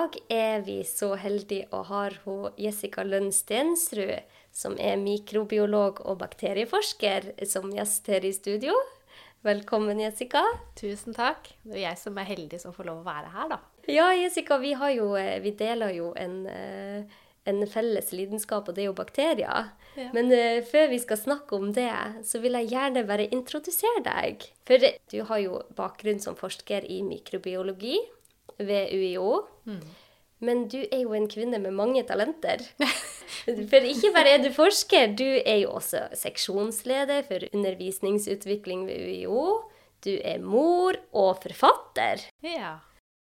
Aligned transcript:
dag 0.00 0.16
er 0.32 0.62
vi 0.64 0.78
så 0.86 1.12
heldige 1.20 1.68
å 1.76 1.82
ha 1.90 2.04
Jessica 2.60 3.04
Lønn 3.04 3.30
Stensrud, 3.34 4.22
som 4.52 4.76
er 4.80 4.96
mikrobiolog 5.00 6.00
og 6.08 6.20
bakterieforsker, 6.22 7.32
som 7.48 7.68
gjest 7.74 8.08
her 8.08 8.24
i 8.24 8.32
studio. 8.32 8.74
Velkommen, 9.44 10.00
Jessica. 10.00 10.42
Tusen 10.78 11.16
takk. 11.16 11.50
Det 11.64 11.78
er 11.78 11.90
jeg 11.90 12.00
som 12.00 12.18
er 12.20 12.28
heldig 12.28 12.60
som 12.62 12.74
får 12.76 12.88
lov 12.88 13.02
å 13.02 13.08
være 13.08 13.32
her, 13.34 13.50
da. 13.52 13.58
Ja, 13.88 14.10
Jessica, 14.16 14.58
vi, 14.60 14.74
har 14.76 14.92
jo, 14.94 15.10
eh, 15.20 15.38
vi 15.44 15.52
deler 15.56 15.92
jo 15.96 16.10
en, 16.16 16.46
eh, 16.46 17.18
en 17.48 17.60
felles 17.68 18.12
lidenskap, 18.12 18.68
og 18.68 18.76
det 18.76 18.84
er 18.84 18.90
jo 18.90 18.96
bakterier. 18.96 19.72
Ja. 19.96 20.08
Men 20.14 20.30
uh, 20.30 20.60
før 20.62 20.86
vi 20.92 21.00
skal 21.02 21.18
snakke 21.18 21.56
om 21.56 21.72
det, 21.74 21.90
så 22.24 22.38
vil 22.40 22.54
jeg 22.60 22.70
gjerne 22.70 23.02
bare 23.08 23.26
introdusere 23.32 24.04
deg. 24.06 24.44
For 24.68 24.80
du 25.10 25.18
har 25.28 25.40
jo 25.42 25.62
bakgrunn 25.76 26.20
som 26.22 26.38
forsker 26.38 26.86
i 26.86 27.00
mikrobiologi 27.02 27.98
ved 28.68 28.92
UiO. 28.94 29.40
Men 30.40 30.64
du 30.72 30.78
er 30.80 31.02
jo 31.02 31.12
en 31.16 31.28
kvinne 31.28 31.60
med 31.60 31.76
mange 31.76 32.02
talenter. 32.08 32.62
For 33.70 33.88
ikke 33.92 34.12
bare 34.14 34.36
er 34.36 34.44
du 34.44 34.50
forsker, 34.54 35.12
du 35.16 35.26
er 35.26 35.62
jo 35.62 35.74
også 35.78 36.06
seksjonsleder 36.16 37.26
for 37.28 37.44
undervisningsutvikling 37.56 38.86
ved 38.88 39.04
UiO. 39.08 39.44
Du 40.04 40.12
er 40.16 40.40
mor 40.40 40.96
og 41.12 41.42
forfatter. 41.42 42.24
Ja. 42.44 42.78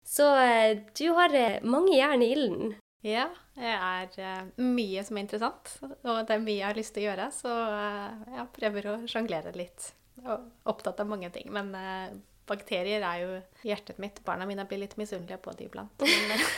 Så 0.05 0.27
eh, 0.37 0.77
du 0.97 1.07
har 1.17 1.33
eh, 1.33 1.63
mange 1.63 1.95
jern 1.95 2.23
i 2.23 2.31
ilden. 2.35 2.75
Ja, 3.05 3.29
det 3.55 3.71
er 3.73 4.19
eh, 4.21 4.43
mye 4.61 5.03
som 5.05 5.17
er 5.17 5.25
interessant, 5.25 5.75
og 5.81 6.21
det 6.27 6.35
er 6.35 6.43
mye 6.43 6.59
jeg 6.59 6.67
har 6.67 6.77
lyst 6.77 6.95
til 6.95 7.05
å 7.05 7.07
gjøre, 7.09 7.27
så 7.33 7.55
jeg 8.35 8.47
prøver 8.59 8.89
å 8.91 8.95
sjonglere 9.09 9.55
litt. 9.57 9.91
Og 10.25 10.69
opptatt 10.71 11.01
av 11.03 11.09
mange 11.09 11.31
ting. 11.33 11.47
Men 11.53 11.73
bakterier 12.49 13.03
er 13.05 13.21
jo 13.23 13.29
hjertet 13.67 13.99
mitt. 14.01 14.21
Barna 14.25 14.47
mine 14.49 14.65
blir 14.69 14.81
litt 14.83 14.97
misunnelige 14.99 15.41
på 15.43 15.53
det 15.57 15.69
iblant. 15.69 16.05
Men, 16.05 16.43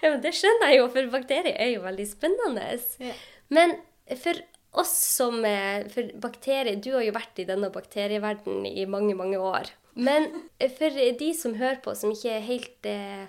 Ja, 0.00 0.14
men 0.14 0.22
Det 0.24 0.32
skjønner 0.36 0.72
jeg 0.72 0.80
jo, 0.80 0.86
for 0.94 1.12
bakterier 1.12 1.58
er 1.60 1.74
jo 1.74 1.82
veldig 1.84 2.06
spennende. 2.08 2.70
Ja. 3.04 3.16
Men 3.52 3.76
for 4.20 4.40
oss 4.80 4.94
som 5.16 5.42
For 5.90 6.12
bakterier 6.22 6.78
Du 6.80 6.92
har 6.94 7.02
jo 7.02 7.16
vært 7.16 7.42
i 7.42 7.46
denne 7.48 7.72
bakterieverdenen 7.74 8.68
i 8.70 8.86
mange, 8.88 9.16
mange 9.18 9.38
år. 9.38 9.72
Men 9.94 10.30
for 10.78 10.94
de 10.94 11.30
som 11.36 11.56
hører 11.58 11.80
på, 11.84 11.94
som 11.98 12.14
ikke 12.14 12.38
helt 12.46 12.86
eh, 12.88 13.26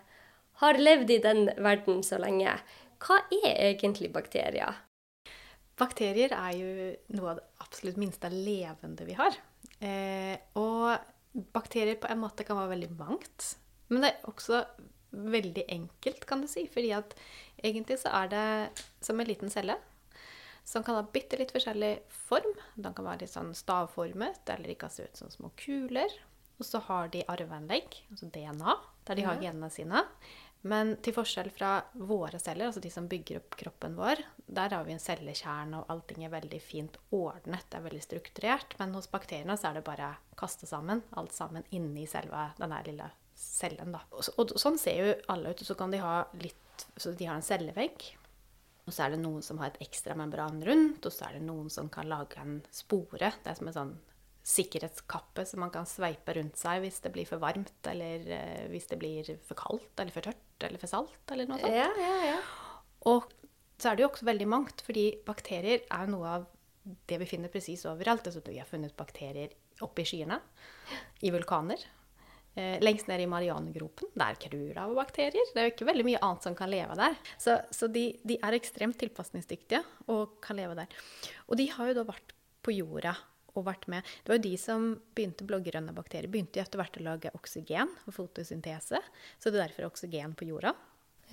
har 0.61 0.77
levd 0.77 1.09
i 1.09 1.21
den 1.23 1.47
verden 1.57 2.03
så 2.05 2.19
lenge, 2.21 2.53
hva 3.01 3.17
er 3.41 3.71
egentlig 3.71 4.11
bakterier? 4.13 4.77
Bakterier 5.81 6.35
er 6.37 6.51
jo 6.53 6.89
noe 7.17 7.31
av 7.31 7.39
det 7.39 7.47
absolutt 7.65 7.97
minste 7.97 8.29
levende 8.29 9.07
vi 9.07 9.17
har. 9.17 9.37
Eh, 9.81 10.37
og 10.61 10.93
bakterier 11.33 11.99
på 11.99 12.09
en 12.11 12.21
måte 12.23 12.45
kan 12.47 12.59
være 12.59 12.73
veldig 12.75 12.91
mangt. 12.99 13.53
Men 13.91 14.05
det 14.05 14.11
er 14.13 14.31
også 14.31 14.63
veldig 15.11 15.65
enkelt, 15.71 16.25
kan 16.27 16.43
du 16.43 16.49
si. 16.51 16.65
Fordi 16.71 16.91
at 16.95 17.15
egentlig 17.63 17.99
så 18.01 18.13
er 18.21 18.31
det 18.31 18.83
som 19.03 19.19
en 19.19 19.29
liten 19.29 19.51
celle 19.53 19.77
som 20.63 20.83
kan 20.85 20.95
ha 20.95 21.05
bitte 21.13 21.39
litt 21.39 21.51
forskjellig 21.53 21.93
form. 22.13 22.51
Den 22.75 22.93
kan 22.95 23.07
være 23.07 23.25
litt 23.25 23.33
sånn 23.33 23.53
stavformet, 23.57 24.43
eller 24.53 24.71
de 24.71 24.77
kan 24.79 24.93
se 24.93 25.07
ut 25.07 25.17
som 25.17 25.31
små 25.33 25.49
kuler. 25.59 26.13
Og 26.61 26.67
så 26.67 26.81
har 26.85 27.09
de 27.13 27.23
arveanlegg, 27.31 27.97
altså 28.11 28.29
DNA, 28.29 28.75
der 29.07 29.17
de 29.17 29.25
har 29.25 29.41
genene 29.41 29.71
sine. 29.73 30.03
Men 30.61 30.93
til 31.01 31.15
forskjell 31.15 31.49
fra 31.55 31.71
våre 31.97 32.37
celler, 32.39 32.67
altså 32.67 32.83
de 32.83 32.91
som 32.93 33.07
bygger 33.09 33.39
opp 33.39 33.55
kroppen 33.57 33.95
vår, 33.97 34.21
der 34.45 34.75
har 34.75 34.85
vi 34.85 34.93
en 34.93 35.01
cellekjerne, 35.01 35.79
og 35.79 35.89
allting 35.89 36.25
er 36.25 36.33
veldig 36.35 36.59
fint 36.61 36.99
ordnet, 37.17 37.65
det 37.69 37.79
er 37.79 37.87
veldig 37.87 38.03
strukturert. 38.05 38.75
Men 38.77 38.93
hos 38.97 39.09
bakteriene 39.09 39.57
så 39.57 39.71
er 39.71 39.79
det 39.79 39.87
bare 39.87 40.13
kaste 40.37 40.69
sammen, 40.69 41.01
alt 41.17 41.33
sammen 41.33 41.65
inni 41.73 42.05
selve 42.09 42.51
denne 42.59 42.81
lille 42.85 43.09
cellen. 43.41 43.95
Da. 43.95 44.03
Og 44.13 44.53
sånn 44.61 44.77
ser 44.77 45.01
jo 45.01 45.13
alle 45.33 45.53
ut. 45.53 45.65
Så 45.65 45.77
kan 45.77 45.93
de 45.93 46.01
ha 46.03 46.21
litt 46.41 46.57
Så 46.97 47.11
de 47.13 47.27
har 47.29 47.37
en 47.37 47.45
cellevegg. 47.45 48.07
Og 48.89 48.93
så 48.93 49.03
er 49.05 49.11
det 49.13 49.19
noen 49.21 49.43
som 49.45 49.59
har 49.61 49.69
et 49.69 49.83
ekstra 49.85 50.15
membran 50.17 50.63
rundt, 50.65 51.05
og 51.05 51.13
så 51.13 51.27
er 51.27 51.35
det 51.37 51.43
noen 51.45 51.67
som 51.69 51.89
kan 51.93 52.09
lage 52.09 52.41
en 52.41 52.55
spore. 52.73 53.29
Det 53.43 53.51
er 53.51 53.57
som 53.59 53.69
en 53.69 53.75
sånn 53.75 53.91
sikkerhetskappe 54.41 55.45
som 55.45 55.61
man 55.61 55.71
kan 55.73 55.85
sveipe 55.85 56.33
rundt 56.37 56.57
seg 56.57 56.81
hvis 56.85 56.99
det 57.03 57.11
blir 57.13 57.29
for 57.29 57.41
varmt, 57.41 57.77
eller 57.91 58.25
eh, 58.25 58.65
hvis 58.71 58.89
det 58.89 58.97
blir 59.01 59.29
for 59.45 59.59
kaldt, 59.59 59.93
eller 60.01 60.15
for 60.15 60.25
tørt, 60.25 60.65
eller 60.65 60.81
for 60.81 60.89
salt, 60.89 61.21
eller 61.33 61.49
noe 61.49 61.61
sånt. 61.61 61.77
Ja, 61.77 61.91
ja, 62.01 62.17
ja. 62.31 62.41
Og 63.11 63.29
så 63.81 63.91
er 63.91 63.97
det 63.97 64.05
jo 64.05 64.11
også 64.11 64.27
veldig 64.29 64.49
mangt, 64.49 64.83
fordi 64.85 65.07
bakterier 65.25 65.85
er 65.89 66.09
noe 66.09 66.35
av 66.39 66.49
det 67.09 67.17
vi 67.21 67.29
finner 67.29 67.53
presis 67.53 67.85
overalt. 67.89 68.25
Altså, 68.25 68.41
vi 68.45 68.59
har 68.61 68.69
funnet 68.69 68.97
bakterier 68.97 69.53
oppe 69.85 70.03
i 70.03 70.07
skyene, 70.09 70.37
i 71.25 71.33
vulkaner. 71.33 71.81
Eh, 72.57 72.81
lengst 72.83 73.07
ned 73.07 73.21
i 73.23 73.29
Marianegropen. 73.31 74.09
Der 74.17 74.37
krur 74.41 74.73
det 74.73 74.81
av 74.81 74.93
bakterier. 74.97 75.53
Det 75.53 75.61
er 75.61 75.69
jo 75.69 75.73
ikke 75.75 75.87
veldig 75.87 76.07
mye 76.09 76.21
annet 76.25 76.47
som 76.49 76.57
kan 76.57 76.69
leve 76.69 76.97
der. 76.99 77.17
Så, 77.39 77.55
så 77.71 77.87
de, 77.87 78.09
de 78.27 78.37
er 78.41 78.57
ekstremt 78.57 78.99
tilpasningsdyktige 79.01 79.81
og 80.11 80.39
kan 80.43 80.59
leve 80.59 80.75
der. 80.81 81.01
Og 81.47 81.57
de 81.61 81.69
har 81.71 81.91
jo 81.91 81.99
da 82.01 82.07
vært 82.09 82.35
på 82.61 82.75
jorda 82.75 83.15
og 83.55 83.67
vært 83.67 83.87
med. 83.91 84.07
Det 84.23 84.33
var 84.33 84.39
jo 84.39 84.45
de 84.47 84.53
som 84.59 84.87
begynte 85.15 85.47
blågrønne 85.47 85.95
bakterier. 85.95 86.31
Begynte 86.31 86.59
jo 86.59 86.65
etter 86.65 86.81
hvert 86.81 86.99
å 86.99 87.05
lage 87.05 87.33
oksygen 87.37 87.91
og 88.05 88.15
fotosyntese. 88.15 89.01
Så 89.37 89.49
det 89.49 89.59
er 89.59 89.67
derfor 89.67 89.91
oksygen 89.91 90.37
på 90.37 90.49
jorda. 90.51 90.75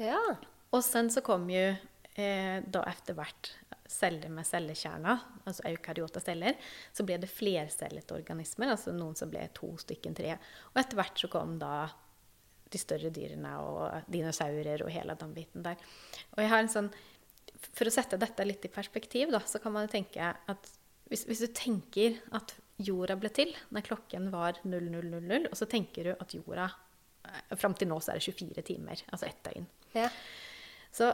ja. 0.03 0.23
Og 0.69 0.83
sen 0.85 1.07
så 1.09 1.23
kom 1.25 1.47
jo 1.49 1.63
eh, 1.65 2.59
da 2.61 2.83
etter 2.91 3.17
hvert 3.17 3.55
celler 3.89 4.29
med 4.29 4.45
cellekjerner, 4.45 5.23
altså 5.49 5.65
eukaryota 5.71 6.21
celler, 6.21 6.59
så 6.93 7.07
ble 7.09 7.17
det 7.23 7.31
flercellete 7.33 8.17
organismer, 8.19 8.75
altså 8.75 8.93
noen 8.93 9.17
som 9.17 9.31
ble 9.33 9.47
to 9.57 9.71
stykken, 9.81 10.17
tre. 10.19 10.35
Og 10.75 10.83
etter 10.83 10.99
hvert 11.01 11.23
så 11.23 11.31
kom 11.33 11.57
da 11.61 11.87
de 12.69 12.81
større 12.81 13.09
dyrene 13.15 13.55
og 13.65 14.11
dinosaurer 14.13 14.85
og 14.85 14.93
hele 14.93 15.17
den 15.17 15.33
biten 15.37 15.65
der. 15.65 15.81
Og 16.37 16.43
jeg 16.45 16.53
har 16.53 16.65
en 16.65 16.75
sånn, 16.75 16.93
For 17.75 17.89
å 17.89 17.91
sette 17.91 18.19
dette 18.21 18.45
litt 18.45 18.67
i 18.69 18.71
perspektiv, 18.71 19.33
da, 19.35 19.41
så 19.41 19.59
kan 19.59 19.73
man 19.75 19.89
tenke 19.91 20.23
at 20.23 20.69
hvis, 21.09 21.25
hvis 21.29 21.41
du 21.45 21.49
tenker 21.57 22.19
at 22.37 22.55
jorda 22.79 23.17
ble 23.19 23.31
til 23.35 23.55
når 23.75 23.87
klokken 23.89 24.29
var 24.35 24.61
0000, 24.65 25.49
og 25.51 25.57
så 25.59 25.67
tenker 25.71 26.11
du 26.11 26.13
at 26.15 26.35
jorda 26.37 26.69
eh, 27.27 27.57
Fram 27.59 27.75
til 27.75 27.91
nå 27.91 27.99
så 28.01 28.13
er 28.15 28.21
det 28.21 28.29
24 28.29 28.65
timer, 28.69 29.03
altså 29.13 29.27
ett 29.31 29.43
døgn. 29.49 29.67
ja. 29.97 30.11
Så 30.93 31.11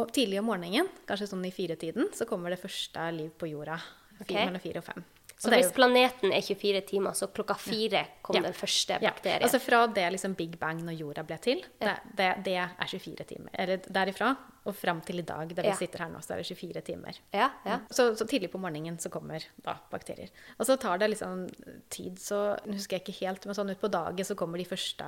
og 0.00 0.08
tidlig 0.12 0.38
om 0.40 0.46
morgenen, 0.48 0.86
kanskje 1.08 1.26
sånn 1.28 1.44
i 1.44 1.52
firetiden, 1.52 2.06
så 2.16 2.24
kommer 2.28 2.52
det 2.52 2.60
første 2.62 3.02
liv 3.12 3.28
på 3.36 3.50
jorda. 3.50 3.76
Fire, 3.76 4.22
Ok. 4.22 4.30
Mellom 4.38 4.62
fire 4.62 4.80
og 4.80 4.86
fem. 4.86 5.04
Så 5.42 5.50
hvis 5.50 5.66
jo- 5.66 5.74
planeten 5.74 6.30
er 6.32 6.40
24 6.40 6.80
timer, 6.86 7.14
så 7.18 7.26
klokka 7.34 7.56
fire 7.58 8.04
kom 8.22 8.36
Ja. 8.36 8.42
den 8.42 8.52
første 8.54 8.98
bakterien? 9.00 9.40
ja, 9.40 9.46
altså 9.48 9.58
Fra 9.60 9.86
det 9.90 10.04
liksom 10.12 10.36
Big 10.38 10.58
Bang 10.60 10.78
når 10.86 10.94
jorda 11.00 11.24
ble 11.26 11.38
til, 11.42 11.64
det, 11.80 11.96
det, 12.14 12.28
det 12.44 12.54
er 12.62 12.68
24 12.86 13.24
timer. 13.26 13.50
Eller 13.58 13.78
derifra 13.78 14.36
og 14.64 14.76
fram 14.78 15.00
til 15.02 15.18
i 15.18 15.22
dag, 15.26 15.48
der 15.56 15.62
vi 15.66 15.72
sitter 15.74 16.04
her 16.04 16.08
nå, 16.12 16.20
så 16.22 16.34
er 16.34 16.42
det 16.44 16.46
24 16.46 16.80
timer. 16.86 17.18
ja, 17.34 17.48
ja. 17.66 17.80
Så, 17.90 18.14
så 18.14 18.24
tidlig 18.30 18.50
på 18.52 18.60
morgenen 18.62 18.98
så 19.02 19.10
kommer 19.10 19.42
da 19.64 19.74
bakterier. 19.90 20.30
Og 20.60 20.66
så 20.66 20.76
tar 20.78 20.98
det 21.02 21.10
liksom 21.10 21.48
tid, 21.90 22.16
så 22.22 22.56
husker 22.68 22.98
jeg 22.98 23.02
ikke 23.02 23.18
helt, 23.26 23.44
men 23.46 23.54
sånn 23.58 23.74
utpå 23.74 23.90
dagen 23.90 24.24
så 24.24 24.36
kommer 24.38 24.58
de 24.58 24.64
første 24.70 25.02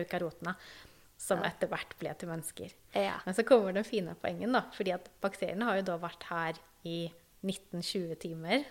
eukarotene, 0.00 0.54
som 1.18 1.42
etter 1.44 1.68
hvert 1.68 1.92
ble 2.00 2.14
til 2.18 2.28
mennesker. 2.28 2.72
Ja. 2.94 3.18
Men 3.26 3.34
så 3.34 3.44
kommer 3.44 3.72
den 3.76 3.84
fine 3.84 4.16
poengen, 4.20 4.52
da. 4.56 4.62
fordi 4.72 4.92
at 4.94 5.10
bakteriene 5.20 5.64
har 5.68 5.76
jo 5.76 5.82
da 5.82 5.98
vært 5.98 6.22
her 6.30 6.54
i 6.84 7.12
19-20 7.44 8.16
timer 8.18 8.64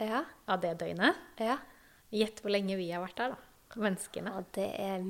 Ja, 0.00 0.24
av 0.46 0.62
det 0.62 0.76
døgnet. 0.80 1.18
ja. 1.42 1.58
Gjett 2.08 2.38
hvor 2.40 2.52
lenge 2.54 2.78
vi 2.78 2.86
har 2.88 3.02
vært 3.02 3.18
der, 3.20 3.34
da. 3.34 3.44
Menneskene. 3.76 4.30
ja 4.32 4.42
det 4.56 4.68
er 4.80 5.02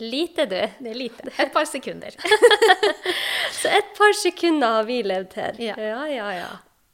lite, 0.00 0.46
du. 0.50 0.56
Det 0.82 0.90
er 0.90 0.96
lite. 0.98 1.28
Et 1.38 1.52
par 1.54 1.68
sekunder. 1.68 2.16
Så 3.60 3.70
et 3.70 3.92
par 3.94 4.16
sekunder 4.18 4.80
har 4.80 4.88
vi 4.88 4.96
levd 5.06 5.36
her. 5.38 5.60
Ja. 5.62 5.76
ja, 5.78 6.00
ja. 6.10 6.32
ja. 6.40 6.48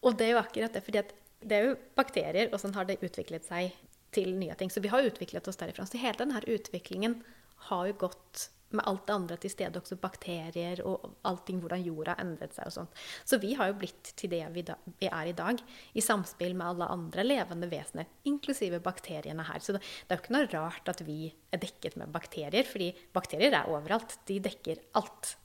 Og 0.04 0.18
det 0.18 0.28
er 0.28 0.34
jo 0.34 0.42
akkurat 0.42 0.76
det, 0.76 0.82
fordi 0.84 1.02
det 1.40 1.56
er 1.56 1.70
jo 1.70 1.78
bakterier, 1.96 2.50
og 2.52 2.60
sånn 2.60 2.76
har 2.76 2.84
det 2.88 2.98
utviklet 3.00 3.48
seg 3.48 3.72
til 4.16 4.34
nye 4.36 4.54
ting. 4.60 4.68
Så 4.72 4.82
vi 4.84 4.92
har 4.92 5.08
utviklet 5.08 5.48
oss 5.48 5.56
derifra. 5.60 5.86
Så 5.88 6.00
hele 6.02 6.20
denne 6.20 6.42
utviklingen 6.44 7.22
har 7.70 7.88
jo 7.88 7.96
gått 8.06 8.48
med 8.74 8.82
alt 8.88 9.06
det 9.06 9.14
andre 9.14 9.36
til 9.40 9.52
stede, 9.52 9.80
også 9.80 9.98
bakterier 10.00 10.80
og 10.86 11.04
allting, 11.28 11.60
hvordan 11.62 11.84
jorda 11.86 12.16
endret 12.22 12.56
seg 12.56 12.68
og 12.68 12.74
sånt. 12.74 13.00
Så 13.24 13.38
vi 13.42 13.54
har 13.58 13.70
jo 13.70 13.78
blitt 13.80 14.12
til 14.18 14.32
det 14.32 14.42
vi, 14.54 14.64
da, 14.66 14.76
vi 15.00 15.10
er 15.10 15.30
i 15.30 15.34
dag, 15.36 15.62
i 15.94 16.04
samspill 16.04 16.56
med 16.58 16.72
alle 16.72 16.90
andre 16.96 17.24
levende 17.26 17.70
vesener, 17.70 18.10
inklusive 18.26 18.80
bakteriene 18.84 19.46
her. 19.46 19.62
Så 19.62 19.76
det, 19.76 19.82
det 19.84 20.14
er 20.14 20.20
jo 20.20 20.24
ikke 20.24 20.36
noe 20.36 20.52
rart 20.52 20.92
at 20.92 21.02
vi 21.06 21.18
er 21.54 21.62
dekket 21.62 21.98
med 22.00 22.12
bakterier, 22.14 22.66
fordi 22.68 22.90
bakterier 23.14 23.54
er 23.60 23.70
overalt. 23.70 24.18
De 24.28 24.40
dekker 24.42 24.82
alt. 24.98 25.36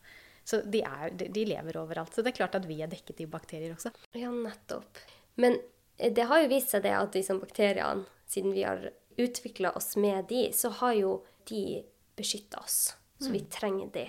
Så 0.44 0.64
de, 0.66 0.82
er, 0.82 1.14
de, 1.14 1.46
lever 1.46 1.78
overalt. 1.78 2.16
Så 2.16 2.24
det 2.26 2.34
er 2.34 2.40
klart 2.42 2.58
at 2.58 2.66
vi 2.70 2.80
er 2.82 2.90
dekket 2.92 3.22
i 3.22 3.30
bakterier 3.30 3.76
også. 3.76 3.94
Ja, 4.18 4.32
nettopp. 4.34 5.04
Men 5.42 5.60
eh, 5.98 6.10
det 6.10 6.26
har 6.32 6.42
jo 6.42 6.50
vist 6.52 6.74
seg 6.74 6.88
det 6.88 6.96
at 6.98 7.16
liksom 7.18 7.44
bakteriene, 7.44 8.08
siden 8.32 8.56
vi 8.56 8.66
har 8.66 8.90
utvikla 9.22 9.76
oss 9.78 9.94
med 10.00 10.26
de, 10.32 10.48
så 10.56 10.72
har 10.82 10.96
jo 10.98 11.14
de 11.50 11.84
beskytta 12.18 12.62
oss. 12.64 12.96
Så 13.22 13.34
vi 13.34 13.44
trenger 13.54 13.92
de. 13.94 14.06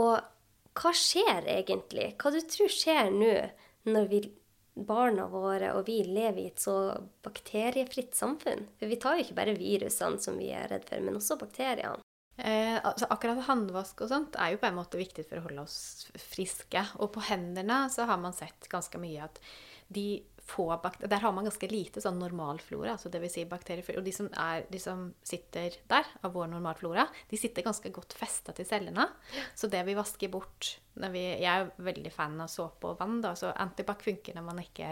Og 0.00 0.18
hva 0.80 0.92
skjer 0.94 1.48
egentlig? 1.50 2.12
Hva 2.20 2.32
du 2.34 2.40
tror 2.46 2.70
skjer 2.72 3.10
nå 3.14 3.32
når 3.90 4.06
vi, 4.10 4.20
barna 4.74 5.26
våre 5.28 5.72
og 5.76 5.88
vi 5.88 5.98
lever 6.06 6.44
i 6.44 6.50
et 6.52 6.62
så 6.62 6.76
bakteriefritt 7.24 8.14
samfunn? 8.16 8.68
For 8.78 8.90
vi 8.90 9.00
tar 9.02 9.18
jo 9.18 9.26
ikke 9.26 9.38
bare 9.40 9.56
virusene 9.58 10.22
som 10.22 10.38
vi 10.40 10.52
er 10.54 10.70
redd 10.70 10.86
for, 10.88 11.02
men 11.04 11.18
også 11.18 11.38
bakteriene. 11.40 12.04
Eh, 12.40 12.78
altså 12.78 13.04
akkurat 13.12 13.42
håndvask 13.44 13.98
og 14.00 14.08
sånt 14.08 14.36
er 14.40 14.54
jo 14.54 14.60
på 14.62 14.70
en 14.70 14.78
måte 14.78 14.96
viktig 14.96 15.26
for 15.28 15.40
å 15.40 15.44
holde 15.48 15.66
oss 15.66 16.08
friske. 16.30 16.86
Og 17.02 17.10
på 17.16 17.24
hendene 17.28 17.82
så 17.92 18.06
har 18.08 18.20
man 18.22 18.36
sett 18.36 18.70
ganske 18.72 19.00
mye 19.02 19.26
at 19.26 19.42
de 19.90 20.22
få 20.50 20.66
bakterier 20.82 21.12
Der 21.14 21.22
har 21.24 21.34
man 21.34 21.46
ganske 21.46 21.68
lite 21.70 22.02
sånn 22.02 22.18
normalflora, 22.20 22.96
altså 22.96 23.12
dvs. 23.12 23.34
Si 23.36 23.46
bakterier. 23.48 23.98
Og 24.00 24.06
de 24.06 24.14
som, 24.14 24.28
er, 24.34 24.66
de 24.70 24.82
som 24.82 25.08
sitter 25.26 25.78
der, 25.90 26.08
av 26.26 26.34
vår 26.36 26.50
normalflora, 26.52 27.06
de 27.30 27.40
sitter 27.40 27.66
ganske 27.66 27.92
godt 27.94 28.16
festa 28.18 28.54
til 28.56 28.68
cellene. 28.68 29.06
Så 29.54 29.70
det 29.70 29.84
vi 29.88 29.98
vasker 29.98 30.32
bort 30.32 30.74
vi, 30.94 31.22
Jeg 31.40 31.50
er 31.50 31.70
veldig 31.80 32.12
fan 32.12 32.40
av 32.42 32.50
såpe 32.52 32.92
og 32.92 32.98
vann, 33.00 33.20
da, 33.24 33.34
så 33.38 33.52
antibac 33.54 34.02
funker 34.04 34.36
når 34.36 34.46
man 34.46 34.60
ikke 34.64 34.88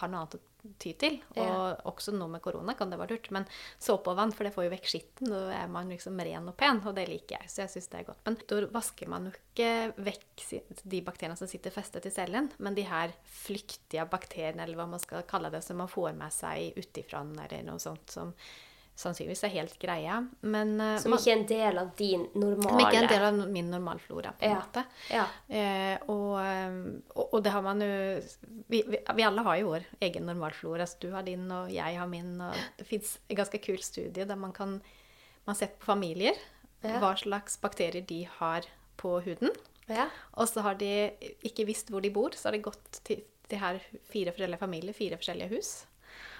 har 0.00 0.10
noe 0.10 0.24
annet 0.24 0.38
å 0.38 0.42
ty 0.78 0.92
til. 0.98 1.18
Og 1.34 1.42
ja. 1.42 1.74
også 1.90 2.14
nå 2.14 2.28
med 2.30 2.42
korona 2.44 2.74
kan 2.78 2.90
det 2.92 2.98
være 3.00 3.16
lurt. 3.16 3.30
Men 3.34 3.46
såpe 3.82 4.12
og 4.12 4.18
vann, 4.18 4.34
for 4.34 4.46
det 4.46 4.54
får 4.54 4.66
jo 4.66 4.72
vekk 4.74 4.88
skitten. 4.90 5.32
Da 5.32 5.42
er 5.56 5.70
man 5.72 5.90
liksom 5.92 6.20
ren 6.22 6.50
og 6.50 6.56
pen, 6.58 6.82
og 6.86 6.96
det 6.98 7.08
liker 7.10 7.40
jeg. 7.40 7.50
Så 7.50 7.64
jeg 7.64 7.74
syns 7.74 7.90
det 7.92 8.00
er 8.00 8.08
godt. 8.10 8.24
Men 8.28 8.38
da 8.52 8.60
vasker 8.78 9.10
man 9.10 9.28
jo 9.28 9.34
ikke 9.36 9.70
vekk 10.10 10.46
de 10.82 11.02
bakteriene 11.04 11.38
som 11.38 11.50
sitter 11.50 11.74
festet 11.74 12.08
i 12.08 12.14
cellen, 12.14 12.50
men 12.62 12.78
de 12.78 12.86
her 12.88 13.14
flyktige 13.42 14.06
bakteriene, 14.10 14.64
eller 14.64 14.78
hva 14.78 14.88
man 14.94 15.02
skal 15.02 15.26
kalle 15.28 15.52
det, 15.52 15.64
som 15.66 15.80
man 15.82 15.90
får 15.90 16.12
med 16.18 16.34
seg 16.34 16.78
utifra, 16.78 17.24
eller 17.26 17.66
noe 17.66 17.82
sånt 17.82 18.14
som 18.14 18.36
sannsynligvis 18.98 19.44
er 19.46 19.52
helt 19.54 19.76
greia. 19.80 20.18
Men, 20.40 20.74
uh, 20.80 20.96
som 21.02 21.14
ikke 21.16 21.32
er 21.32 21.38
en 21.38 21.46
del 21.48 21.80
av 21.82 21.92
din 21.98 22.26
normale 22.34 22.68
Som 22.68 22.82
ikke 22.84 22.98
er 22.98 23.02
en 23.02 23.12
del 23.12 23.26
av 23.28 23.52
min 23.54 23.70
normalflora, 23.72 24.34
på 24.38 24.46
en 24.46 24.54
ja. 24.54 24.60
måte. 24.60 24.84
Ja. 25.10 25.26
Uh, 25.48 26.10
og, 26.12 26.32
og, 27.16 27.24
og, 27.28 27.38
det 27.44 27.54
har 27.54 27.64
man 27.66 27.82
jo 27.84 27.92
vi, 28.68 28.82
vi, 28.82 28.98
vi, 29.00 29.26
alle 29.26 29.46
har 29.48 29.60
jo 29.62 29.72
vår 29.72 29.88
egen 30.08 30.28
normalflora. 30.28 30.86
Så 30.88 31.00
du 31.02 31.10
har 31.16 31.26
din, 31.26 31.48
og 31.50 31.72
jeg 31.72 31.98
har 31.98 32.10
min. 32.10 32.34
Det 32.78 32.88
fins 32.88 33.16
en 33.28 33.40
ganske 33.42 33.62
kul 33.64 33.80
studie 33.82 34.28
der 34.28 34.38
man 34.38 34.54
kan 34.56 34.80
man 35.44 35.58
ser 35.58 35.72
på 35.78 35.86
familier. 35.90 36.38
Ja. 36.82 36.98
Hva 37.02 37.14
slags 37.18 37.58
bakterier 37.62 38.04
de 38.06 38.24
har 38.38 38.66
på 38.98 39.18
huden. 39.24 39.52
Og 40.38 40.48
så 40.48 40.62
har 40.64 40.78
de 40.80 40.90
ikke 41.46 41.66
visst 41.68 41.90
hvor 41.92 42.02
de 42.02 42.10
bor, 42.14 42.34
så 42.36 42.48
har 42.48 42.56
de 42.56 42.64
gått 42.64 43.00
til 43.06 43.24
de 43.50 43.58
her 43.60 43.80
fire 44.08 44.32
forskjellige 44.32 44.60
familier, 44.62 44.96
fire 44.96 45.18
forskjellige 45.20 45.52
hus. 45.52 45.72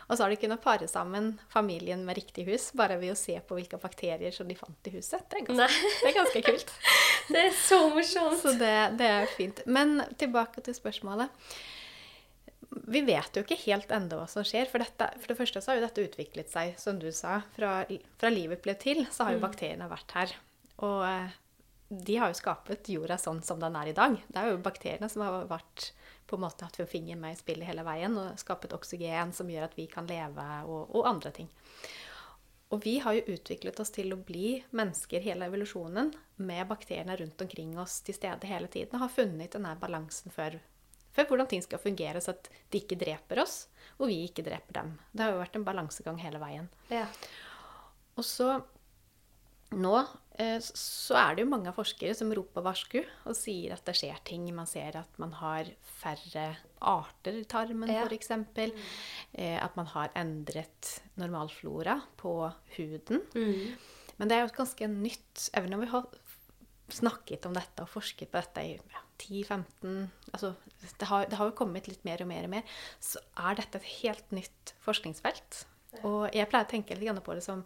Og 0.09 0.17
så 0.17 0.25
har 0.25 0.33
de 0.33 0.39
kunnet 0.41 0.63
pare 0.63 0.89
sammen 0.91 1.33
familien 1.53 2.03
med 2.07 2.19
riktig 2.19 2.47
hus 2.49 2.71
bare 2.79 2.99
ved 3.01 3.15
å 3.15 3.19
se 3.19 3.37
på 3.41 3.59
hvilke 3.59 3.79
bakterier 3.83 4.35
som 4.35 4.49
de 4.49 4.57
fant 4.59 4.91
i 4.91 4.95
huset. 4.97 5.23
Det 5.31 5.41
er 5.41 5.47
ganske, 5.49 5.93
det 6.03 6.11
er 6.11 6.17
ganske 6.17 6.43
kult. 6.49 6.73
det 7.35 7.45
er 7.49 7.55
så 7.57 7.79
morsomt. 7.93 8.41
Så 8.43 8.57
det, 8.61 8.75
det, 9.01 9.13
er 9.21 9.31
fint. 9.37 9.63
Men 9.67 10.03
tilbake 10.21 10.65
til 10.65 10.77
spørsmålet. 10.77 11.47
Vi 12.93 13.03
vet 13.05 13.37
jo 13.37 13.45
ikke 13.45 13.61
helt 13.67 13.93
ennå 13.93 14.19
hva 14.23 14.29
som 14.31 14.47
skjer. 14.47 14.69
For, 14.73 14.83
dette, 14.83 15.11
for, 15.19 15.33
det 15.33 15.39
første 15.39 15.63
så 15.63 15.73
har 15.73 15.81
jo 15.81 15.87
dette 15.87 16.07
utviklet 16.09 16.51
seg, 16.53 16.75
som 16.81 16.99
du 17.01 17.11
sa. 17.15 17.41
Fra, 17.57 17.83
fra 18.21 18.33
livet 18.33 18.65
ble 18.65 18.75
til, 18.81 19.05
så 19.13 19.29
har 19.29 19.37
jo 19.37 19.43
mm. 19.43 19.47
bakteriene 19.47 19.91
vært 19.93 20.17
her. 20.17 20.35
Og 20.83 21.03
eh, 21.07 21.39
de 21.93 22.17
har 22.17 22.33
jo 22.33 22.39
skapet 22.39 22.89
jorda 22.89 23.19
sånn 23.21 23.43
som 23.45 23.61
den 23.61 23.77
er 23.77 23.91
i 23.93 23.97
dag. 23.97 24.17
Det 24.27 24.41
er 24.41 24.53
jo 24.53 24.63
bakteriene 24.65 25.11
som 25.13 25.25
har 25.27 25.45
vært 25.51 25.93
på 26.33 26.39
en 26.39 26.47
måte 26.47 26.65
hatt 26.65 26.81
fingeren 26.89 27.21
med 27.21 27.37
i 27.37 27.41
spillet 27.41 27.69
hele 27.69 27.85
veien 27.85 28.17
og 28.17 28.41
skapet 28.41 28.73
oksygen 28.73 29.35
som 29.37 29.51
gjør 29.53 29.67
at 29.69 29.77
vi 29.77 29.85
kan 29.91 30.09
leve, 30.09 30.47
og, 30.65 30.89
og, 30.89 31.05
andre 31.11 31.33
ting. 31.37 31.51
Og 32.73 32.81
vi 32.87 32.97
har 33.05 33.19
jo 33.19 33.35
utviklet 33.35 33.81
oss 33.85 33.93
til 33.93 34.15
å 34.15 34.21
bli 34.25 34.55
mennesker 34.73 35.21
hele 35.21 35.51
evolusjonen 35.51 36.09
med 36.41 36.69
bakteriene 36.71 37.19
rundt 37.21 37.45
omkring 37.45 37.77
oss 37.79 37.99
til 38.07 38.17
stede 38.17 38.49
hele 38.49 38.71
tiden 38.73 38.97
og 38.97 39.05
har 39.05 39.13
funnet 39.13 39.53
denne 39.53 39.75
balansen 39.81 40.33
for, 40.33 40.57
for 41.13 41.29
hvordan 41.29 41.51
ting 41.51 41.65
skal 41.65 41.83
fungere, 41.83 42.25
så 42.25 42.33
at 42.33 42.49
de 42.49 42.81
ikke 42.81 42.97
dreper 43.03 43.43
oss, 43.45 43.67
og 44.01 44.09
vi 44.09 44.23
ikke 44.25 44.47
dreper 44.47 44.81
dem. 44.81 44.95
Det 45.13 45.27
har 45.27 45.35
jo 45.35 45.43
vært 45.43 45.61
en 45.61 45.69
balansegang 45.69 46.23
hele 46.25 46.41
veien. 46.41 46.73
Ja. 46.89 47.05
Og 48.17 48.25
så 48.25 48.55
nå 49.77 49.97
Eh, 50.41 50.59
så 50.63 51.17
er 51.21 51.37
det 51.37 51.45
jo 51.45 51.51
mange 51.51 51.73
forskere 51.77 52.15
som 52.17 52.31
roper 52.33 52.65
varsku 52.65 52.99
og 53.03 53.37
sier 53.37 53.75
at 53.75 53.85
det 53.89 53.95
skjer 53.99 54.21
ting. 54.27 54.47
Man 54.55 54.69
ser 54.71 54.97
at 55.03 55.21
man 55.21 55.35
har 55.37 55.69
færre 56.01 56.47
arter 56.81 57.43
i 57.43 57.47
tarmen, 57.49 57.91
ja. 57.93 58.07
f.eks. 58.07 58.33
Mm. 58.33 58.79
Eh, 59.37 59.59
at 59.61 59.77
man 59.79 59.91
har 59.93 60.13
endret 60.19 60.95
normalflora 61.21 61.99
på 62.21 62.35
huden. 62.79 63.23
Mm. 63.37 63.77
Men 64.19 64.31
det 64.31 64.39
er 64.39 64.47
jo 64.47 64.57
ganske 64.57 64.89
nytt. 64.89 65.49
Even 65.59 65.77
om 65.77 65.85
vi 65.85 65.93
har 65.93 66.09
snakket 66.93 67.49
om 67.49 67.57
dette 67.57 67.85
og 67.85 67.93
forsket 67.93 68.33
på 68.33 68.41
dette 68.41 68.65
i 68.69 68.73
ja, 68.77 69.01
10-15 69.23 70.11
altså, 70.35 70.51
det, 70.83 71.07
har, 71.09 71.25
det 71.31 71.39
har 71.39 71.49
jo 71.49 71.55
kommet 71.57 71.87
litt 71.89 72.03
mer 72.05 72.21
og 72.25 72.29
mer 72.29 72.49
og 72.49 72.53
mer. 72.57 72.75
Så 73.01 73.21
er 73.37 73.61
dette 73.61 73.81
et 73.81 73.95
helt 74.01 74.35
nytt 74.35 74.75
forskningsfelt. 74.85 75.65
Og 76.03 76.33
jeg 76.33 76.49
pleier 76.49 76.67
å 76.67 76.73
tenke 76.73 76.97
litt 76.97 77.25
på 77.25 77.37
det 77.37 77.45
som 77.45 77.65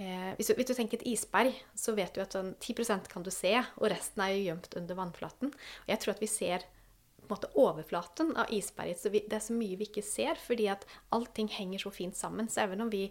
Eh, 0.00 0.32
hvis, 0.38 0.48
du, 0.48 0.56
hvis, 0.56 0.68
du, 0.70 0.74
tenker 0.76 1.00
et 1.00 1.08
isberg, 1.12 1.56
så 1.76 1.92
vet 1.96 2.14
du 2.16 2.22
at 2.22 2.32
sånn 2.36 2.54
10% 2.56 3.10
kan 3.12 3.24
du 3.26 3.30
se, 3.34 3.52
og 3.76 3.90
resten 3.92 4.22
er 4.24 4.32
jo 4.32 4.44
gjemt 4.46 4.76
under 4.80 4.98
vannflaten. 4.98 5.52
Og 5.52 5.92
jeg 5.92 6.02
tror 6.02 6.14
at 6.14 6.22
vi 6.24 6.30
ser 6.30 6.64
måte 7.30 7.50
overflaten 7.58 8.32
av 8.40 8.50
isberget. 8.54 9.00
Så 9.00 9.12
vi, 9.12 9.22
det 9.28 9.38
er 9.38 9.44
så 9.44 9.56
mye 9.56 9.78
vi 9.78 9.88
ikke 9.90 10.04
ser, 10.04 10.40
fordi 10.40 10.66
at 10.72 10.86
allting 11.14 11.50
henger 11.52 11.84
så 11.84 11.92
fint 11.94 12.18
sammen. 12.18 12.48
Så 12.50 12.64
even 12.64 12.86
om 12.86 12.92
vi 12.92 13.08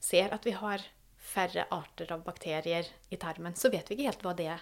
ser 0.00 0.34
at 0.34 0.46
vi 0.46 0.54
har 0.56 0.84
færre 1.20 1.66
arter 1.74 2.12
av 2.14 2.22
bakterier 2.26 2.86
i 3.12 3.18
tarmen, 3.20 3.56
så 3.58 3.72
vet 3.72 3.90
vi 3.90 3.98
ikke 3.98 4.08
helt 4.08 4.22
hva 4.24 4.36
det, 4.36 4.52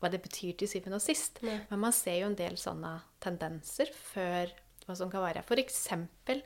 hva 0.00 0.10
det 0.12 0.22
betyr 0.24 0.56
til 0.58 0.70
syvende 0.70 0.98
og 0.98 1.04
sist. 1.04 1.42
Nei. 1.46 1.60
Men 1.70 1.84
man 1.86 1.94
ser 1.96 2.22
jo 2.22 2.30
en 2.30 2.38
del 2.38 2.58
sånne 2.60 2.94
tendenser 3.22 3.92
før 3.92 4.54
hva 4.86 4.96
som 4.98 5.12
kan 5.12 5.24
være. 5.24 5.44
For 5.46 5.60
eksempel 5.60 6.42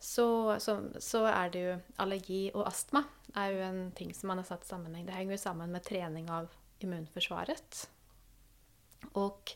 så, 0.00 0.56
så, 0.58 0.78
så, 0.98 1.26
er 1.28 1.50
det 1.52 1.60
jo 1.60 1.72
allergi 2.00 2.46
og 2.54 2.64
astma 2.70 3.02
er 3.36 3.52
jo 3.52 3.64
en 3.66 3.80
ting 3.96 4.14
som 4.16 4.32
man 4.32 4.40
har 4.40 4.48
satt 4.48 4.64
sammenheng. 4.66 5.04
Det 5.06 5.14
henger 5.14 5.36
jo 5.36 5.42
sammen 5.42 5.74
med 5.74 5.84
trening 5.86 6.30
av 6.32 6.48
immunforsvaret. 6.80 7.82
Og 9.20 9.52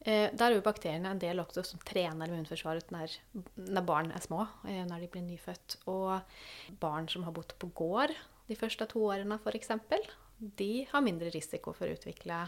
eh, 0.00 0.32
der 0.32 0.46
er 0.46 0.56
jo 0.56 0.64
bakteriene 0.64 1.12
en 1.12 1.20
del 1.20 1.42
også 1.42 1.66
som 1.68 1.82
trener 1.84 2.32
immunforsvaret 2.32 2.90
når, 2.94 3.18
når 3.60 3.86
barn 3.86 4.10
er 4.16 4.24
små, 4.24 4.46
eh, 4.64 4.82
når 4.88 5.04
de 5.04 5.12
blir 5.12 5.26
nyfødt. 5.28 5.78
Og 5.92 6.80
barn 6.80 7.10
som 7.12 7.28
har 7.28 7.36
bodd 7.36 7.52
på 7.60 7.70
gård 7.76 8.16
de 8.48 8.56
første 8.58 8.88
to 8.88 9.04
årene, 9.12 9.36
f.eks., 9.36 9.74
de 10.58 10.72
har 10.90 11.04
mindre 11.04 11.30
risiko 11.32 11.72
for 11.76 11.88
å 11.88 11.94
utvikle 11.94 12.40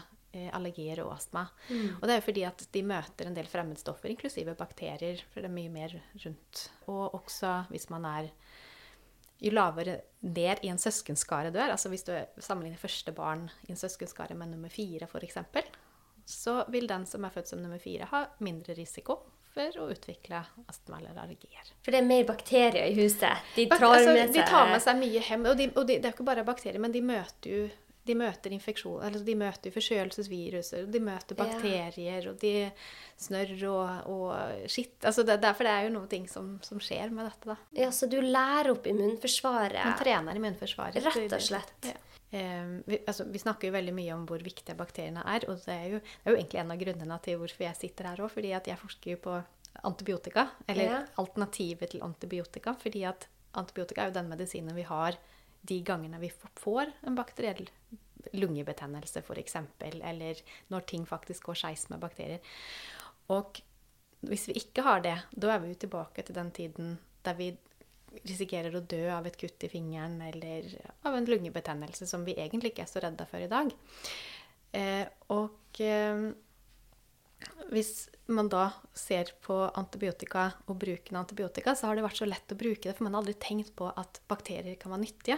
allergier 0.53 1.01
og 1.03 1.13
astma. 1.15 1.45
Mm. 1.69 1.97
Og 1.97 2.03
det 2.05 2.13
er 2.13 2.19
jo 2.19 2.25
fordi 2.27 2.43
at 2.47 2.65
de 2.73 2.83
møter 2.85 3.29
en 3.29 3.37
del 3.37 3.47
fremmedstoffer, 3.49 4.11
inklusive 4.11 4.55
bakterier, 4.59 5.23
for 5.31 5.41
det 5.41 5.49
er 5.49 5.55
mye 5.55 5.73
mer 5.73 5.95
rundt. 6.25 6.63
Og 6.91 7.19
også 7.21 7.59
hvis 7.71 7.89
man 7.93 8.05
er 8.09 8.31
jo 9.37 9.53
lavere 9.53 9.99
ned 10.25 10.63
i 10.65 10.71
en 10.71 10.81
søskenskare 10.81 11.51
du 11.53 11.59
er, 11.61 11.71
altså 11.73 11.91
hvis 11.93 12.05
du 12.07 12.13
sammenligner 12.41 12.81
første 12.81 13.13
barn 13.13 13.47
i 13.67 13.73
en 13.73 13.79
søskenskare 13.79 14.37
med 14.37 14.53
nummer 14.53 14.73
fire 14.73 15.09
f.eks., 15.09 15.37
så 16.27 16.59
vil 16.73 16.89
den 16.89 17.05
som 17.07 17.23
er 17.23 17.31
født 17.31 17.53
som 17.53 17.61
nummer 17.63 17.79
fire, 17.79 18.09
ha 18.11 18.25
mindre 18.43 18.75
risiko 18.75 19.21
for 19.57 19.79
å 19.81 19.87
utvikle 19.93 20.41
astma 20.67 20.99
eller 20.99 21.15
allergier. 21.15 21.71
For 21.85 21.93
det 21.93 22.01
er 22.01 22.09
mer 22.09 22.25
bakterier 22.27 22.83
i 22.83 22.95
huset? 22.97 23.45
De 23.55 23.65
tar, 23.71 23.85
altså, 23.87 24.11
med, 24.11 24.25
seg... 24.27 24.35
de 24.35 24.45
tar 24.49 24.71
med 24.73 24.83
seg 24.83 24.99
mye 24.99 25.23
hjem. 25.23 25.45
Og, 25.47 25.57
de, 25.57 25.69
og 25.73 25.87
de, 25.87 25.97
det 25.97 26.09
er 26.09 26.11
jo 26.11 26.17
ikke 26.17 26.27
bare 26.27 26.45
bakterier, 26.47 26.81
men 26.83 26.93
de 26.93 27.03
møter 27.05 27.53
jo 27.53 27.61
de 28.07 28.15
møter 28.17 28.53
infeksjon, 28.55 29.01
eller 29.03 29.23
de 29.27 29.35
møter 29.37 29.73
forkjølelsesviruser, 29.75 30.87
de 30.91 31.01
møter 31.03 31.37
bakterier, 31.39 31.99
ja. 31.99 32.31
og 32.31 32.39
de 32.41 32.53
snørr 33.19 33.63
og, 33.69 34.09
og 34.13 34.67
skitt. 34.71 34.97
Altså 35.03 35.25
det, 35.27 35.39
derfor 35.43 35.67
det 35.67 35.73
er 35.73 35.87
jo 35.87 35.93
noen 35.97 36.09
ting 36.11 36.27
som, 36.31 36.55
som, 36.65 36.81
skjer 36.83 37.13
med 37.13 37.27
dette. 37.29 37.53
da. 37.53 37.57
Ja, 37.83 37.91
Så 37.95 38.09
du 38.11 38.19
lærer 38.23 38.73
opp 38.73 38.87
immunforsvaret? 38.89 39.83
Man 39.83 39.99
trener 39.99 40.39
immunforsvaret. 40.39 41.01
Rett 41.05 41.37
og 41.37 41.47
slett. 41.49 41.89
Ja. 41.91 41.97
Um, 42.27 42.83
vi, 42.85 42.99
altså, 43.07 43.23
vi, 43.31 43.39
snakker 43.39 43.69
jo 43.69 43.75
veldig 43.77 43.93
mye 43.95 44.15
om 44.17 44.25
hvor 44.27 44.41
viktige 44.43 44.75
bakteriene 44.77 45.23
er. 45.23 45.47
Og 45.47 45.61
det 45.63 45.77
er 45.77 45.95
jo, 45.95 46.01
det 46.03 46.25
er 46.25 46.35
jo 46.35 46.41
egentlig 46.41 46.63
en 46.63 46.73
av 46.75 46.81
grunnene 46.81 47.21
til 47.23 47.39
hvorfor 47.41 47.67
jeg 47.67 47.81
sitter 47.81 48.11
her 48.11 48.25
òg. 48.25 48.33
Fordi 48.33 48.53
at 48.57 48.67
jeg 48.71 48.81
forsker 48.81 49.15
jo 49.15 49.21
på 49.29 49.39
antibiotika, 49.87 50.47
eller 50.67 50.89
ja. 50.89 51.01
alternativet 51.21 51.93
til 51.93 52.05
antibiotika. 52.05 52.75
Fordi 52.81 53.05
at 53.07 53.27
antibiotika 53.57 54.03
er 54.03 54.11
jo 54.11 54.19
den 54.19 54.31
medisinen 54.31 54.77
vi 54.77 54.85
har 54.87 55.17
de 55.61 55.79
gangene 55.85 56.19
vi 56.21 56.31
får 56.59 56.91
en 57.07 57.15
bakteriell 57.17 57.67
lungebetennelse 58.33 59.23
f.eks., 59.23 59.55
eller 59.79 60.41
når 60.73 60.87
ting 60.89 61.05
faktisk 61.07 61.49
går 61.49 61.59
skeis 61.61 61.87
med 61.91 62.01
bakterier. 62.03 62.43
Og 63.33 63.61
hvis 64.27 64.47
vi 64.49 64.57
ikke 64.61 64.83
har 64.85 65.03
det, 65.05 65.15
da 65.31 65.53
er 65.53 65.63
vi 65.63 65.71
jo 65.71 65.81
tilbake 65.85 66.25
til 66.25 66.35
den 66.35 66.51
tiden 66.51 66.97
der 67.25 67.37
vi 67.37 67.51
risikerer 68.23 68.75
å 68.75 68.85
dø 68.87 69.03
av 69.11 69.27
et 69.27 69.37
kutt 69.37 69.65
i 69.67 69.69
fingeren 69.69 70.19
eller 70.29 70.69
av 71.05 71.17
en 71.17 71.27
lungebetennelse 71.27 72.07
som 72.09 72.23
vi 72.25 72.37
egentlig 72.39 72.71
ikke 72.73 72.85
er 72.85 72.91
så 72.91 73.03
redda 73.03 73.27
for 73.29 73.43
i 73.43 73.49
dag. 73.51 73.71
Eh, 74.77 75.05
og 75.35 75.81
eh, 75.83 76.29
hvis 77.71 78.07
man 78.31 78.49
da 78.51 78.69
ser 78.97 79.29
på 79.43 79.59
antibiotika 79.77 80.49
og 80.67 80.79
bruken 80.79 81.17
av 81.17 81.25
antibiotika, 81.25 81.75
så 81.75 81.89
har 81.89 81.97
det 81.97 82.05
vært 82.05 82.19
så 82.19 82.27
lett 82.27 82.53
å 82.53 82.57
bruke 82.59 82.87
det, 82.87 82.95
for 82.97 83.07
man 83.07 83.15
har 83.15 83.23
aldri 83.23 83.37
tenkt 83.41 83.73
på 83.77 83.89
at 83.91 84.21
bakterier 84.31 84.79
kan 84.79 84.93
være 84.93 85.03
nyttige. 85.03 85.37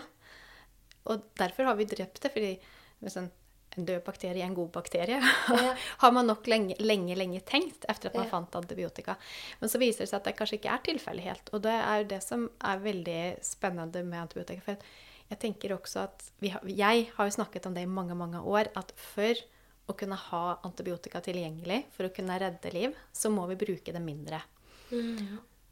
Og 1.09 1.27
derfor 1.39 1.69
har 1.69 1.77
vi 1.79 1.89
drept 1.89 2.21
det, 2.23 2.31
fordi 2.33 2.53
en, 3.01 3.29
en 3.77 3.87
død 3.87 4.01
bakterie 4.05 4.43
er 4.43 4.47
en 4.47 4.57
god 4.57 4.71
bakterie. 4.75 5.19
Ja. 5.49 5.75
har 6.03 6.11
man 6.13 6.29
nok 6.29 6.47
lenge, 6.47 6.77
lenge, 6.79 7.15
lenge 7.17 7.41
tenkt 7.47 7.87
etter 7.89 8.11
at 8.11 8.17
man 8.17 8.27
ja. 8.27 8.31
fant 8.31 8.57
antibiotika. 8.59 9.17
Men 9.61 9.71
så 9.71 9.81
viser 9.81 10.05
det 10.05 10.11
seg 10.11 10.19
at 10.21 10.29
det 10.29 10.37
kanskje 10.37 10.59
ikke 10.59 10.73
er 10.75 10.83
tilfellet 10.85 11.25
helt. 11.25 11.53
Og 11.53 11.63
det 11.65 11.75
er 11.75 12.01
jo 12.01 12.09
det 12.13 12.23
som 12.25 12.49
er 12.71 12.83
veldig 12.83 13.21
spennende 13.45 14.03
med 14.05 14.27
antibiotika. 14.27 14.65
For 14.65 15.29
jeg 15.29 15.41
tenker 15.41 15.73
også 15.75 16.05
at 16.07 16.27
vi 16.41 16.53
har, 16.53 16.65
Jeg 16.65 17.09
har 17.15 17.29
jo 17.29 17.37
snakket 17.37 17.65
om 17.69 17.77
det 17.77 17.85
i 17.85 17.89
mange, 17.89 18.17
mange 18.17 18.41
år, 18.41 18.69
at 18.77 18.93
for 18.97 19.41
å 19.89 19.95
kunne 19.97 20.17
ha 20.29 20.43
antibiotika 20.67 21.21
tilgjengelig, 21.25 21.83
for 21.95 22.07
å 22.07 22.13
kunne 22.13 22.37
redde 22.41 22.73
liv, 22.75 22.97
så 23.11 23.31
må 23.33 23.47
vi 23.49 23.59
bruke 23.59 23.93
det 23.95 24.03
mindre. 24.03 24.41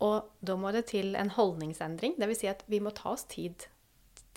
Og 0.05 0.29
da 0.45 0.57
må 0.59 0.71
det 0.73 0.87
til 0.91 1.15
en 1.17 1.31
holdningsendring. 1.33 2.17
Dvs. 2.19 2.43
Si 2.43 2.49
at 2.51 2.63
vi 2.69 2.81
må 2.83 2.93
ta 2.97 3.15
oss 3.15 3.25
tid 3.29 3.65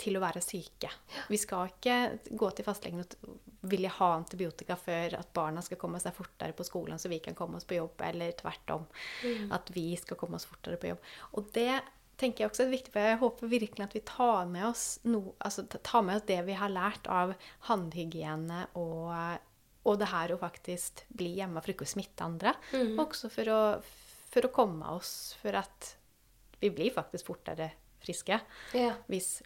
til 0.01 0.17
å 0.17 0.23
være 0.23 0.41
syke. 0.41 0.89
Vi 1.29 1.37
skal 1.37 1.69
ikke 1.69 1.97
gå 2.33 2.49
til 2.57 2.65
fastlegen 2.65 3.03
og 3.03 3.39
ville 3.69 3.91
ha 3.93 4.07
antibiotika 4.15 4.73
før 4.79 5.19
at 5.19 5.29
barna 5.35 5.61
skal 5.61 5.77
komme 5.81 6.01
seg 6.01 6.15
fortere 6.17 6.55
på 6.57 6.65
skolen, 6.65 6.97
så 6.97 7.11
vi 7.11 7.19
kan 7.21 7.37
komme 7.37 7.59
oss 7.59 7.67
på 7.69 7.77
jobb, 7.77 8.01
eller 8.07 8.33
tvert 8.39 8.73
om. 8.73 8.87
At 9.53 9.69
vi 9.75 9.91
skal 10.01 10.17
komme 10.17 10.39
oss 10.39 10.49
fortere 10.49 10.81
på 10.81 10.89
jobb. 10.89 11.11
Og 11.37 11.51
det 11.53 11.75
tenker 12.21 12.43
jeg 12.43 12.51
også 12.51 12.65
er 12.65 12.73
viktig, 12.73 12.93
for 12.93 13.11
jeg 13.11 13.21
håper 13.21 13.53
virkelig 13.53 13.85
at 13.85 13.95
vi 13.97 14.03
tar 14.05 14.49
med 14.49 14.65
oss, 14.67 14.85
no, 15.09 15.21
altså, 15.41 15.65
tar 15.69 16.03
med 16.05 16.19
oss 16.19 16.27
det 16.27 16.41
vi 16.49 16.57
har 16.57 16.73
lært 16.73 17.09
av 17.09 17.33
håndhygiene 17.69 18.67
og, 18.77 19.07
og 19.83 19.97
det 19.99 20.09
her 20.11 20.33
å 20.35 20.39
faktisk 20.41 21.05
bli 21.09 21.31
hjemme 21.39 21.61
for 21.63 21.73
ikke 21.73 21.87
å 21.87 21.91
smitte 21.93 22.25
andre. 22.25 22.53
Mm. 22.73 22.99
Også 23.01 23.29
for 23.33 23.49
å, 23.49 23.59
for 24.31 24.45
å 24.45 24.51
komme 24.53 24.91
oss 24.93 25.35
For 25.41 25.57
at 25.57 25.95
vi 26.61 26.69
blir 26.69 26.91
faktisk 26.93 27.25
fortere 27.31 27.71
friske 28.01 28.37
Ja. 28.77 28.91
hvis 29.09 29.41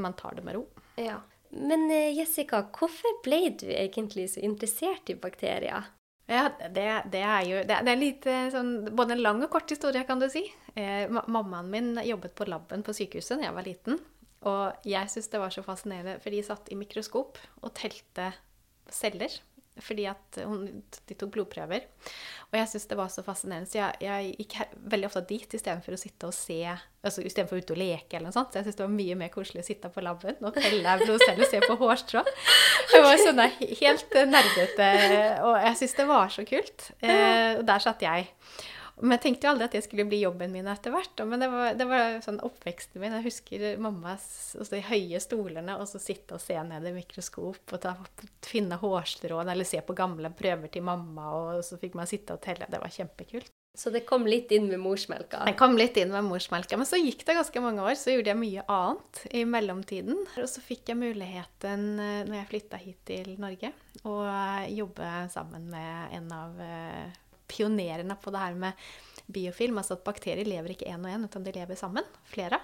man 0.00 0.14
tar 0.16 0.34
det 0.38 0.44
med 0.44 0.56
ro. 0.56 0.66
ja. 0.96 1.20
Men 1.54 1.84
eh, 1.92 2.10
Jessica, 2.16 2.64
hvorfor 2.74 3.20
ble 3.22 3.52
du 3.54 3.68
egentlig 3.70 4.24
så 4.32 4.40
interessert 4.42 5.06
i 5.12 5.14
bakterier? 5.14 5.84
Ja, 6.26 6.48
det, 6.58 6.86
det 7.12 7.20
er 7.22 7.44
jo 7.46 7.60
det, 7.68 7.76
det 7.86 7.92
er 7.92 8.00
litt 8.00 8.26
eh, 8.26 8.48
sånn 8.50 8.88
Både 8.96 9.14
en 9.14 9.22
lang 9.22 9.42
og 9.44 9.52
kort 9.52 9.70
historie, 9.70 10.02
kan 10.08 10.18
du 10.18 10.26
si. 10.32 10.42
Eh, 10.74 11.04
mammaen 11.06 11.68
min 11.70 11.92
jobbet 12.02 12.34
på 12.34 12.48
laben 12.50 12.82
på 12.82 12.94
sykehuset 12.96 13.38
da 13.38 13.46
jeg 13.46 13.54
var 13.54 13.68
liten. 13.68 14.00
Og 14.50 14.88
jeg 14.88 15.12
syntes 15.12 15.30
det 15.30 15.42
var 15.44 15.54
så 15.54 15.62
fascinerende, 15.62 16.16
for 16.24 16.34
de 16.34 16.42
satt 16.42 16.72
i 16.74 16.80
mikroskop 16.80 17.38
og 17.62 17.70
telte 17.78 18.32
celler. 18.90 19.38
Fordi 19.82 20.04
at 20.06 20.38
hun, 20.46 20.68
de 21.08 21.16
tok 21.18 21.32
blodprøver. 21.34 21.86
Og 22.52 22.58
jeg 22.60 22.70
syns 22.70 22.84
det 22.90 22.98
var 22.98 23.08
så 23.10 23.24
fascinerende, 23.26 23.66
så 23.66 23.80
jeg, 23.80 23.96
jeg 24.04 24.34
gikk 24.44 24.58
veldig 24.92 25.08
ofte 25.08 25.24
dit 25.32 25.56
istedenfor 25.58 25.96
å 25.96 25.98
sitte 25.98 26.30
og 26.30 26.36
se 26.36 26.60
altså 27.04 27.20
Istedenfor 27.20 27.60
ute 27.60 27.74
og 27.74 27.80
leke 27.82 28.16
eller 28.16 28.30
noe 28.30 28.36
sånt. 28.36 28.54
Så 28.54 28.60
jeg 28.60 28.68
syns 28.68 28.78
det 28.78 28.84
var 28.86 28.94
mye 28.94 29.16
mer 29.20 29.32
koselig 29.34 29.64
å 29.64 29.66
sitte 29.66 29.90
på 29.92 30.04
laben 30.04 30.38
og 30.40 30.54
telle 30.56 30.94
blodceller, 31.02 31.48
se 31.50 31.60
på 31.64 31.76
hårstrå. 31.82 32.22
Det 32.92 33.02
var 33.04 33.18
sånn 33.20 33.42
helt 33.42 34.16
nerdete, 34.30 34.88
og 35.44 35.58
jeg 35.58 35.80
syns 35.82 35.98
det 35.98 36.06
var 36.08 36.32
så 36.32 36.46
kult. 36.48 36.88
Eh, 37.02 37.58
og 37.58 37.66
der 37.68 37.84
satt 37.84 38.06
jeg. 38.06 38.30
Men 39.00 39.16
jeg 39.16 39.22
tenkte 39.24 39.46
jo 39.46 39.52
aldri 39.54 39.66
at 39.66 39.74
det 39.74 39.82
skulle 39.86 40.06
bli 40.06 40.20
jobben 40.22 40.52
min 40.54 40.68
etter 40.70 40.94
hvert. 40.94 41.24
Men 41.26 41.42
det 41.42 41.48
var, 41.50 41.72
det 41.78 41.88
var 41.90 42.20
sånn 42.24 42.38
oppveksten 42.46 43.02
min. 43.02 43.16
Jeg 43.18 43.26
husker 43.26 43.64
mammas 43.82 44.26
altså, 44.58 44.76
de 44.76 44.84
høye 44.86 45.22
stolene, 45.22 45.78
og 45.80 45.88
så 45.90 46.02
sitte 46.02 46.38
og 46.38 46.44
se 46.44 46.58
ned 46.68 46.86
i 46.86 46.94
mikroskop 46.94 47.74
og 47.74 47.82
ta, 47.82 47.96
finne 48.46 48.78
hårstråene, 48.80 49.50
eller 49.54 49.68
se 49.68 49.82
på 49.84 49.98
gamle 49.98 50.30
prøver 50.36 50.70
til 50.70 50.86
mamma, 50.86 51.32
og 51.34 51.66
så 51.66 51.80
fikk 51.80 51.98
man 51.98 52.10
sitte 52.10 52.36
og 52.36 52.42
telle. 52.44 52.70
Det 52.70 52.82
var 52.82 52.94
kjempekult. 52.94 53.50
Så 53.74 53.90
det 53.90 54.04
kom 54.06 54.22
litt 54.26 54.52
inn 54.54 54.68
med 54.70 54.78
morsmelka. 54.78 55.40
Det 55.48 55.56
kom 55.58 55.74
litt 55.74 55.96
inn 55.98 56.12
med 56.14 56.28
morsmelka, 56.28 56.78
men 56.78 56.86
så 56.86 57.00
gikk 57.00 57.24
det 57.26 57.34
ganske 57.34 57.62
mange 57.62 57.82
år. 57.82 57.96
Så 57.98 58.14
gjorde 58.14 58.30
jeg 58.30 58.38
mye 58.38 58.62
annet 58.70 59.22
i 59.34 59.42
mellomtiden. 59.50 60.20
Og 60.38 60.46
så 60.50 60.62
fikk 60.62 60.92
jeg 60.92 61.00
muligheten, 61.00 61.82
eh, 61.98 62.20
når 62.28 62.38
jeg 62.38 62.50
flytta 62.52 62.78
hit 62.78 63.00
til 63.10 63.32
Norge, 63.42 63.72
å 64.06 64.14
jobbe 64.70 65.10
sammen 65.34 65.66
med 65.74 66.14
en 66.20 66.30
av 66.38 66.62
eh, 66.62 67.18
pionerene 67.54 68.16
på 68.20 68.32
det 68.34 68.42
her 68.42 68.58
med 68.58 68.86
biofilm. 69.30 69.78
Altså 69.80 69.98
at 69.98 70.04
bakterier 70.06 70.48
lever 70.48 70.74
ikke 70.74 70.90
én 70.90 71.02
og 71.02 71.12
én, 71.12 71.24
utan 71.24 71.46
de 71.46 71.54
lever 71.54 71.78
sammen, 71.78 72.06
flere, 72.28 72.60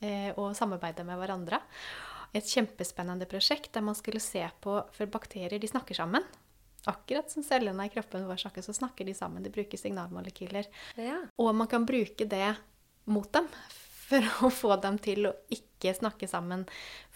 eh, 0.00 0.30
og 0.36 0.56
samarbeider 0.58 1.06
med 1.06 1.20
hverandre. 1.20 1.60
Et 2.34 2.46
kjempespennende 2.46 3.26
prosjekt 3.30 3.72
der 3.74 3.82
man 3.82 3.96
skulle 3.98 4.22
se 4.22 4.44
på 4.62 4.76
For 4.94 5.10
bakterier, 5.10 5.58
de 5.58 5.68
snakker 5.68 5.98
sammen. 5.98 6.24
Akkurat 6.88 7.28
som 7.30 7.44
cellene 7.44 7.86
i 7.86 7.92
kroppen 7.92 8.24
vår 8.28 8.40
snakker, 8.40 8.64
så 8.64 8.72
snakker 8.72 9.04
de 9.04 9.14
sammen. 9.14 9.42
De 9.44 9.52
bruker 9.52 9.78
signalmolekyler. 9.78 10.68
Ja. 10.96 11.18
Og 11.36 11.54
man 11.54 11.68
kan 11.68 11.84
bruke 11.86 12.24
det 12.24 12.54
mot 13.04 13.28
dem 13.32 13.48
for 14.10 14.30
å 14.46 14.52
få 14.54 14.76
dem 14.80 14.98
til 15.02 15.28
å 15.28 15.34
ikke 15.52 15.69
snakke 15.96 16.28
sammen. 16.28 16.66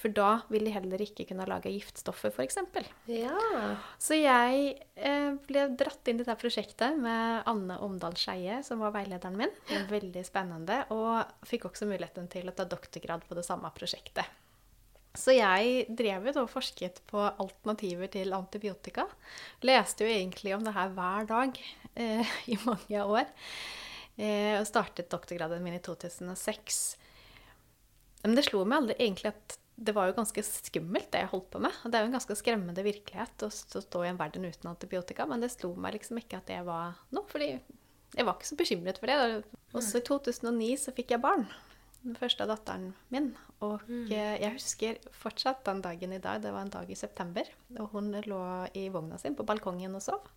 For 0.00 0.12
da 0.14 0.40
vil 0.48 0.64
de 0.64 0.72
heller 0.72 1.02
ikke 1.04 1.26
kunne 1.28 1.46
lage 1.48 1.72
giftstoffer, 1.74 2.32
f.eks. 2.32 2.60
ja. 3.10 3.36
Så 4.00 4.16
jeg 4.16 4.78
eh, 4.96 5.32
ble 5.48 5.66
dratt 5.76 6.08
inn 6.08 6.20
i 6.20 6.24
dette 6.24 6.38
prosjektet 6.40 6.96
med 7.00 7.44
Anne 7.50 7.76
Omdal 7.84 8.16
Skeie, 8.20 8.62
som 8.64 8.80
var 8.80 8.94
veilederen 8.96 9.36
min. 9.38 9.52
Veldig 9.90 10.24
spennende. 10.26 10.82
Og 10.94 11.48
fikk 11.48 11.68
også 11.70 11.88
muligheten 11.90 12.30
til 12.32 12.48
å 12.48 12.56
ta 12.56 12.66
doktorgrad 12.68 13.28
på 13.28 13.36
det 13.36 13.44
samme 13.46 13.70
prosjektet. 13.76 14.40
Så 15.14 15.36
jeg 15.36 15.84
drev 15.94 16.26
jo 16.26 16.42
og 16.42 16.50
forsket 16.50 16.98
på 17.06 17.20
alternativer 17.22 18.10
til 18.10 18.34
antibiotika. 18.34 19.06
Leste 19.62 20.02
jo 20.02 20.10
egentlig 20.10 20.56
om 20.56 20.64
det 20.66 20.74
her 20.74 20.90
hver 20.96 21.28
dag 21.30 21.60
eh, 21.94 22.34
i 22.52 22.58
mange 22.66 23.04
år. 23.04 23.30
Eh, 24.18 24.58
og 24.58 24.66
startet 24.66 25.10
doktorgraden 25.10 25.62
min 25.62 25.78
i 25.78 25.82
2006. 25.82 26.82
Men 28.24 28.38
det 28.38 28.46
slo 28.48 28.64
meg 28.64 28.82
aldri 28.82 28.96
egentlig 28.98 29.30
at 29.34 29.58
det 29.74 29.94
var 29.96 30.08
jo 30.08 30.16
ganske 30.16 30.42
skummelt, 30.46 31.10
det 31.12 31.24
jeg 31.24 31.30
holdt 31.32 31.48
på 31.52 31.60
med. 31.62 31.74
Og 31.82 31.90
det 31.90 31.98
er 31.98 32.04
jo 32.04 32.10
en 32.12 32.16
ganske 32.16 32.36
skremmende 32.38 32.84
virkelighet 32.86 33.44
å 33.44 33.50
stå 33.52 34.04
i 34.04 34.10
en 34.12 34.20
verden 34.20 34.46
uten 34.46 34.70
antibiotika, 34.70 35.26
men 35.28 35.42
det 35.42 35.50
slo 35.52 35.72
meg 35.74 35.96
liksom 35.96 36.20
ikke 36.22 36.38
at 36.38 36.50
det 36.50 36.60
var 36.66 36.94
noe, 37.14 37.26
fordi 37.30 37.50
jeg 38.14 38.26
var 38.26 38.36
ikke 38.36 38.50
så 38.52 38.58
bekymret 38.58 39.00
for 39.02 39.10
det. 39.10 39.42
Og 39.74 39.82
så 39.82 39.98
i 39.98 40.06
2009 40.06 40.70
så 40.84 40.94
fikk 40.94 41.16
jeg 41.16 41.24
barn. 41.24 41.48
Den 42.04 42.16
første 42.20 42.44
av 42.44 42.52
datteren 42.52 42.90
min. 43.10 43.30
Og 43.64 43.82
eh, 44.12 44.36
jeg 44.38 44.52
husker 44.54 44.98
fortsatt 45.16 45.64
den 45.66 45.80
dagen 45.82 46.12
i 46.12 46.20
dag. 46.22 46.42
Det 46.44 46.52
var 46.52 46.66
en 46.66 46.72
dag 46.74 46.90
i 46.90 46.98
september. 46.98 47.48
Og 47.80 47.96
hun 47.96 48.12
lå 48.28 48.40
i 48.76 48.86
vogna 48.92 49.18
sin 49.18 49.34
på 49.34 49.46
balkongen 49.48 49.96
og 49.96 50.04
sov. 50.04 50.28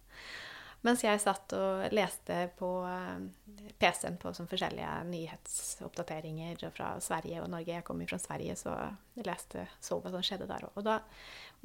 Mens 0.86 1.02
jeg 1.04 1.20
satt 1.20 1.54
og 1.58 1.88
leste 1.96 2.36
på 2.60 2.70
eh, 2.86 3.72
PC-en 3.82 4.20
på 4.22 4.32
sånn 4.36 4.50
forskjellige 4.50 4.92
nyhetsoppdateringer 5.10 6.62
fra 6.76 6.94
Sverige 7.04 7.42
og 7.44 7.50
Norge. 7.54 7.74
Jeg 7.80 7.86
kom 7.88 8.04
jo 8.04 8.10
fra 8.12 8.22
Sverige, 8.22 8.56
så 8.60 8.76
jeg 9.18 9.26
leste, 9.28 9.66
så 9.84 9.98
hva 10.02 10.14
som 10.14 10.26
skjedde 10.26 10.50
der 10.50 10.68
òg. 10.70 10.78
Og 10.78 10.86
da 10.88 11.00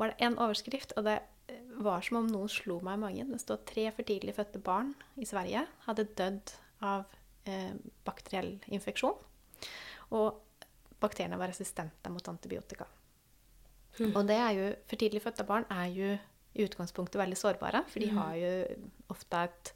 var 0.00 0.12
det 0.12 0.26
en 0.26 0.38
overskrift, 0.40 0.96
og 0.96 1.06
det 1.10 1.20
var 1.82 2.04
som 2.04 2.20
om 2.22 2.30
noen 2.30 2.50
slo 2.50 2.78
meg 2.84 2.98
i 2.98 3.02
magen. 3.02 3.34
Det 3.34 3.42
står 3.42 3.62
tre 3.68 3.86
for 3.94 4.08
tidlig 4.08 4.36
fødte 4.36 4.62
barn 4.62 4.94
i 5.20 5.28
Sverige 5.28 5.64
hadde 5.86 6.08
dødd 6.18 6.54
av 6.86 7.04
eh, 7.48 7.74
bakteriell 8.06 8.54
infeksjon. 8.72 9.16
Og 10.12 10.40
bakteriene 11.02 11.38
var 11.40 11.50
resistente 11.50 12.12
mot 12.12 12.28
antibiotika. 12.30 12.86
Og 14.00 14.22
det 14.28 14.38
er 14.40 14.52
jo, 14.56 14.68
for 14.88 15.00
tidlig 15.00 15.20
fødte 15.24 15.44
barn 15.44 15.66
er 15.72 15.88
jo 15.92 16.12
i 16.54 16.66
utgangspunktet 16.66 17.20
veldig 17.20 17.38
sårbare, 17.38 17.84
for 17.88 18.04
de 18.04 18.10
har 18.12 18.36
jo 18.36 18.52
ofte 19.14 19.44
et 19.48 19.72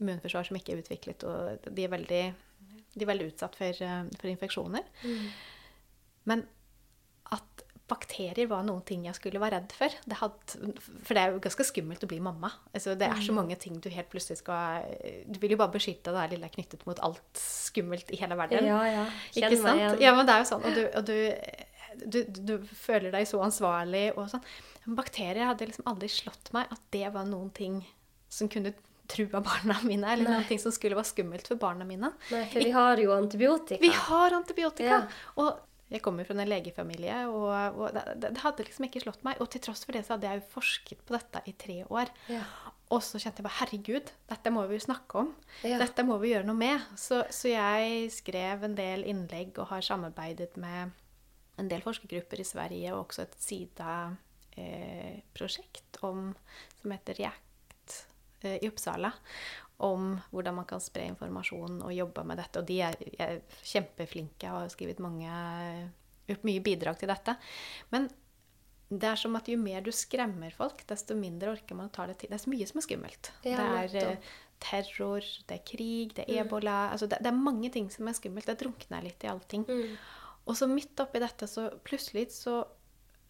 immunforsvar 0.00 0.48
som 0.48 0.58
ikke 0.58 0.74
er 0.74 0.82
utviklet, 0.82 1.24
og 1.28 1.70
de 1.76 1.86
er 1.86 1.92
veldig, 1.92 2.22
de 2.94 3.04
er 3.04 3.10
veldig 3.12 3.30
utsatt 3.32 3.56
for, 3.56 3.82
eh, 3.86 4.02
for 4.20 4.32
infeksjoner. 4.32 4.84
Men 6.28 6.44
at 7.32 7.64
bakterier 7.90 8.46
var 8.50 8.62
noen 8.66 8.82
ting 8.86 9.06
jeg 9.06 9.16
skulle 9.18 9.40
være 9.42 9.58
redd 9.58 9.72
for. 9.74 9.94
Det 10.06 10.18
hadde, 10.20 10.74
for 11.02 11.16
det 11.16 11.22
er 11.22 11.32
jo 11.32 11.40
ganske 11.42 11.66
skummelt 11.66 12.04
å 12.06 12.10
bli 12.10 12.20
mamma. 12.22 12.52
Altså, 12.70 12.94
det 12.98 13.08
er 13.08 13.24
så 13.24 13.34
mange 13.34 13.56
ting 13.60 13.80
du 13.82 13.88
helt 13.90 14.10
plutselig 14.12 14.38
skal 14.42 14.86
Du 15.26 15.40
vil 15.42 15.56
jo 15.56 15.58
bare 15.60 15.74
beskytte 15.74 16.14
det 16.14 16.28
lille 16.34 16.52
knyttet 16.54 16.84
mot 16.86 17.00
alt 17.06 17.40
skummelt 17.40 18.12
i 18.14 18.20
hele 18.20 18.38
verden. 18.38 18.68
Ja, 18.68 18.82
ja. 18.86 19.08
Kjenn 19.34 19.56
meg 19.64 19.82
igjen. 19.82 19.98
Ja, 20.04 20.14
men 20.14 20.28
det 20.28 20.36
er 20.36 20.44
jo 20.44 20.50
sånn. 20.52 20.68
Og 20.68 20.78
du, 20.78 20.84
og 21.00 21.08
du, 21.10 21.16
du, 21.98 22.20
du 22.26 22.54
føler 22.66 23.12
deg 23.14 23.26
så 23.28 23.40
ansvarlig 23.44 24.10
og 24.16 24.28
sånn. 24.32 24.44
Bakterier 24.96 25.48
hadde 25.50 25.68
liksom 25.68 25.88
aldri 25.90 26.10
slått 26.12 26.52
meg 26.56 26.70
at 26.72 26.82
det 26.94 27.08
var 27.14 27.26
noen 27.28 27.50
ting 27.54 27.80
som 28.30 28.50
kunne 28.50 28.72
trua 29.10 29.40
barna 29.42 29.76
mine, 29.82 30.06
eller 30.06 30.28
Nei. 30.28 30.36
noen 30.38 30.46
ting 30.46 30.60
som 30.62 30.74
skulle 30.74 30.98
være 30.98 31.10
skummelt 31.10 31.50
for 31.50 31.60
barna 31.60 31.86
mine. 31.86 32.12
Nei, 32.30 32.44
for 32.52 32.62
vi 32.62 32.70
har 32.74 33.00
jo 33.02 33.14
antibiotika. 33.16 33.82
Vi 33.82 33.90
har 34.06 34.36
antibiotika! 34.38 35.00
Ja. 35.02 35.34
Og 35.42 35.66
jeg 35.90 36.02
kommer 36.04 36.26
fra 36.26 36.36
en 36.36 36.46
legefamilie, 36.46 37.16
og, 37.26 37.80
og 37.80 37.96
det, 37.96 38.04
det 38.22 38.28
det 38.36 38.42
hadde 38.44 38.66
liksom 38.66 38.86
ikke 38.86 39.02
slått 39.02 39.24
meg. 39.26 39.40
Og 39.42 39.50
til 39.50 39.64
tross 39.64 39.82
for 39.82 39.96
det 39.96 40.04
så 40.06 40.14
hadde 40.14 40.30
jeg 40.30 40.38
jo 40.38 40.52
forsket 40.52 41.02
på 41.06 41.16
dette 41.16 41.42
i 41.50 41.56
tre 41.58 41.80
år. 41.90 42.12
Ja. 42.30 42.44
Og 42.94 43.02
så 43.06 43.18
kjente 43.22 43.42
jeg 43.42 43.46
bare 43.46 43.58
herregud, 43.60 44.14
dette 44.30 44.52
må 44.54 44.62
vi 44.70 44.78
jo 44.78 44.86
snakke 44.86 45.24
om. 45.24 45.34
Ja. 45.66 45.78
Dette 45.82 46.06
må 46.06 46.16
vi 46.22 46.32
gjøre 46.32 46.46
noe 46.46 46.58
med. 46.58 46.86
Så, 46.98 47.24
så 47.34 47.50
jeg 47.50 48.08
skrev 48.14 48.66
en 48.66 48.78
del 48.78 49.02
innlegg 49.10 49.58
og 49.58 49.70
har 49.74 49.86
samarbeidet 49.86 50.54
med 50.62 50.94
en 51.60 51.68
del 51.70 51.82
forskergrupper 51.84 52.40
i 52.40 52.48
Sverige 52.48 52.88
og 52.94 53.00
også 53.04 53.20
et 53.26 53.36
SIDA-prosjekt 53.44 55.90
om 56.06 56.18
som 56.80 56.88
heter 56.94 57.14
REACT 57.20 57.88
eh, 58.42 58.58
i 58.60 58.68
Uppsala. 58.68 59.10
Om 59.80 60.20
hvordan 60.32 60.54
man 60.58 60.66
kan 60.68 60.80
spre 60.84 61.04
informasjon 61.08 61.82
og 61.86 61.96
jobbe 61.96 62.20
med 62.28 62.36
dette. 62.40 62.60
Og 62.60 62.66
de 62.68 62.76
er, 62.84 62.94
er 63.16 63.40
kjempeflinke 63.64 64.46
og 64.52 64.58
har 64.66 64.74
skrevet 64.74 65.00
mange, 65.00 65.30
mye 66.44 66.62
bidrag 66.64 66.96
til 67.00 67.12
dette. 67.12 67.32
Men 67.94 68.02
det 68.90 69.06
er 69.06 69.18
som 69.20 69.36
at 69.38 69.48
jo 69.48 69.56
mer 69.60 69.80
du 69.86 69.92
skremmer 69.94 70.50
folk, 70.52 70.78
desto 70.90 71.14
mindre 71.16 71.52
orker 71.54 71.74
man 71.78 71.88
å 71.88 71.94
ta 71.94 72.02
det 72.10 72.16
til. 72.20 72.30
Det 72.32 72.38
er 72.40 72.44
så 72.44 72.52
mye 72.52 72.68
som 72.68 72.78
er 72.80 72.86
skummelt. 72.88 73.24
Ja, 73.46 73.56
det 73.56 73.66
er 73.70 73.94
eh, 74.02 74.30
terror, 74.60 75.24
det 75.48 75.56
er 75.56 75.64
krig, 75.64 76.08
det 76.16 76.24
er 76.26 76.42
ebola 76.42 76.90
altså 76.92 77.06
det, 77.08 77.18
det 77.24 77.30
er 77.30 77.38
mange 77.38 77.70
ting 77.72 77.86
som 77.92 78.08
er 78.10 78.18
skummelt. 78.18 78.48
Det 78.50 78.60
drukner 78.60 79.06
litt 79.06 79.24
i 79.24 79.30
allting. 79.30 79.64
Mm. 79.68 79.94
Og 80.50 80.58
så 80.58 80.66
midt 80.66 80.98
oppi 81.02 81.22
dette, 81.22 81.46
så 81.46 81.68
plutselig 81.86 82.26
så 82.34 82.60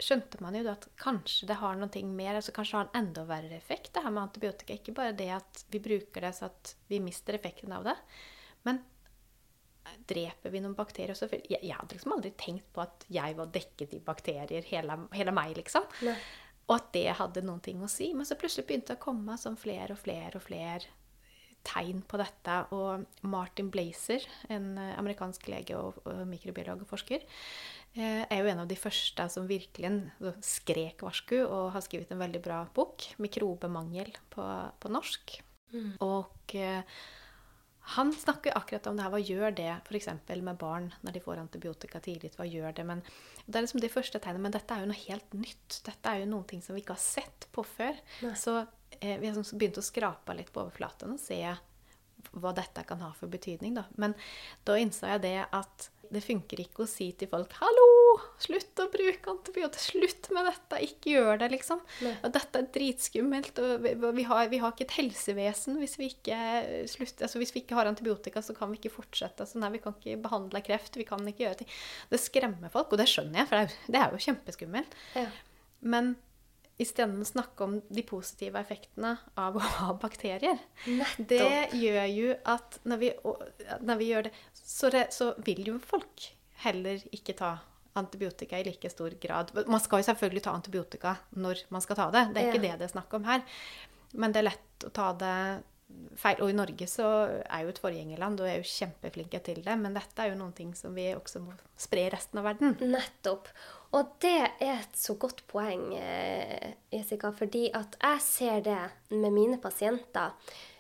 skjønte 0.01 0.39
man 0.41 0.57
jo 0.57 0.65
at 0.71 0.87
kanskje 1.01 1.51
det 1.51 1.59
har 1.61 1.77
noe 1.77 2.05
mer, 2.09 2.39
altså 2.39 2.55
kanskje 2.57 2.73
det 2.73 2.79
har 2.79 2.87
en 2.89 3.03
enda 3.03 3.25
verre 3.29 3.57
effekt, 3.59 3.93
det 3.95 4.05
her 4.05 4.15
med 4.15 4.23
antibiotika. 4.23 4.77
Ikke 4.79 4.95
bare 4.97 5.17
det 5.17 5.29
at 5.35 5.65
vi 5.73 5.83
bruker 5.85 6.25
det 6.25 6.33
så 6.39 6.49
at 6.49 6.75
vi 6.89 7.03
mister 7.05 7.37
effekten 7.37 7.75
av 7.77 7.85
det, 7.91 7.97
men 8.69 8.81
dreper 10.09 10.53
vi 10.53 10.63
noen 10.63 10.77
bakterier 10.79 11.13
også? 11.15 11.29
Jeg, 11.35 11.61
jeg 11.61 11.77
hadde 11.77 11.97
liksom 11.97 12.15
aldri 12.17 12.33
tenkt 12.41 12.71
på 12.75 12.85
at 12.85 13.05
jeg 13.13 13.37
var 13.37 13.51
dekket 13.53 13.97
i 13.97 14.01
bakterier, 14.05 14.65
hele, 14.71 14.97
hele 15.17 15.35
meg, 15.37 15.53
liksom. 15.59 15.89
Nei. 16.07 16.17
Og 16.71 16.77
at 16.77 16.91
det 16.95 17.07
hadde 17.19 17.43
noen 17.43 17.63
ting 17.65 17.81
å 17.83 17.91
si. 17.91 18.13
Men 18.15 18.29
så 18.29 18.37
plutselig 18.39 18.69
begynte 18.69 18.95
det 18.95 19.01
å 19.01 19.05
komme 19.05 19.35
sånn 19.41 19.59
flere 19.59 19.97
og 19.97 20.01
flere 20.01 20.39
og 20.39 20.45
flere 20.47 21.00
tegn 21.67 22.03
på 22.09 22.21
dette. 22.21 22.57
Og 22.77 23.05
Martin 23.29 23.71
Blazer, 23.73 24.25
en 24.53 24.73
eh, 24.81 24.97
amerikansk 25.01 25.49
lege 25.53 25.79
og, 25.79 26.01
og 26.09 26.25
mikrobiolog 26.31 26.85
og 26.85 26.91
forsker, 26.91 27.25
eh, 27.95 28.25
er 28.25 28.41
jo 28.41 28.51
en 28.53 28.65
av 28.65 28.71
de 28.71 28.79
første 28.81 29.29
som 29.33 29.49
virkelig 29.51 29.93
skrek 30.47 31.05
varsku 31.07 31.39
og 31.43 31.73
har 31.77 31.87
skrevet 31.87 32.13
en 32.15 32.23
veldig 32.23 32.43
bra 32.45 32.65
bok, 32.75 33.13
'Mikrobemangel', 33.19 34.17
på, 34.33 34.51
på 34.81 34.93
norsk. 34.93 35.41
Mm. 35.71 35.97
Og 36.03 36.59
eh, 36.59 36.83
han 37.97 38.13
snakker 38.13 38.55
akkurat 38.57 38.87
om 38.87 38.97
det 38.97 39.05
her. 39.05 39.13
Hva 39.15 39.21
gjør 39.23 39.55
det 39.57 39.71
f.eks. 39.89 40.09
med 40.31 40.59
barn 40.61 40.91
når 41.03 41.17
de 41.17 41.23
får 41.25 41.41
antibiotika 41.43 42.01
tidlig? 42.03 42.33
Hva 42.37 42.47
gjør 42.47 42.75
det? 42.77 42.85
Men 42.87 43.03
det 43.47 43.57
er 43.57 43.65
liksom 43.65 43.83
de 43.83 43.91
første 43.91 44.21
tegnene. 44.23 44.45
Men 44.47 44.55
dette 44.55 44.75
er 44.75 44.85
jo 44.85 44.91
noe 44.93 45.05
helt 45.09 45.35
nytt. 45.35 45.81
Dette 45.87 46.13
er 46.13 46.23
jo 46.23 46.29
noen 46.31 46.47
ting 46.51 46.63
som 46.63 46.77
vi 46.77 46.85
ikke 46.85 46.95
har 46.95 47.03
sett 47.03 47.49
på 47.55 47.65
før. 47.67 47.99
Nei. 48.23 48.35
Så 48.39 48.61
vi 49.01 49.15
har 49.15 49.37
liksom 49.37 49.59
begynt 49.59 49.79
å 49.81 49.85
skrape 49.87 50.35
litt 50.37 50.53
på 50.53 50.65
overflaten 50.67 51.15
og 51.17 51.21
se 51.23 51.41
hva 52.37 52.51
dette 52.53 52.83
kan 52.85 53.01
ha 53.01 53.15
for 53.17 53.31
betydning. 53.33 53.73
Da. 53.79 53.87
Men 53.97 54.13
da 54.69 54.75
innså 54.77 55.09
jeg 55.09 55.23
det 55.25 55.39
at 55.57 55.87
det 56.11 56.21
funker 56.27 56.59
ikke 56.59 56.83
å 56.83 56.89
si 56.91 57.13
til 57.15 57.29
folk 57.31 57.53
'Hallo, 57.55 57.87
slutt 58.43 58.81
å 58.83 58.89
bruke 58.91 59.31
antibiotika. 59.31 59.79
Slutt 59.79 60.29
med 60.35 60.45
dette. 60.51 60.81
Ikke 60.83 61.13
gjør 61.15 61.39
det', 61.39 61.51
liksom. 61.55 61.81
Nei. 62.03 62.17
Og 62.27 62.33
dette 62.35 62.59
er 62.59 62.67
dritskummelt. 62.75 63.59
Og 63.63 63.83
vi, 63.87 63.95
vi, 63.95 64.23
har, 64.27 64.49
vi 64.51 64.59
har 64.59 64.73
ikke 64.75 64.85
et 64.89 64.97
helsevesen 64.99 65.79
hvis 65.79 65.97
vi 65.99 66.09
ikke 66.11 66.41
slutter 66.91 67.25
altså 67.29 67.39
Hvis 67.39 67.55
vi 67.55 67.61
ikke 67.63 67.79
har 67.79 67.87
antibiotika, 67.87 68.43
så 68.43 68.55
kan 68.59 68.71
vi 68.75 68.79
ikke 68.83 68.93
fortsette. 68.99 69.47
Altså, 69.47 69.59
nei, 69.63 69.71
vi 69.71 69.79
kan 69.79 69.95
ikke 69.95 70.21
behandle 70.21 70.61
kreft. 70.67 70.97
Vi 70.99 71.05
kan 71.09 71.23
ikke 71.31 71.47
gjøre 71.47 71.59
ting. 71.63 71.69
Det 72.11 72.21
skremmer 72.21 72.69
folk, 72.75 72.91
og 72.93 72.99
det 72.99 73.07
skjønner 73.09 73.39
jeg, 73.45 73.49
for 73.49 73.57
det 73.57 73.63
er, 73.63 73.71
jo- 73.71 73.93
det 73.93 74.01
er 74.03 74.11
jo 74.11 74.25
kjempeskummelt. 74.27 74.99
Ja. 75.15 75.27
Men 75.81 76.17
isteden 76.81 77.25
snakke 77.29 77.65
om 77.67 77.79
de 77.89 78.03
positive 78.09 78.61
effektene 78.61 79.15
av 79.39 79.57
å 79.57 79.63
ha 79.65 79.93
bakterier, 80.01 80.59
Nettopp. 80.87 81.29
det 81.29 81.79
gjør 81.81 82.07
jo 82.15 82.35
at 82.55 82.79
når 82.89 83.03
vi, 83.03 83.11
når 83.85 83.99
vi 84.01 84.11
gjør 84.13 84.29
det 84.29 84.33
så, 84.55 84.91
det 84.95 85.07
så 85.17 85.33
vil 85.47 85.65
jo 85.73 85.79
folk 85.83 86.31
heller 86.65 87.01
ikke 87.13 87.37
ta 87.39 87.55
antibiotika 87.99 88.59
i 88.61 88.65
like 88.65 88.91
stor 88.93 89.11
grad. 89.21 89.51
Man 89.67 89.81
skal 89.83 90.01
jo 90.03 90.07
selvfølgelig 90.11 90.43
ta 90.45 90.53
antibiotika 90.55 91.17
når 91.37 91.65
man 91.75 91.83
skal 91.83 91.97
ta 91.99 92.11
det. 92.15 92.27
Det 92.35 92.43
er 92.43 92.51
ikke 92.53 92.61
Ja. 92.63 92.69
det 92.71 92.79
det 92.85 92.87
er 92.91 92.95
snakk 92.95 93.15
om 93.19 93.25
her. 93.27 93.43
Men 94.15 94.33
det 94.33 94.41
er 94.43 94.49
lett 94.51 94.87
å 94.87 94.93
ta 94.95 95.09
det 95.19 95.63
feil. 96.21 96.39
Og 96.45 96.51
i 96.53 96.55
Norge 96.55 96.87
så 96.87 97.09
er 97.43 97.65
jo 97.65 97.73
et 97.73 97.81
forgjengerland 97.83 98.41
og 98.41 98.47
er 98.47 98.61
jo 98.61 98.69
kjempeflinke 98.71 99.41
til 99.43 99.59
det. 99.67 99.75
Men 99.81 99.95
dette 99.99 100.23
er 100.23 100.31
jo 100.31 100.39
noen 100.39 100.55
ting 100.55 100.71
som 100.79 100.95
vi 100.95 101.09
også 101.17 101.43
må 101.43 101.53
spre 101.77 102.07
i 102.07 102.11
resten 102.15 102.39
av 102.39 102.47
verden. 102.53 102.77
Nettopp. 102.81 103.49
Og 103.97 104.11
det 104.23 104.37
er 104.39 104.77
et 104.79 104.95
så 104.95 105.17
godt 105.19 105.43
poeng, 105.51 105.95
eh, 105.99 106.75
Jessica, 106.93 107.33
fordi 107.35 107.71
at 107.75 107.97
jeg 107.99 108.21
ser 108.23 108.61
det 108.63 108.83
med 109.11 109.33
mine 109.35 109.59
pasienter. 109.59 110.37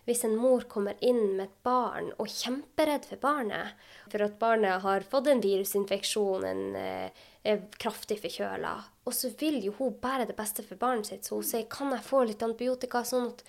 Hvis 0.07 0.23
en 0.25 0.37
mor 0.39 0.63
kommer 0.71 0.95
inn 1.05 1.37
med 1.37 1.49
et 1.49 1.57
barn 1.67 2.13
og 2.17 2.29
er 2.29 2.37
kjemperedd 2.37 3.09
for 3.11 3.21
barnet, 3.23 3.75
for 4.11 4.23
at 4.25 4.39
barnet 4.39 4.83
har 4.83 5.07
fått 5.07 5.27
en 5.31 5.43
virusinfeksjon, 5.43 6.47
en, 6.47 6.77
eh, 6.77 7.11
er 7.45 7.67
kraftig 7.79 8.21
forkjøla, 8.21 8.77
og 9.07 9.13
så 9.13 9.31
vil 9.39 9.61
jo 9.65 9.73
hun 9.79 9.99
bare 10.01 10.27
det 10.27 10.37
beste 10.37 10.63
for 10.63 10.77
barnet 10.77 11.07
sitt, 11.07 11.25
så 11.25 11.35
hun 11.35 11.43
sier 11.43 11.67
'kan 11.69 11.91
jeg 11.91 12.05
få 12.05 12.27
litt 12.27 12.43
antibiotika', 12.43 13.05
sånn 13.05 13.29
at 13.29 13.43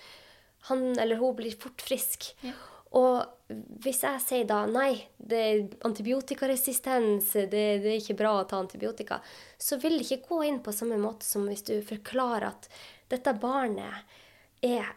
han 0.68 0.98
eller 0.98 1.16
hun 1.16 1.36
blir 1.36 1.54
fort 1.58 1.80
frisk. 1.80 2.34
Ja. 2.42 2.52
Og 2.98 3.52
hvis 3.84 4.02
jeg 4.04 4.22
sier 4.24 4.48
da 4.48 4.62
nei, 4.68 4.94
det 5.16 5.42
er 5.42 5.62
antibiotikaresistens, 5.88 7.32
det, 7.34 7.64
det 7.84 7.92
er 7.92 8.00
ikke 8.00 8.18
bra 8.20 8.34
å 8.38 8.48
ta 8.48 8.60
antibiotika, 8.60 9.20
så 9.56 9.78
vil 9.82 9.98
det 9.98 10.08
ikke 10.08 10.28
gå 10.28 10.42
inn 10.48 10.60
på 10.64 10.74
samme 10.76 10.98
måte 11.00 11.26
som 11.28 11.46
hvis 11.48 11.64
du 11.68 11.76
forklarer 11.86 12.50
at 12.50 12.68
dette 13.12 13.34
barnet 13.40 14.18
er 14.64 14.92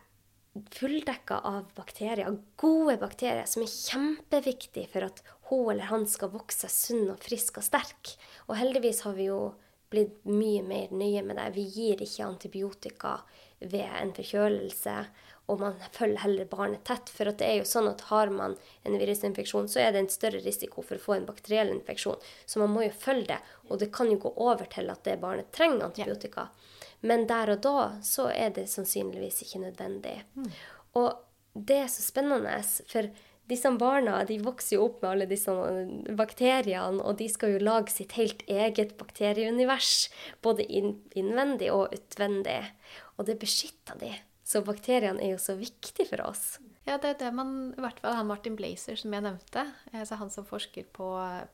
fulldekka 0.72 1.42
av 1.44 1.72
bakterier, 1.76 2.38
gode 2.56 2.96
bakterier, 3.02 3.48
som 3.50 3.64
er 3.66 3.72
kjempeviktige 3.72 4.88
for 4.92 5.08
at 5.10 5.22
hun 5.50 5.74
eller 5.74 5.92
han 5.92 6.06
skal 6.10 6.32
vokse 6.34 6.70
sunn 6.72 7.10
og 7.12 7.20
frisk 7.22 7.60
og 7.60 7.68
sterk. 7.68 8.16
Og 8.48 8.56
heldigvis 8.60 9.04
har 9.06 9.18
vi 9.18 9.28
jo 9.30 9.40
blitt 9.92 10.24
mye 10.28 10.64
mer 10.66 10.94
nøye 10.96 11.24
med 11.28 11.38
det. 11.38 11.50
Vi 11.58 11.66
gir 11.76 12.02
ikke 12.02 12.28
antibiotika 12.28 13.18
ved 13.60 13.86
en 14.00 14.14
forkjølelse, 14.16 14.96
og 15.46 15.60
man 15.62 15.76
følger 15.94 16.24
heller 16.24 16.48
barnet 16.50 16.84
tett. 16.88 17.12
For 17.14 17.30
det 17.30 17.46
er 17.46 17.60
jo 17.60 17.68
sånn 17.70 17.90
at 17.92 18.08
har 18.10 18.32
man 18.34 18.56
en 18.84 18.98
virusinfeksjon, 18.98 19.70
så 19.70 19.84
er 19.84 19.94
det 19.94 20.02
en 20.04 20.14
større 20.14 20.42
risiko 20.46 20.82
for 20.86 20.98
å 20.98 21.04
få 21.04 21.18
en 21.18 21.28
bakteriell 21.28 21.74
infeksjon. 21.74 22.18
Så 22.46 22.62
man 22.62 22.74
må 22.74 22.88
jo 22.88 22.96
følge 22.98 23.36
det. 23.36 23.40
Og 23.70 23.82
det 23.82 23.92
kan 23.94 24.10
jo 24.10 24.18
gå 24.26 24.34
over 24.42 24.66
til 24.72 24.90
at 24.94 25.06
det 25.06 25.20
barnet 25.22 25.52
trenger 25.56 25.88
antibiotika. 25.90 26.50
Men 27.06 27.28
der 27.30 27.54
og 27.54 27.62
da 27.62 27.78
så 28.06 28.32
er 28.34 28.56
det 28.56 28.66
sannsynligvis 28.72 29.44
ikke 29.46 29.62
nødvendig. 29.68 30.18
Og 30.98 31.14
det 31.54 31.78
er 31.84 31.90
så 31.92 32.04
spennende, 32.04 32.58
for 32.90 33.10
disse 33.46 33.70
barna 33.78 34.24
de 34.26 34.40
vokser 34.42 34.76
jo 34.76 34.88
opp 34.88 35.04
med 35.04 35.12
alle 35.12 35.28
disse 35.30 35.54
bakteriene, 36.18 37.04
og 37.04 37.20
de 37.22 37.28
skal 37.30 37.54
jo 37.54 37.62
lage 37.64 37.94
sitt 37.94 38.16
helt 38.18 38.42
eget 38.50 38.96
bakterieunivers, 38.98 40.10
både 40.42 40.66
innvendig 40.66 41.70
og 41.74 41.94
utvendig. 41.94 42.64
Og 43.20 43.30
det 43.30 43.38
beskytter 43.44 44.02
de. 44.02 44.16
Så 44.46 44.62
bakteriene 44.62 45.24
er 45.26 45.34
jo 45.34 45.42
så 45.42 45.56
viktige 45.58 46.06
for 46.12 46.22
oss. 46.28 46.60
Ja, 46.86 47.00
det 47.02 47.16
er 47.16 47.18
det 47.18 47.32
man 47.34 47.74
I 47.74 47.82
hvert 47.82 47.98
fall 48.04 48.14
han 48.14 48.28
Martin 48.30 48.54
Blazer, 48.58 48.98
som 49.00 49.14
jeg 49.16 49.26
nevnte. 49.26 49.64
eh, 49.92 50.04
Så 50.06 50.20
han 50.20 50.30
som 50.30 50.46
forsker 50.46 50.86
på, 50.94 51.08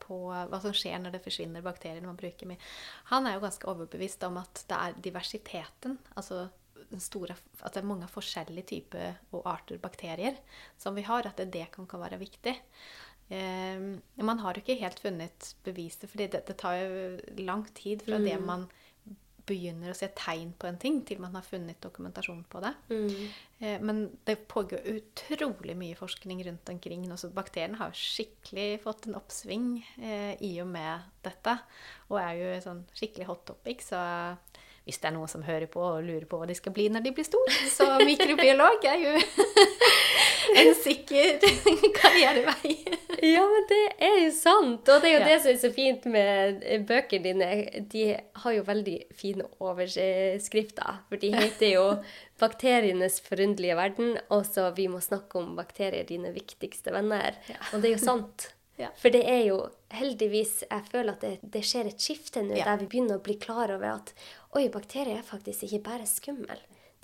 på 0.04 0.18
hva 0.28 0.60
som 0.60 0.76
skjer 0.76 1.00
når 1.00 1.16
det 1.16 1.24
forsvinner 1.24 1.64
bakterier 1.64 2.04
man 2.04 2.20
bruker 2.20 2.50
mye. 2.50 2.60
Han 3.14 3.28
er 3.28 3.38
jo 3.38 3.46
ganske 3.46 3.70
overbevist 3.72 4.26
om 4.28 4.42
at 4.44 4.66
det 4.68 4.76
er 4.76 4.98
diversiteten, 5.08 5.96
altså 6.20 6.50
den 6.92 7.00
store, 7.00 7.38
at 7.64 7.72
det 7.72 7.80
er 7.80 7.88
mange 7.88 8.10
forskjellige 8.12 8.68
typer 8.74 9.16
og 9.32 9.46
arter 9.48 9.80
bakterier 9.80 10.36
som 10.78 10.98
vi 10.98 11.06
har, 11.08 11.24
at 11.30 11.40
det, 11.40 11.48
det 11.54 11.70
kan, 11.72 11.88
kan 11.88 12.04
være 12.04 12.20
viktig. 12.20 12.58
Eh, 13.32 13.80
man 14.20 14.44
har 14.44 14.58
jo 14.58 14.66
ikke 14.66 14.82
helt 14.82 15.00
funnet 15.00 15.54
beviset, 15.64 16.10
for 16.12 16.20
det, 16.20 16.44
det 16.44 16.58
tar 16.60 16.76
jo 16.82 17.44
lang 17.48 17.64
tid 17.78 18.04
fra 18.04 18.20
det 18.20 18.36
man 18.44 18.68
begynner 19.48 19.92
å 19.92 19.96
se 19.98 20.08
tegn 20.16 20.52
på 20.60 20.68
en 20.70 20.78
ting, 20.82 21.00
til 21.08 21.20
man 21.24 21.34
har 21.38 21.46
funnet 21.46 21.80
dokumentasjon 21.84 22.44
på 22.50 22.62
det. 22.64 22.74
Eh, 23.60 23.78
Men 23.82 24.04
det 24.26 24.48
pågår 24.48 24.86
utrolig 24.94 25.76
mye 25.78 25.96
forskning 25.96 26.44
rundt 26.48 26.70
omkring. 26.70 27.06
Også 27.12 27.32
bakteriene 27.34 27.78
har 27.82 27.92
skikkelig 27.98 28.82
fått 28.84 29.08
en 29.08 29.16
oppsving 29.20 29.70
eh, 30.02 30.34
i 30.42 30.56
og 30.62 30.68
med 30.68 31.08
dette. 31.24 31.58
Og 32.10 32.20
er 32.22 32.34
jo 32.40 32.52
sånn 32.68 32.84
skikkelig 32.94 33.28
hot 33.28 33.46
topic. 33.46 33.82
Så 33.86 34.00
hvis 34.86 34.98
det 34.98 35.12
er 35.12 35.14
noen 35.14 35.30
som 35.30 35.44
hører 35.46 35.68
på 35.70 35.82
og 35.86 36.04
lurer 36.04 36.26
på 36.26 36.40
hva 36.42 36.48
de 36.50 36.56
skal 36.58 36.74
bli 36.74 36.88
når 36.90 37.04
de 37.06 37.12
blir 37.14 37.28
store, 37.28 37.54
så 37.70 37.86
mikrobiolog 38.10 38.88
er 38.90 38.98
jo 39.04 39.12
en 40.58 40.74
sikker 40.76 41.40
karrierevei. 42.00 42.76
Ja, 43.22 43.44
men 43.48 43.66
det 43.70 43.82
er 44.02 44.16
jo 44.26 44.32
sant. 44.34 44.88
Og 44.90 45.02
det 45.04 45.10
er 45.12 45.14
jo 45.14 45.20
Ja. 45.22 45.28
det 45.28 45.42
som 45.44 45.52
er 45.52 45.60
så 45.62 45.72
fint 45.76 46.06
med 46.10 46.64
eh, 46.66 46.80
bøkene 46.88 47.24
dine. 47.24 47.50
De 47.92 48.06
har 48.44 48.52
jo 48.56 48.64
veldig 48.68 48.96
fine 49.16 49.46
overskrifter. 49.62 51.02
For 51.10 51.18
de 51.22 51.32
heter 51.36 51.74
jo 51.76 51.86
'Bakterienes 52.42 53.20
forunderlige 53.22 53.76
verden', 53.78 54.18
og 54.30 54.46
så 54.46 54.72
'Vi 54.74 54.88
må 54.90 55.00
snakke 55.02 55.36
om 55.38 55.56
bakterier, 55.56 56.04
dine 56.04 56.32
viktigste 56.34 56.92
venner'. 56.92 57.36
Og 57.74 57.82
det 57.82 57.92
er 57.92 57.98
jo 57.98 58.06
sant. 58.06 58.48
Ja. 58.82 58.88
For 58.98 59.10
det 59.14 59.22
er 59.30 59.44
jo 59.46 59.68
heldigvis 59.94 60.64
Jeg 60.72 60.82
føler 60.92 61.12
at 61.14 61.22
det, 61.22 61.40
det 61.54 61.62
skjer 61.62 61.86
et 61.92 62.00
skifte 62.02 62.42
nå, 62.42 62.56
Ja. 62.58 62.64
der 62.66 62.78
vi 62.80 62.88
begynner 62.88 63.20
å 63.20 63.22
bli 63.22 63.36
klar 63.38 63.70
over 63.70 63.92
at 64.00 64.14
oi, 64.56 64.70
bakterier 64.70 65.20
er 65.20 65.22
faktisk 65.28 65.64
ikke 65.68 65.84
bare 65.84 66.08
skumle. 66.10 66.56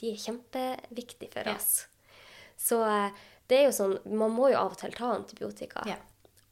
De 0.01 0.09
er 0.09 0.15
kjempeviktige 0.17 1.29
for 1.29 1.43
Ja. 1.45 1.53
oss. 1.55 1.85
Så 2.57 2.81
eh, 2.85 3.25
det 3.47 3.61
er 3.61 3.67
jo 3.69 3.75
sånn 3.77 3.97
Man 4.11 4.33
må 4.35 4.51
jo 4.51 4.59
av 4.59 4.75
og 4.75 4.81
til 4.81 4.95
ta 4.97 5.13
antibiotika. 5.15 5.85
Ja. 5.87 5.97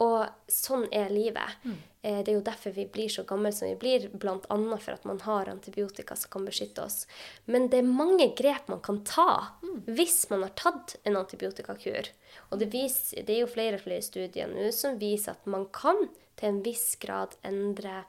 Og 0.03 0.51
sånn 0.51 0.89
er 0.91 1.11
livet. 1.11 1.59
Mm. 1.63 1.75
Det 2.05 2.29
er 2.29 2.35
jo 2.35 2.43
derfor 2.45 2.73
vi 2.75 2.83
blir 2.91 3.09
så 3.09 3.23
gamle 3.25 3.49
som 3.55 3.69
vi 3.69 3.77
blir, 3.79 4.09
bl.a. 4.13 4.57
for 4.83 4.91
at 4.91 5.05
man 5.07 5.21
har 5.23 5.47
antibiotika 5.49 6.17
som 6.19 6.29
kan 6.35 6.43
beskytte 6.45 6.83
oss. 6.83 7.07
Men 7.49 7.69
det 7.71 7.79
er 7.79 7.87
mange 7.87 8.27
grep 8.37 8.67
man 8.69 8.83
kan 8.85 8.99
ta 9.07 9.55
hvis 9.87 10.27
man 10.29 10.43
har 10.45 10.51
tatt 10.59 10.97
en 11.07 11.17
antibiotikakur. 11.17 12.11
Og 12.51 12.59
det, 12.61 12.69
viser, 12.75 13.23
det 13.23 13.37
er 13.37 13.41
jo 13.45 13.49
flere 13.49 13.79
og 13.79 13.85
flere 13.87 14.05
studier 14.05 14.51
nå 14.51 14.67
som 14.75 14.99
viser 15.01 15.33
at 15.33 15.49
man 15.49 15.65
kan 15.73 16.03
til 16.35 16.51
en 16.51 16.61
viss 16.67 16.91
grad 17.01 17.39
endre 17.47 18.03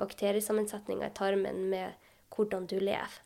bakteriesammensetninga 0.00 1.10
i 1.10 1.16
tarmen 1.18 1.66
med 1.74 1.98
hvordan 2.32 2.70
du 2.70 2.78
lever. 2.80 3.20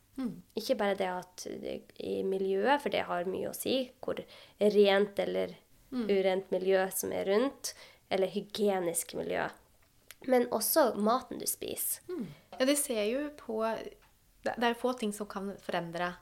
Ikke 0.55 0.75
bare 0.77 0.95
det 0.95 1.07
at 1.07 1.47
det- 1.61 1.91
i 1.99 2.23
miljøet, 2.23 2.81
for 2.81 2.89
det 2.89 3.03
har 3.05 3.23
mye 3.25 3.49
å 3.49 3.55
si, 3.55 3.91
hvor 4.01 4.17
rent 4.59 5.19
eller 5.19 5.55
urent 5.91 6.49
miljø 6.51 6.89
som 6.91 7.11
er 7.13 7.25
rundt, 7.25 7.73
eller 8.11 8.27
hygienisk 8.27 9.13
miljø. 9.15 9.47
men 10.27 10.47
også 10.47 10.95
maten 10.95 11.37
du 11.39 11.45
spiser. 11.45 12.01
Ja, 12.59 12.65
det 12.65 12.77
ser 12.77 13.03
jo 13.03 13.29
på 13.37 13.61
det 14.43 14.63
er 14.63 14.73
få 14.73 14.93
ting 14.97 15.11
som 15.13 15.27
kan 15.27 15.55
forandre 15.61 16.15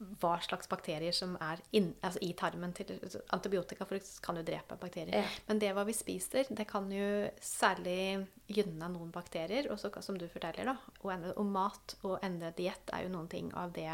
hva 0.00 0.36
slags 0.40 0.68
bakterier 0.68 1.12
som 1.12 1.34
er 1.44 1.60
inn, 1.76 1.90
altså 2.00 2.20
i 2.24 2.32
tarmen. 2.38 2.72
til 2.72 2.92
Antibiotika 3.34 3.84
for 3.84 4.00
kan 4.24 4.38
jo 4.40 4.44
drepe 4.46 4.78
bakterier. 4.80 5.22
Ja. 5.22 5.40
Men 5.46 5.60
det 5.60 5.72
hva 5.76 5.84
vi 5.84 5.96
spiser, 5.96 6.48
det 6.48 6.66
kan 6.70 6.88
jo 6.92 7.28
særlig 7.44 8.26
gynne 8.48 8.88
noen 8.88 9.10
bakterier. 9.12 9.68
Og 9.72 9.80
så, 9.80 9.92
som 10.00 10.18
du 10.18 10.26
forteller, 10.28 10.72
da, 10.72 10.76
og, 11.02 11.10
endre, 11.12 11.34
og 11.36 11.50
mat 11.52 11.96
og 12.02 12.16
endre 12.24 12.54
diett 12.56 12.94
er 12.96 13.04
jo 13.04 13.12
noen 13.12 13.28
ting 13.28 13.52
av 13.52 13.74
det 13.76 13.92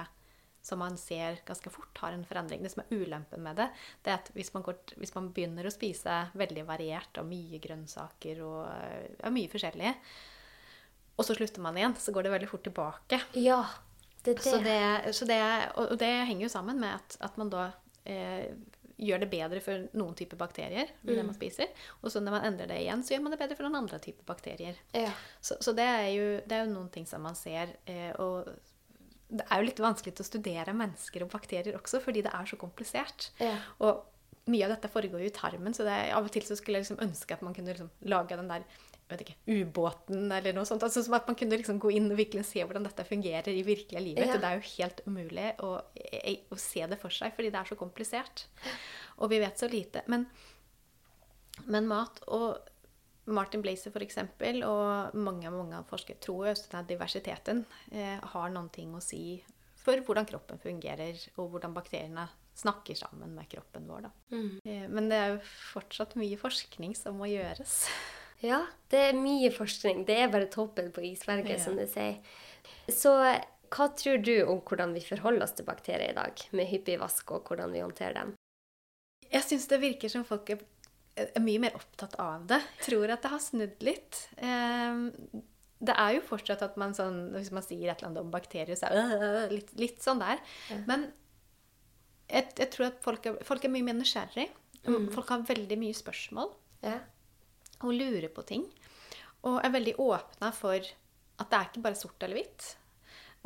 som 0.66 0.80
man 0.82 0.96
ser 0.98 1.40
ganske 1.46 1.70
fort 1.70 1.98
har 2.02 2.14
en 2.14 2.24
forandring. 2.26 2.62
Det 2.62 2.72
som 2.72 2.82
er 2.82 2.94
ulempen 2.94 3.42
med 3.42 3.58
det, 3.60 3.68
det 4.02 4.10
er 4.10 4.18
at 4.18 4.30
hvis 4.34 4.50
man, 4.54 4.64
går, 4.66 4.80
hvis 4.98 5.14
man 5.14 5.28
begynner 5.34 5.66
å 5.66 5.74
spise 5.74 6.24
veldig 6.34 6.64
variert 6.66 7.20
og 7.22 7.28
mye 7.28 7.60
grønnsaker 7.62 8.42
og 8.42 8.64
ja, 8.66 9.30
mye 9.30 9.52
forskjellig, 9.52 9.92
og 11.16 11.24
så 11.24 11.36
slutter 11.38 11.62
man 11.64 11.78
igjen, 11.78 11.94
så 11.96 12.12
går 12.12 12.26
det 12.26 12.32
veldig 12.34 12.48
fort 12.50 12.66
tilbake. 12.66 13.20
Ja, 13.40 13.60
det 14.26 14.36
det. 14.38 14.46
Så 14.46 14.62
det, 14.64 15.14
så 15.16 15.28
det, 15.28 15.40
og 15.82 15.96
det 16.00 16.12
henger 16.28 16.46
jo 16.48 16.52
sammen 16.52 16.80
med 16.82 16.98
at, 16.98 17.16
at 17.28 17.38
man 17.40 17.52
da 17.52 17.68
eh, 18.04 18.48
gjør 18.96 19.20
det 19.24 19.28
bedre 19.32 19.60
for 19.60 19.88
noen 19.98 20.14
typer 20.16 20.38
bakterier 20.40 20.88
Mm. 21.02 21.10
det 21.14 21.24
man 21.26 21.36
spiser. 21.36 21.68
Og 22.00 22.10
så 22.12 22.22
når 22.24 22.38
man 22.38 22.46
endrer 22.48 22.70
det 22.70 22.78
igjen, 22.80 23.02
så 23.04 23.14
gjør 23.14 23.26
man 23.26 23.34
det 23.34 23.40
bedre 23.42 23.58
for 23.58 23.68
noen 23.68 23.82
andre 23.82 23.98
typer 24.02 24.24
bakterier. 24.28 24.78
Ja. 24.96 25.12
Så, 25.40 25.58
så 25.60 25.74
det, 25.76 25.84
er 25.84 26.08
jo, 26.14 26.26
det 26.46 26.56
er 26.56 26.64
jo 26.64 26.72
noen 26.72 26.88
ting 26.94 27.06
som 27.08 27.24
man 27.26 27.36
ser. 27.36 27.76
Eh, 27.86 28.12
og 28.22 28.48
det 29.28 29.44
er 29.50 29.60
jo 29.60 29.68
litt 29.68 29.82
vanskelig 29.82 30.14
å 30.22 30.26
studere 30.26 30.74
mennesker 30.76 31.24
og 31.26 31.32
bakterier 31.32 31.76
også, 31.76 32.00
fordi 32.00 32.22
det 32.24 32.32
er 32.32 32.46
så 32.48 32.58
komplisert. 32.60 33.30
Ja. 33.42 33.56
Og 33.84 34.04
mye 34.46 34.62
av 34.68 34.76
dette 34.76 34.88
foregår 34.92 35.24
jo 35.24 35.28
i 35.28 35.34
tarmen, 35.34 35.74
så 35.74 35.82
det, 35.82 35.94
av 36.14 36.24
og 36.28 36.30
til 36.32 36.44
så 36.46 36.54
skulle 36.54 36.78
jeg 36.78 36.86
liksom 36.86 37.00
ønske 37.02 37.34
at 37.34 37.42
man 37.42 37.54
kunne 37.56 37.72
liksom 37.74 37.90
lage 38.06 38.36
den 38.38 38.46
der 38.52 38.62
vet 39.10 39.22
ikke, 39.22 39.36
ubåten 39.46 40.30
eller 40.34 40.54
noe 40.56 40.66
sånt. 40.68 40.82
Altså, 40.86 41.02
som 41.04 41.16
at 41.18 41.28
man 41.28 41.38
kunne 41.38 41.58
liksom 41.60 41.78
gå 41.82 41.92
inn 41.94 42.10
og 42.10 42.18
virkelig 42.18 42.46
se 42.48 42.64
hvordan 42.64 42.86
dette 42.86 43.06
fungerer 43.06 43.52
i 43.52 43.64
virkelige 43.66 44.02
livet. 44.02 44.26
Ja. 44.26 44.36
Og 44.36 44.42
det 44.42 44.50
er 44.50 44.60
jo 44.60 44.70
helt 44.72 45.02
umulig 45.06 45.48
å, 45.62 45.72
å 45.78 46.60
se 46.60 46.86
det 46.90 47.00
for 47.02 47.14
seg, 47.14 47.34
fordi 47.36 47.52
det 47.54 47.60
er 47.60 47.70
så 47.70 47.78
komplisert. 47.78 48.46
Og 49.22 49.30
vi 49.32 49.42
vet 49.42 49.60
så 49.60 49.70
lite. 49.70 50.02
Men, 50.12 50.26
men 51.70 51.90
mat 51.90 52.22
og 52.26 52.72
Martin 53.26 53.62
Blazer 53.62 53.94
eksempel, 54.02 54.62
og 54.66 55.14
mange 55.18 55.50
mange 55.50 55.82
forskere 55.90 56.22
tror 56.22 56.52
at 56.54 56.76
diversiteten 56.86 57.64
eh, 57.90 58.18
har 58.22 58.52
noen 58.54 58.70
ting 58.74 58.92
å 58.94 59.02
si 59.02 59.40
for 59.86 60.02
hvordan 60.02 60.26
kroppen 60.26 60.60
fungerer, 60.62 61.18
og 61.38 61.50
hvordan 61.52 61.74
bakteriene 61.74 62.26
snakker 62.56 62.96
sammen 62.98 63.34
med 63.36 63.48
kroppen 63.50 63.86
vår. 63.90 64.06
Da. 64.06 64.12
Eh, 64.64 64.86
men 64.90 65.10
det 65.10 65.18
er 65.18 65.34
jo 65.34 65.40
fortsatt 65.72 66.16
mye 66.18 66.38
forskning 66.40 66.94
som 66.98 67.18
må 67.20 67.28
gjøres. 67.30 67.84
Ja, 68.44 68.60
det 68.92 69.00
er 69.10 69.16
mye 69.18 69.50
forskning. 69.54 70.04
Det 70.08 70.16
er 70.20 70.28
bare 70.32 70.48
toppen 70.52 70.90
på 70.92 71.04
isberget, 71.08 71.56
Ja. 71.58 71.62
som 71.64 71.76
du 71.76 71.86
sier. 71.86 72.18
Så 72.92 73.12
hva 73.70 73.86
tror 73.96 74.22
du 74.22 74.34
om 74.46 74.60
hvordan 74.60 74.92
vi 74.94 75.00
forholder 75.00 75.42
oss 75.42 75.52
til 75.56 75.64
bakterier 75.66 76.10
i 76.10 76.14
dag, 76.14 76.32
med 76.52 76.68
hyppig 76.70 76.98
vask 77.00 77.30
og 77.32 77.44
hvordan 77.48 77.72
vi 77.72 77.80
håndterer 77.82 78.14
dem? 78.14 78.34
Jeg 79.32 79.42
syns 79.42 79.66
det 79.68 79.80
virker 79.80 80.08
som 80.12 80.24
folk 80.24 80.50
er, 80.50 80.60
er 81.16 81.40
mye 81.42 81.58
mer 81.58 81.74
opptatt 81.74 82.14
av 82.22 82.46
det. 82.46 82.60
Tror 82.84 83.10
at 83.10 83.22
det 83.22 83.30
har 83.32 83.42
snudd 83.42 83.82
litt. 83.82 84.28
Um, 84.38 85.10
det 85.80 85.96
er 85.96 86.14
jo 86.16 86.20
fortsatt 86.24 86.62
at 86.62 86.76
man 86.80 86.94
sånn 86.96 87.32
Hvis 87.34 87.50
man 87.52 87.62
sier 87.62 87.90
et 87.90 87.98
eller 87.98 88.08
annet 88.08 88.22
om 88.22 88.30
bakterier, 88.32 88.76
så 88.78 88.88
er 88.88 88.94
det 88.96 89.18
øh, 89.26 89.50
litt, 89.52 89.72
litt 89.80 89.98
sånn 90.04 90.22
der. 90.22 90.38
Men 90.86 91.12
jeg, 92.30 92.48
jeg 92.58 92.70
tror 92.72 92.86
at 92.86 93.02
folk 93.04 93.26
er, 93.26 93.36
folk 93.44 93.64
er 93.66 93.72
mye 93.74 93.84
mer 93.86 93.98
nysgjerrig. 93.98 94.48
Folk 95.12 95.28
har 95.34 95.42
veldig 95.48 95.78
mye 95.80 95.94
spørsmål 95.98 96.52
Ja. 96.86 97.00
Og 97.82 97.92
lurer 97.92 98.28
på 98.32 98.44
ting. 98.46 98.66
Og 99.46 99.60
er 99.62 99.74
veldig 99.74 99.96
åpna 100.02 100.50
for 100.54 100.80
at 100.80 101.50
det 101.50 101.58
er 101.58 101.68
ikke 101.68 101.84
bare 101.84 101.98
sort 101.98 102.22
eller 102.24 102.40
hvitt. 102.40 102.70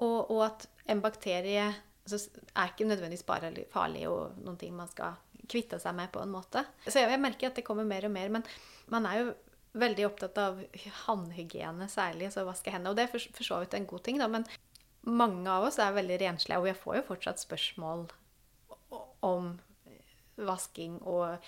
Og, 0.01 0.31
og 0.31 0.45
at 0.47 0.67
en 0.91 1.03
bakterie 1.05 1.67
altså, 1.67 2.23
er 2.55 2.71
ikke 2.71 2.89
nødvendigvis 2.89 3.27
bare 3.29 3.53
farlig 3.73 4.07
og 4.09 4.39
noen 4.41 4.59
ting 4.61 4.73
man 4.77 4.91
skal 4.91 5.19
kvitte 5.51 5.81
seg 5.83 5.97
med 5.99 6.13
på 6.15 6.23
en 6.23 6.33
måte. 6.33 6.63
Så 6.87 7.03
jeg, 7.03 7.11
jeg 7.11 7.23
merker 7.23 7.51
at 7.51 7.59
det 7.59 7.67
kommer 7.67 7.87
mer 7.87 8.07
og 8.07 8.15
mer. 8.15 8.31
Men 8.33 8.47
man 8.93 9.09
er 9.11 9.21
jo 9.21 9.31
veldig 9.81 10.07
opptatt 10.09 10.39
av 10.43 10.61
håndhygiene 11.05 11.87
særlig, 11.91 12.29
altså 12.29 12.47
vaske 12.47 12.73
hendene. 12.73 12.93
Og 12.93 12.99
det 12.99 13.07
er 13.07 13.13
for, 13.13 13.33
for 13.37 13.47
så 13.47 13.61
vidt 13.63 13.77
en 13.79 13.89
god 13.91 14.05
ting, 14.07 14.21
da. 14.23 14.31
Men 14.31 14.47
mange 15.07 15.51
av 15.51 15.69
oss 15.69 15.79
er 15.83 15.97
veldig 15.97 16.21
renslige, 16.25 16.61
og 16.61 16.71
jeg 16.71 16.79
får 16.79 16.99
jo 16.99 17.09
fortsatt 17.11 17.43
spørsmål 17.43 18.07
om 19.27 19.53
vasking 20.41 20.99
og 21.05 21.45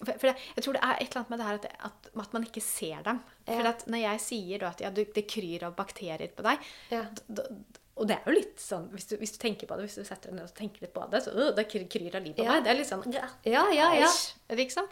for, 0.00 0.12
for 0.16 0.26
det, 0.30 0.36
jeg 0.56 0.64
tror 0.64 0.76
det 0.78 0.82
er 0.82 0.94
et 0.96 1.06
eller 1.10 1.20
annet 1.20 1.30
med 1.30 1.38
det 1.42 1.46
her 1.50 1.58
at, 1.60 1.66
at, 1.90 2.08
at 2.24 2.32
man 2.36 2.46
ikke 2.48 2.62
ser 2.64 3.02
dem. 3.06 3.20
For 3.46 3.60
Ja. 3.66 3.72
at 3.74 3.86
når 3.86 4.02
jeg 4.04 4.20
sier 4.24 4.58
da 4.62 4.70
at 4.74 4.80
ja, 4.80 4.90
du, 4.90 5.04
det 5.04 5.26
kryr 5.28 5.64
av 5.68 5.76
bakterier 5.76 6.28
på 6.36 6.42
deg 6.46 6.58
Ja. 6.94 7.02
d- 7.04 7.22
d- 7.40 7.78
Og 8.00 8.06
det 8.08 8.14
er 8.16 8.30
jo 8.30 8.32
litt 8.38 8.60
sånn 8.62 8.86
hvis 8.94 9.04
du, 9.10 9.16
hvis 9.20 9.32
du 9.34 9.38
tenker 9.42 9.68
på 9.68 9.76
det, 9.76 9.84
hvis 9.90 9.98
du 10.00 10.04
setter 10.08 10.30
deg 10.30 10.38
ned 10.38 10.46
og 10.48 10.54
tenker 10.56 10.80
litt 10.86 10.94
på 10.94 11.02
det, 11.12 11.20
så 11.26 11.34
øh, 11.36 11.50
det 11.56 11.66
kryr, 11.68 11.84
av 12.16 12.22
liv 12.24 12.32
på 12.38 12.46
meg. 12.46 12.62
Det 12.64 12.70
er 12.72 12.78
litt 12.78 12.88
sånn 12.88 13.02
Ja, 13.12 13.26
ja, 13.44 13.64
ja. 13.76 13.88
ja. 14.00 14.08
Liksom. 14.56 14.86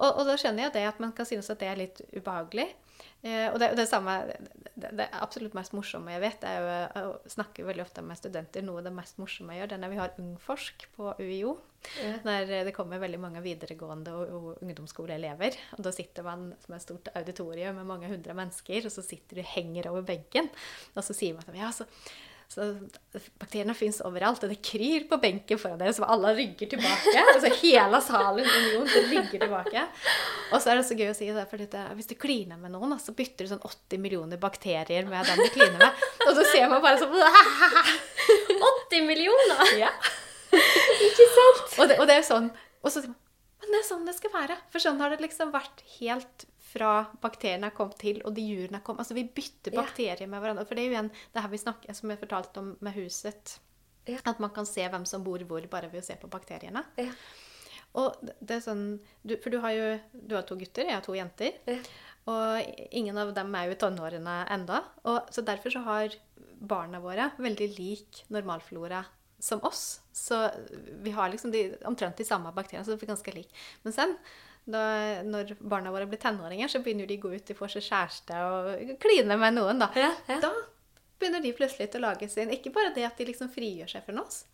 Og, 0.00 0.08
og 0.18 0.24
da 0.26 0.34
skjønner 0.40 0.64
jeg 0.66 0.72
det 0.74 0.82
at 0.88 0.98
man 1.04 1.12
kan 1.14 1.28
synes 1.28 1.50
at 1.54 1.60
det 1.62 1.68
er 1.70 1.76
litt 1.78 2.00
ubehagelig. 2.16 2.66
Eh, 3.26 3.48
og 3.50 3.58
det, 3.58 3.72
det 3.74 3.88
samme 3.90 4.12
det, 4.78 4.92
det 4.94 5.08
absolutt 5.18 5.56
mest 5.58 5.72
morsomme 5.74 6.12
jeg 6.14 6.22
vet, 6.22 6.44
er 6.46 6.58
jo 6.62 6.68
Jeg 6.70 7.32
snakker 7.34 7.66
veldig 7.66 7.82
ofte 7.82 8.04
med 8.06 8.20
studenter. 8.20 8.62
Noe 8.66 8.82
av 8.82 8.86
det 8.86 8.94
mest 8.94 9.18
morsomme 9.18 9.56
jeg 9.56 9.64
gjør, 9.64 9.72
det 9.72 9.78
er 9.78 9.82
når 9.82 9.94
vi 9.94 10.00
har 10.02 10.20
Ungforsk 10.22 10.86
på 10.94 11.14
UiO. 11.18 11.56
Ja. 12.02 12.14
Når 12.26 12.52
det 12.66 12.74
kommer 12.76 13.02
veldig 13.02 13.20
mange 13.22 13.42
videregående 13.42 14.14
og, 14.14 14.32
og 14.38 14.62
ungdomsskoleelever. 14.66 15.58
Og 15.78 15.82
da 15.86 15.92
sitter 15.94 16.26
man 16.26 16.48
som 16.62 16.76
et 16.76 16.86
stort 16.86 17.10
auditorium 17.18 17.78
med 17.78 17.90
mange 17.90 18.10
hundre 18.10 18.34
mennesker, 18.38 18.86
og 18.86 18.94
så 18.94 19.04
sitter 19.06 19.40
du 19.40 19.50
henger 19.56 19.90
over 19.90 20.06
benken. 20.06 20.50
Og 20.94 21.06
så 21.06 21.16
sier 21.16 21.34
man 21.34 21.46
til 21.46 21.54
dem 21.54 21.62
ja, 21.62 21.74
så, 21.74 21.86
så 22.48 22.64
bakteriene 23.36 23.74
fins 23.76 23.98
overalt, 24.08 24.40
og 24.46 24.48
det 24.48 24.62
kryr 24.64 25.04
på 25.10 25.18
benken 25.20 25.58
foran 25.60 25.76
dere, 25.82 25.92
så 25.92 26.06
alle 26.08 26.30
rygger 26.38 26.70
tilbake. 26.72 27.12
Altså 27.34 27.50
hele 27.60 28.00
salen 28.06 28.48
union 28.48 28.88
rygger 29.10 29.42
tilbake. 29.42 29.82
Og 30.52 30.62
så 30.64 30.72
er 30.72 30.80
det 30.80 30.86
så 30.88 30.96
gøy 30.96 31.10
å 31.12 31.16
si 31.18 31.28
det, 31.28 31.44
for 31.50 31.60
hvis 31.98 32.08
du 32.08 32.14
kliner 32.16 32.56
med 32.60 32.72
noen, 32.72 32.96
så 33.02 33.12
bytter 33.16 33.44
du 33.44 33.52
sånn 33.52 33.60
80 33.68 34.00
millioner 34.00 34.40
bakterier 34.40 35.04
med 35.10 35.28
den 35.28 35.44
du 35.44 35.50
kliner 35.52 35.76
med. 35.82 36.06
Og 36.24 36.32
så 36.40 36.46
ser 36.48 36.72
man 36.72 36.80
bare 36.84 37.02
sånn 37.02 37.12
80 38.88 39.04
millioner! 39.10 39.76
ja. 39.84 39.92
Ikke 40.48 41.26
sant? 41.36 41.74
Og 41.76 41.90
det, 41.90 41.98
og 42.00 42.06
det 42.08 42.14
er 42.16 42.22
sånn 42.24 42.46
Og 42.80 42.88
så 42.88 43.02
Men 43.04 43.74
det 43.74 43.82
er 43.82 43.84
sånn 43.84 44.06
det 44.08 44.14
skal 44.16 44.32
være. 44.32 44.56
For 44.72 44.80
sånn 44.80 45.00
har 45.02 45.12
det 45.12 45.20
liksom 45.20 45.52
vært 45.52 45.82
helt 45.98 46.46
fra 46.68 47.06
bakteriene 47.22 47.70
har 47.70 47.76
kommet 47.76 47.98
til, 48.02 48.20
og 48.24 48.34
de 48.36 48.44
dyrene 48.44 48.78
har 48.80 48.84
kommet. 48.86 49.00
Altså 49.04 49.14
vi 49.16 49.24
bytter 49.24 49.72
Ja. 49.74 49.82
bakterier 49.82 50.28
med 50.28 50.40
hverandre. 50.42 50.66
For 50.68 50.74
det 50.74 50.84
er 50.84 50.88
jo 50.90 50.96
igjen 50.96 51.10
det 51.34 51.42
her 51.42 51.48
vi 51.48 51.58
snakker, 51.62 51.94
som 51.96 52.10
jeg 52.10 52.20
fortalte 52.20 52.58
om 52.60 52.76
med 52.80 52.94
huset. 52.94 53.58
Ja. 54.08 54.18
At 54.24 54.40
man 54.40 54.50
kan 54.50 54.66
se 54.66 54.86
hvem 54.88 55.04
som 55.06 55.24
bor 55.24 55.38
hvor, 55.38 55.66
bare 55.68 55.90
ved 55.92 56.02
å 56.02 56.04
se 56.06 56.16
på 56.16 56.28
bakteriene. 56.32 56.84
Ja. 56.96 57.12
Og 57.94 58.16
det- 58.22 58.50
er 58.56 58.60
sånn 58.60 59.00
du, 59.24 59.36
For 59.38 59.50
du 59.50 59.60
har 59.60 59.70
jo 59.72 60.00
du 60.26 60.34
har 60.34 60.42
to 60.42 60.56
gutter, 60.56 60.84
jeg 60.84 60.92
har 60.94 61.00
to 61.02 61.12
jenter. 61.12 61.52
Ja. 61.66 61.78
Og 62.26 62.88
ingen 62.92 63.16
av 63.16 63.32
dem 63.34 63.54
er 63.54 63.66
jo 63.66 63.72
i 63.72 63.74
tenårene 63.76 64.46
enda. 64.50 64.84
Og, 65.04 65.30
så 65.30 65.42
derfor 65.44 65.70
så 65.70 65.82
har 65.84 66.08
barna 66.60 67.00
våre 67.00 67.32
veldig 67.38 67.78
lik 67.78 68.24
normalflora 68.30 69.04
som 69.40 69.60
oss. 69.62 70.00
Så 70.12 70.50
vi 71.02 71.10
har 71.10 71.30
liksom 71.30 71.50
de, 71.52 71.76
omtrent 71.86 72.16
de 72.16 72.24
samme 72.24 72.52
bakteriene, 72.52 72.84
så 72.84 72.98
det 72.98 73.02
er 73.02 73.14
ganske 73.14 73.34
lik. 73.34 73.48
Men 73.84 73.92
sen, 73.92 74.16
da, 74.68 74.82
når 75.24 75.54
barna 75.60 75.92
våre 75.94 76.08
blir 76.08 76.20
tenåringer, 76.20 76.68
så 76.68 76.82
begynner 76.84 77.08
de 77.08 77.16
å 77.18 77.22
gå 77.24 77.32
ut, 77.36 77.46
de 77.48 77.56
får 77.56 77.76
seg 77.76 77.86
kjæreste 77.88 78.42
og 78.44 78.92
kline 79.02 79.38
med 79.40 79.56
noen, 79.56 79.80
da. 79.80 79.88
Ja, 79.96 80.12
ja. 80.28 80.38
Da 80.44 80.52
begynner 81.18 81.42
de 81.42 81.54
plutselig 81.56 81.88
til 81.90 82.04
å 82.04 82.10
lage 82.10 82.28
sin 82.30 82.52
Ikke 82.54 82.70
bare 82.74 82.92
det 82.94 83.02
at 83.08 83.18
de 83.18 83.26
liksom 83.26 83.50
frigjør 83.50 83.90
seg 83.90 84.04
fra 84.06 84.22
oss, 84.22 84.44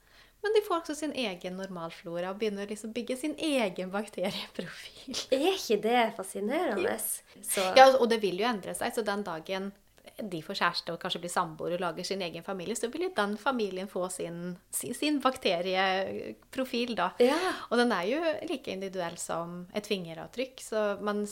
men 0.45 0.55
de 0.57 0.63
får 0.65 0.83
også 0.83 0.95
sin 0.99 1.15
egen 1.17 1.57
normalflora 1.57 2.33
og 2.33 2.41
begynner 2.41 2.69
liksom 2.69 2.93
å 2.93 2.97
bygge 2.97 3.17
sin 3.17 3.35
egen 3.41 3.93
bakterieprofil. 3.93 5.17
Er 5.33 5.47
ikke 5.55 5.79
det 5.85 6.03
fascinerende? 6.19 6.99
Så 7.41 7.65
Ja, 7.77 7.89
og 7.97 8.09
det 8.13 8.21
vil 8.25 8.41
jo 8.43 8.49
endre 8.49 8.75
seg, 8.77 8.93
så 8.93 9.05
den 9.07 9.25
dagen 9.25 9.73
de 10.19 10.41
får 10.45 10.59
kjæreste 10.61 10.95
og 10.95 11.01
kanskje 11.03 11.21
blir 11.25 11.33
samboere 11.33 11.79
og 11.79 11.83
lager 11.83 12.07
sin 12.07 12.23
egen 12.23 12.45
familie, 12.47 12.77
så 12.79 12.91
vil 12.93 13.09
jo 13.09 13.13
den 13.17 13.37
familien 13.41 13.91
få 13.91 14.07
sin, 14.13 14.57
sin, 14.71 14.95
sin 14.95 15.21
bakterieprofil, 15.23 16.95
da. 16.99 17.11
Ja. 17.23 17.39
Og 17.71 17.81
den 17.81 17.95
er 17.95 18.09
jo 18.09 18.21
like 18.51 18.73
individuell 18.73 19.19
som 19.21 19.65
et 19.75 19.91
fingeravtrykk, 19.91 20.63
så 20.63 20.87
man, 21.03 21.25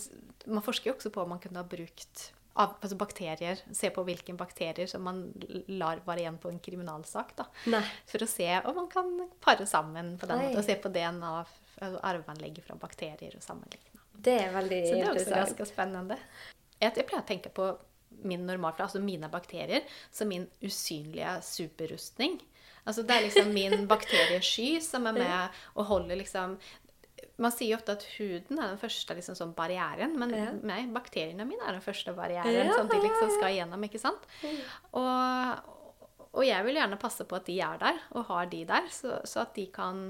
man 0.47 0.65
forsker 0.67 0.91
jo 0.91 0.97
også 0.97 1.13
på 1.15 1.23
om 1.23 1.35
man 1.37 1.43
kunne 1.43 1.63
ha 1.63 1.69
brukt 1.69 2.31
av, 2.53 2.75
altså 2.83 2.99
bakterier, 3.01 3.61
se 3.73 3.89
på 3.95 4.05
hvilke 4.05 4.35
bakterier 4.37 4.91
som 4.91 5.07
man 5.07 5.23
lar 5.73 6.03
være 6.05 6.25
igjen 6.25 6.41
på 6.43 6.51
en 6.53 6.61
kriminalsak, 6.63 7.33
da. 7.39 7.47
For 8.11 8.25
å 8.25 8.29
se 8.29 8.49
om 8.61 8.77
man 8.83 8.91
kan 8.93 9.15
pare 9.41 9.67
sammen 9.69 10.17
på 10.21 10.29
den 10.29 10.43
Nei. 10.43 10.51
måten, 10.51 10.61
og 10.61 10.67
se 10.67 10.77
på 10.83 10.93
DNA, 10.93 11.33
altså 11.83 12.03
arveanlegget 12.05 12.67
fra 12.67 12.77
bakterier 12.79 13.39
og 13.39 13.45
sammenligne. 13.45 14.03
Det 14.23 14.35
er 14.39 14.53
veldig 14.55 14.83
interessant. 14.83 15.23
Så 15.23 15.31
det 15.31 15.39
er 15.39 15.47
også 15.47 15.57
ganske 15.57 15.71
spennende. 15.73 16.19
Jeg, 16.77 16.93
jeg 16.99 17.07
pleier 17.09 17.23
å 17.23 17.27
tenke 17.27 17.51
på 17.55 17.71
min 18.23 18.47
normalflora, 18.47 18.89
altså 18.89 19.01
mine 19.03 19.29
bakterier, 19.33 19.83
som 20.13 20.29
min 20.31 20.47
usynlige 20.63 21.39
superrustning. 21.47 22.41
Altså 22.87 23.05
det 23.07 23.15
er 23.17 23.27
liksom 23.27 23.53
min 23.55 23.87
bakteriesky 23.93 24.81
som 24.83 25.07
er 25.07 25.19
med 25.19 25.59
og 25.79 25.85
holder 25.87 26.19
liksom 26.19 26.57
Man 27.39 27.53
sier 27.55 27.73
jo 27.73 27.77
ofte 27.79 27.95
at 27.95 28.05
huden 28.17 28.59
er 28.59 28.73
den 28.73 28.81
første 28.81 29.15
liksom, 29.15 29.37
sånn 29.39 29.53
barrieren, 29.55 30.17
men 30.19 30.33
Ja. 30.35 30.49
nei, 30.67 30.81
bakteriene 30.93 31.47
mine 31.47 31.63
er 31.67 31.77
den 31.79 31.85
første 31.85 32.13
barrieren 32.15 32.51
Ja, 32.53 32.75
som 32.75 32.91
de 32.91 32.99
liksom 33.03 33.31
skal 33.37 33.55
igjennom, 33.55 33.83
ikke 33.87 34.01
sant? 34.03 34.27
Og, 34.99 35.71
og 36.33 36.43
jeg 36.47 36.67
vil 36.67 36.77
gjerne 36.81 36.99
passe 37.01 37.25
på 37.25 37.39
at 37.39 37.47
de 37.47 37.57
er 37.63 37.79
der, 37.81 38.03
og 38.19 38.27
har 38.29 38.51
de 38.51 38.65
der, 38.69 38.91
så, 38.91 39.21
så 39.25 39.47
at 39.47 39.55
de 39.57 39.67
kan 39.75 40.03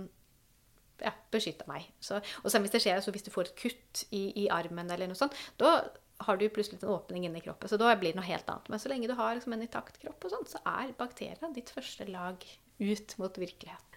ja, 1.03 1.12
beskytte 1.35 1.67
meg. 1.69 1.87
Så, 2.01 2.21
og 2.43 2.51
så 2.51 2.61
hvis 2.62 2.75
det 2.75 2.83
skjer, 2.85 3.01
så 3.05 3.15
hvis 3.15 3.25
du 3.27 3.31
får 3.35 3.51
et 3.51 3.57
kutt 3.61 4.05
i, 4.11 4.25
i 4.45 4.49
armen 4.53 4.91
eller 4.91 5.11
noe 5.11 5.19
sånt, 5.19 5.37
da 5.61 5.77
har 6.26 6.40
du 6.40 6.48
plutselig 6.52 6.82
en 6.82 6.94
åpning 6.94 7.26
inni 7.28 7.42
kroppen, 7.44 7.70
så 7.70 7.78
da 7.80 7.92
blir 7.98 8.12
det 8.12 8.20
noe 8.20 8.28
helt 8.28 8.48
annet. 8.50 8.68
Men 8.72 8.82
så 8.82 8.90
lenge 8.92 9.11
du 9.11 9.14
har 9.18 9.37
liksom, 9.37 9.54
en 9.56 9.64
intakt 9.64 10.00
kropp, 10.02 10.26
og 10.26 10.35
sånt, 10.35 10.52
så 10.52 10.62
er 10.68 10.94
bakteriene 10.98 11.54
ditt 11.56 11.72
første 11.74 12.08
lag 12.11 12.44
ut 12.82 13.16
mot 13.22 13.38
virkeligheten. 13.38 13.88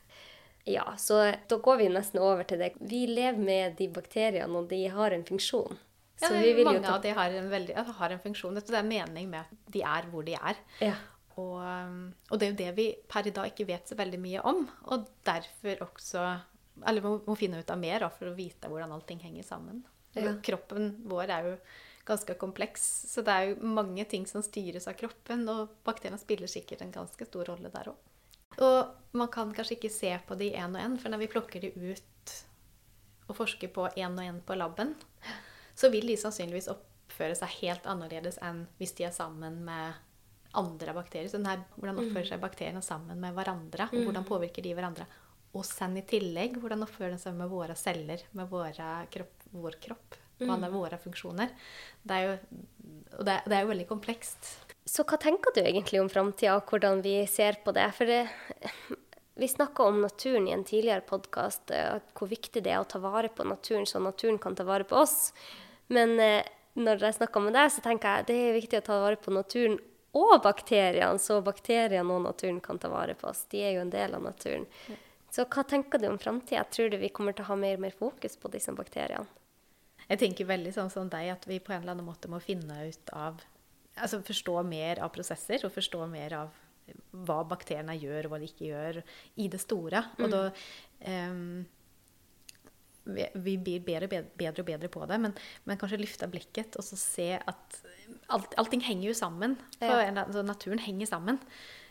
Ja, 0.65 0.85
så 0.97 1.19
da 1.49 1.57
går 1.61 1.77
vi 1.77 1.89
nesten 1.93 2.23
over 2.25 2.45
til 2.49 2.61
det. 2.63 2.71
Vi 2.81 3.03
lever 3.05 3.37
med 3.37 3.75
de 3.77 3.89
bakteriene, 3.93 4.49
og 4.57 4.71
de 4.71 4.87
har 4.89 5.13
en 5.13 5.25
funksjon. 5.25 5.77
Ja, 6.21 6.27
Så 6.27 6.33
det, 6.33 6.45
vi 6.45 6.53
vil 6.57 6.63
jo 6.63 6.71
mange 6.71 6.85
ta 6.87 6.95
av 6.95 7.03
de 7.03 7.11
har 7.13 7.33
en, 7.37 7.49
veldig, 7.51 7.75
har 7.99 8.15
en 8.15 8.23
funksjon. 8.23 8.55
Det 8.57 8.73
er 8.73 8.87
mening 8.87 9.27
med 9.29 9.43
at 9.43 9.73
de 9.73 9.83
er 9.85 10.07
hvor 10.09 10.25
de 10.25 10.37
er. 10.39 10.63
ja. 10.81 10.95
Og, 11.35 11.57
um, 11.59 12.13
og 12.31 12.39
det 12.39 12.45
er 12.45 12.51
jo 12.53 12.59
det 12.61 12.73
vi 12.77 12.85
per 13.11 13.27
i 13.27 13.33
dag 13.35 13.49
ikke 13.51 13.67
vet 13.67 13.89
så 13.91 13.97
veldig 13.99 14.19
mye 14.23 14.43
om. 14.47 14.61
Og 14.93 15.09
derfor 15.27 15.81
også 15.89 16.21
Eller 16.87 17.03
må, 17.03 17.17
må 17.23 17.35
finne 17.39 17.59
ut 17.59 17.71
av 17.71 17.79
mer 17.79 18.03
for 18.11 18.27
å 18.31 18.35
vite 18.35 18.67
hvordan 18.71 18.91
allting 18.91 19.21
henger 19.23 19.43
sammen. 19.47 19.83
Ja. 20.15 20.33
Kroppen 20.43 20.89
vår 21.07 21.31
er 21.31 21.49
jo 21.49 21.53
ganske 22.05 22.35
kompleks, 22.39 22.83
så 23.11 23.23
det 23.25 23.33
er 23.33 23.47
jo 23.49 23.71
mange 23.75 24.05
ting 24.09 24.27
som 24.29 24.43
styres 24.45 24.87
av 24.89 24.97
kroppen. 24.99 25.45
Og 25.49 25.73
bakteriene 25.87 26.21
spiller 26.21 26.51
sikkert 26.51 26.83
en 26.85 26.93
ganske 26.93 27.27
stor 27.27 27.49
rolle 27.51 27.71
der 27.73 27.91
òg. 27.93 28.11
Og 28.55 29.17
man 29.17 29.31
kan 29.33 29.51
kanskje 29.55 29.75
ikke 29.75 29.91
se 29.91 30.11
på 30.27 30.37
de 30.39 30.53
én 30.55 30.77
og 30.77 30.81
én, 30.81 30.97
for 31.01 31.11
når 31.11 31.25
vi 31.25 31.31
plukker 31.33 31.65
de 31.65 31.73
ut 31.75 32.35
og 33.25 33.37
forsker 33.41 33.71
på 33.73 33.89
én 33.97 34.13
og 34.13 34.23
én 34.23 34.39
på 34.45 34.55
laben, 34.55 34.93
så 35.75 35.89
vil 35.91 36.07
de 36.07 36.17
sannsynligvis 36.19 36.69
oppføre 36.71 37.35
seg 37.35 37.57
helt 37.61 37.87
annerledes 37.89 38.37
enn 38.43 38.63
hvis 38.79 38.95
de 38.95 39.07
er 39.07 39.15
sammen 39.15 39.63
med 39.65 39.97
andre 40.55 40.93
bakterier. 40.95 41.27
Så 41.31 41.41
her, 41.43 41.65
hvordan 41.75 41.99
oppfører 41.99 42.29
seg 42.31 42.43
bakteriene 42.43 42.83
sammen 42.85 43.19
med 43.19 43.35
hverandre, 43.35 43.89
og 43.91 44.07
hvordan 44.07 44.27
påvirker 44.27 44.63
de 44.63 44.75
hverandre. 44.77 45.07
Og 45.55 45.65
sen 45.67 45.97
i 45.99 46.05
tillegg, 46.07 46.59
hvordan 46.61 46.83
oppfører 46.85 47.15
de 47.15 47.19
seg 47.19 47.35
med 47.35 47.51
våre 47.51 47.75
celler, 47.79 48.23
med 48.35 48.47
våre 48.51 48.93
kropp, 49.11 49.49
vår 49.55 49.79
kropp, 49.83 50.17
og 50.41 50.51
alle 50.57 50.69
våre 50.73 50.99
funksjoner. 50.99 51.53
Det 52.03 52.19
er 52.19 52.27
jo, 52.27 52.35
det, 53.23 53.39
det 53.45 53.57
er 53.57 53.63
jo 53.63 53.71
veldig 53.71 53.87
komplekst. 53.89 54.51
Så 54.85 55.05
hva 55.07 55.17
tenker 55.21 55.55
du 55.55 55.63
egentlig 55.63 56.01
om 56.01 56.11
framtida, 56.11 56.57
og 56.59 56.69
hvordan 56.69 57.01
vi 57.05 57.17
ser 57.29 57.61
på 57.65 57.73
det? 57.75 57.87
For 57.97 58.09
det, 58.09 58.25
vi 59.41 59.49
snakka 59.49 59.87
om 59.89 60.01
naturen 60.03 60.47
i 60.47 60.53
en 60.53 60.65
tidligere 60.67 61.05
podkast, 61.07 61.73
hvor 62.17 62.29
viktig 62.31 62.61
det 62.65 62.75
er 62.75 62.83
å 62.83 62.89
ta 62.89 63.01
vare 63.03 63.31
på 63.33 63.47
naturen, 63.47 63.87
så 63.89 64.01
naturen 64.03 64.37
kan 64.41 64.57
ta 64.57 64.67
vare 64.67 64.85
på 64.87 64.99
oss. 65.01 65.31
Men 65.91 66.19
eh, 66.21 66.45
når 66.75 67.03
jeg 67.07 67.17
snakker 67.19 67.43
med 67.43 67.55
deg, 67.57 67.71
så 67.71 67.83
tenker 67.83 68.19
jeg 68.19 68.29
det 68.29 68.37
er 68.43 68.57
viktig 68.59 68.79
å 68.81 68.85
ta 68.85 68.99
vare 69.03 69.19
på 69.21 69.33
naturen 69.33 69.79
og 70.15 70.37
bakteriene, 70.43 71.19
så 71.19 71.41
bakteriene 71.43 72.15
og 72.15 72.23
naturen 72.23 72.61
kan 72.63 72.79
ta 72.79 72.91
vare 72.91 73.17
på 73.19 73.27
oss. 73.31 73.43
De 73.51 73.63
er 73.63 73.75
jo 73.75 73.83
en 73.83 73.91
del 73.91 74.15
av 74.15 74.23
naturen. 74.23 74.67
Så 75.35 75.43
hva 75.51 75.65
tenker 75.67 75.99
du 75.99 76.07
om 76.07 76.19
framtida? 76.19 76.63
Tror 76.71 76.93
du 76.93 76.95
vi 77.01 77.11
kommer 77.11 77.35
til 77.35 77.43
å 77.43 77.49
ha 77.49 77.57
mer 77.59 77.75
og 77.75 77.83
mer 77.83 77.95
fokus 77.95 78.37
på 78.39 78.51
disse 78.53 78.71
bakteriene? 78.75 79.27
Jeg 80.09 80.21
tenker 80.21 80.47
veldig 80.49 80.73
sånn 80.75 80.91
som 80.93 81.09
deg, 81.09 81.31
at 81.33 81.47
vi 81.49 81.59
på 81.63 81.73
en 81.73 81.81
eller 81.81 81.95
annen 81.95 82.07
måte 82.07 82.29
må 82.31 82.41
finne 82.43 82.85
ut 82.87 83.13
av 83.15 83.43
Altså 83.95 84.17
forstå 84.27 84.57
mer 84.67 84.99
av 84.99 85.13
prosesser, 85.15 85.61
og 85.63 85.71
forstå 85.71 86.01
mer 86.11 86.33
av 86.35 86.55
hva 87.15 87.37
bakteriene 87.47 87.93
gjør, 87.95 88.25
og 88.27 88.33
hva 88.33 88.39
de 88.41 88.49
ikke 88.49 88.65
gjør, 88.67 88.97
i 89.39 89.45
det 89.47 89.61
store. 89.63 90.01
Og 90.19 90.33
da 90.33 90.41
um, 91.31 91.61
vi, 93.05 93.27
vi 93.45 93.53
blir 93.61 93.85
bedre, 93.85 94.09
bedre, 94.35 94.65
og 94.65 94.67
bedre 94.67 94.89
på 94.91 95.05
det, 95.07 95.19
men, 95.21 95.35
men 95.63 95.79
kanskje 95.79 96.01
løfte 96.01 96.27
blikket 96.27 96.75
og 96.75 96.83
så 96.83 96.97
se 96.99 97.29
at 97.37 97.79
alt, 98.33 98.55
allting 98.59 98.83
henger 98.85 99.11
jo 99.11 99.15
sammen. 99.17 99.55
For 99.79 100.01
Ja. 100.03 100.11
altså, 100.25 100.43
naturen 100.45 100.83
henger 100.83 101.09
sammen. 101.09 101.39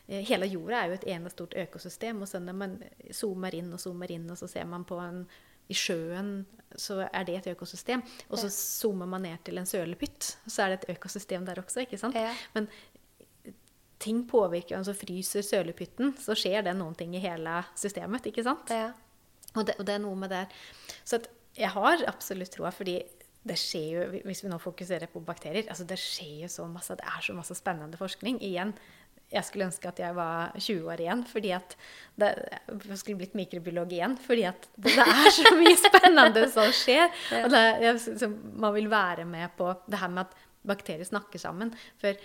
Eh, 0.08 0.20
Hele 0.28 0.46
jorda 0.50 0.82
er 0.82 0.92
jo 0.92 0.98
et 0.98 1.08
ene 1.14 1.32
stort 1.32 1.54
økosystem, 1.56 2.20
og 2.22 2.28
så 2.28 2.42
når 2.42 2.60
man 2.60 2.76
zoomer 3.14 3.54
inn 3.56 3.72
og 3.72 3.80
zoomer 3.80 4.12
inn, 4.12 4.28
og 4.30 4.38
så 4.40 4.50
ser 4.50 4.68
man 4.68 4.84
på 4.84 4.98
en 5.00 5.24
i 5.68 5.76
sjøen 5.78 6.44
så 6.80 7.04
er 7.06 7.26
det 7.26 7.36
et 7.38 7.52
økosystem. 7.52 8.02
Og 8.30 8.40
så 8.40 8.50
zoomer 8.50 9.06
man 9.06 9.22
ned 9.26 9.44
til 9.46 9.60
en 9.60 9.68
sølepytt, 9.68 10.34
så 10.46 10.64
er 10.64 10.74
det 10.74 10.80
et 10.82 10.96
økosystem 10.96 11.46
der 11.46 11.60
også. 11.62 11.84
ikke 11.84 12.00
sant? 12.00 12.18
Ja. 12.18 12.32
Men 12.56 12.68
ting 14.02 14.24
påvirker 14.28 14.76
altså 14.78 14.94
Fryser 14.96 15.44
sølepytten, 15.46 16.16
så 16.20 16.36
skjer 16.36 16.66
det 16.66 16.74
noen 16.76 16.96
ting 16.98 17.14
i 17.16 17.22
hele 17.22 17.62
systemet. 17.78 18.26
ikke 18.26 18.44
sant? 18.46 18.70
Ja. 18.74 18.90
Og 19.54 19.66
det, 19.68 19.76
og 19.78 19.86
det 19.86 19.94
er 19.94 20.02
noe 20.02 20.18
med 20.18 20.32
det 20.34 20.48
Så 21.06 21.20
jeg 21.54 21.70
har 21.70 22.00
absolutt 22.10 22.50
troa, 22.56 22.72
fordi 22.74 22.98
det 23.44 23.56
skjer 23.60 23.88
jo, 23.92 24.04
hvis 24.24 24.40
vi 24.42 24.50
nå 24.50 24.56
fokuserer 24.58 25.10
på 25.12 25.20
bakterier 25.22 25.68
altså 25.68 25.84
Det 25.86 25.98
skjer 26.00 26.46
jo 26.46 26.48
så 26.50 26.64
masse, 26.66 26.96
det 26.96 27.04
er 27.06 27.22
så 27.22 27.34
masse 27.36 27.54
spennende 27.54 28.00
forskning. 28.00 28.40
Igjen, 28.42 28.72
jeg 29.34 29.44
skulle 29.48 29.66
ønske 29.66 29.90
at 29.90 29.98
jeg 29.98 30.14
var 30.16 30.54
20 30.56 30.86
år 30.94 31.02
igjen, 31.02 31.24
fordi 31.26 31.50
at 31.56 31.74
det, 32.20 32.30
jeg 32.70 32.98
skulle 33.00 33.18
blitt 33.20 33.34
mikrobiolog 33.38 33.92
igjen. 33.96 34.14
Fordi 34.22 34.46
at 34.50 34.68
det, 34.76 34.94
det 34.94 35.06
er 35.10 35.30
så 35.34 35.52
mye 35.58 35.74
spennende 35.80 36.46
som 36.54 36.70
skjer. 36.74 37.10
Og 37.42 37.50
det, 37.52 37.64
jeg, 37.82 38.00
så 38.22 38.30
man 38.30 38.74
vil 38.76 38.88
være 38.92 39.26
med 39.28 39.52
på 39.58 39.72
det 39.90 40.00
her 40.00 40.12
med 40.14 40.28
at 40.28 40.38
bakterier 40.64 41.04
snakker 41.08 41.42
sammen. 41.42 41.74
For 42.00 42.16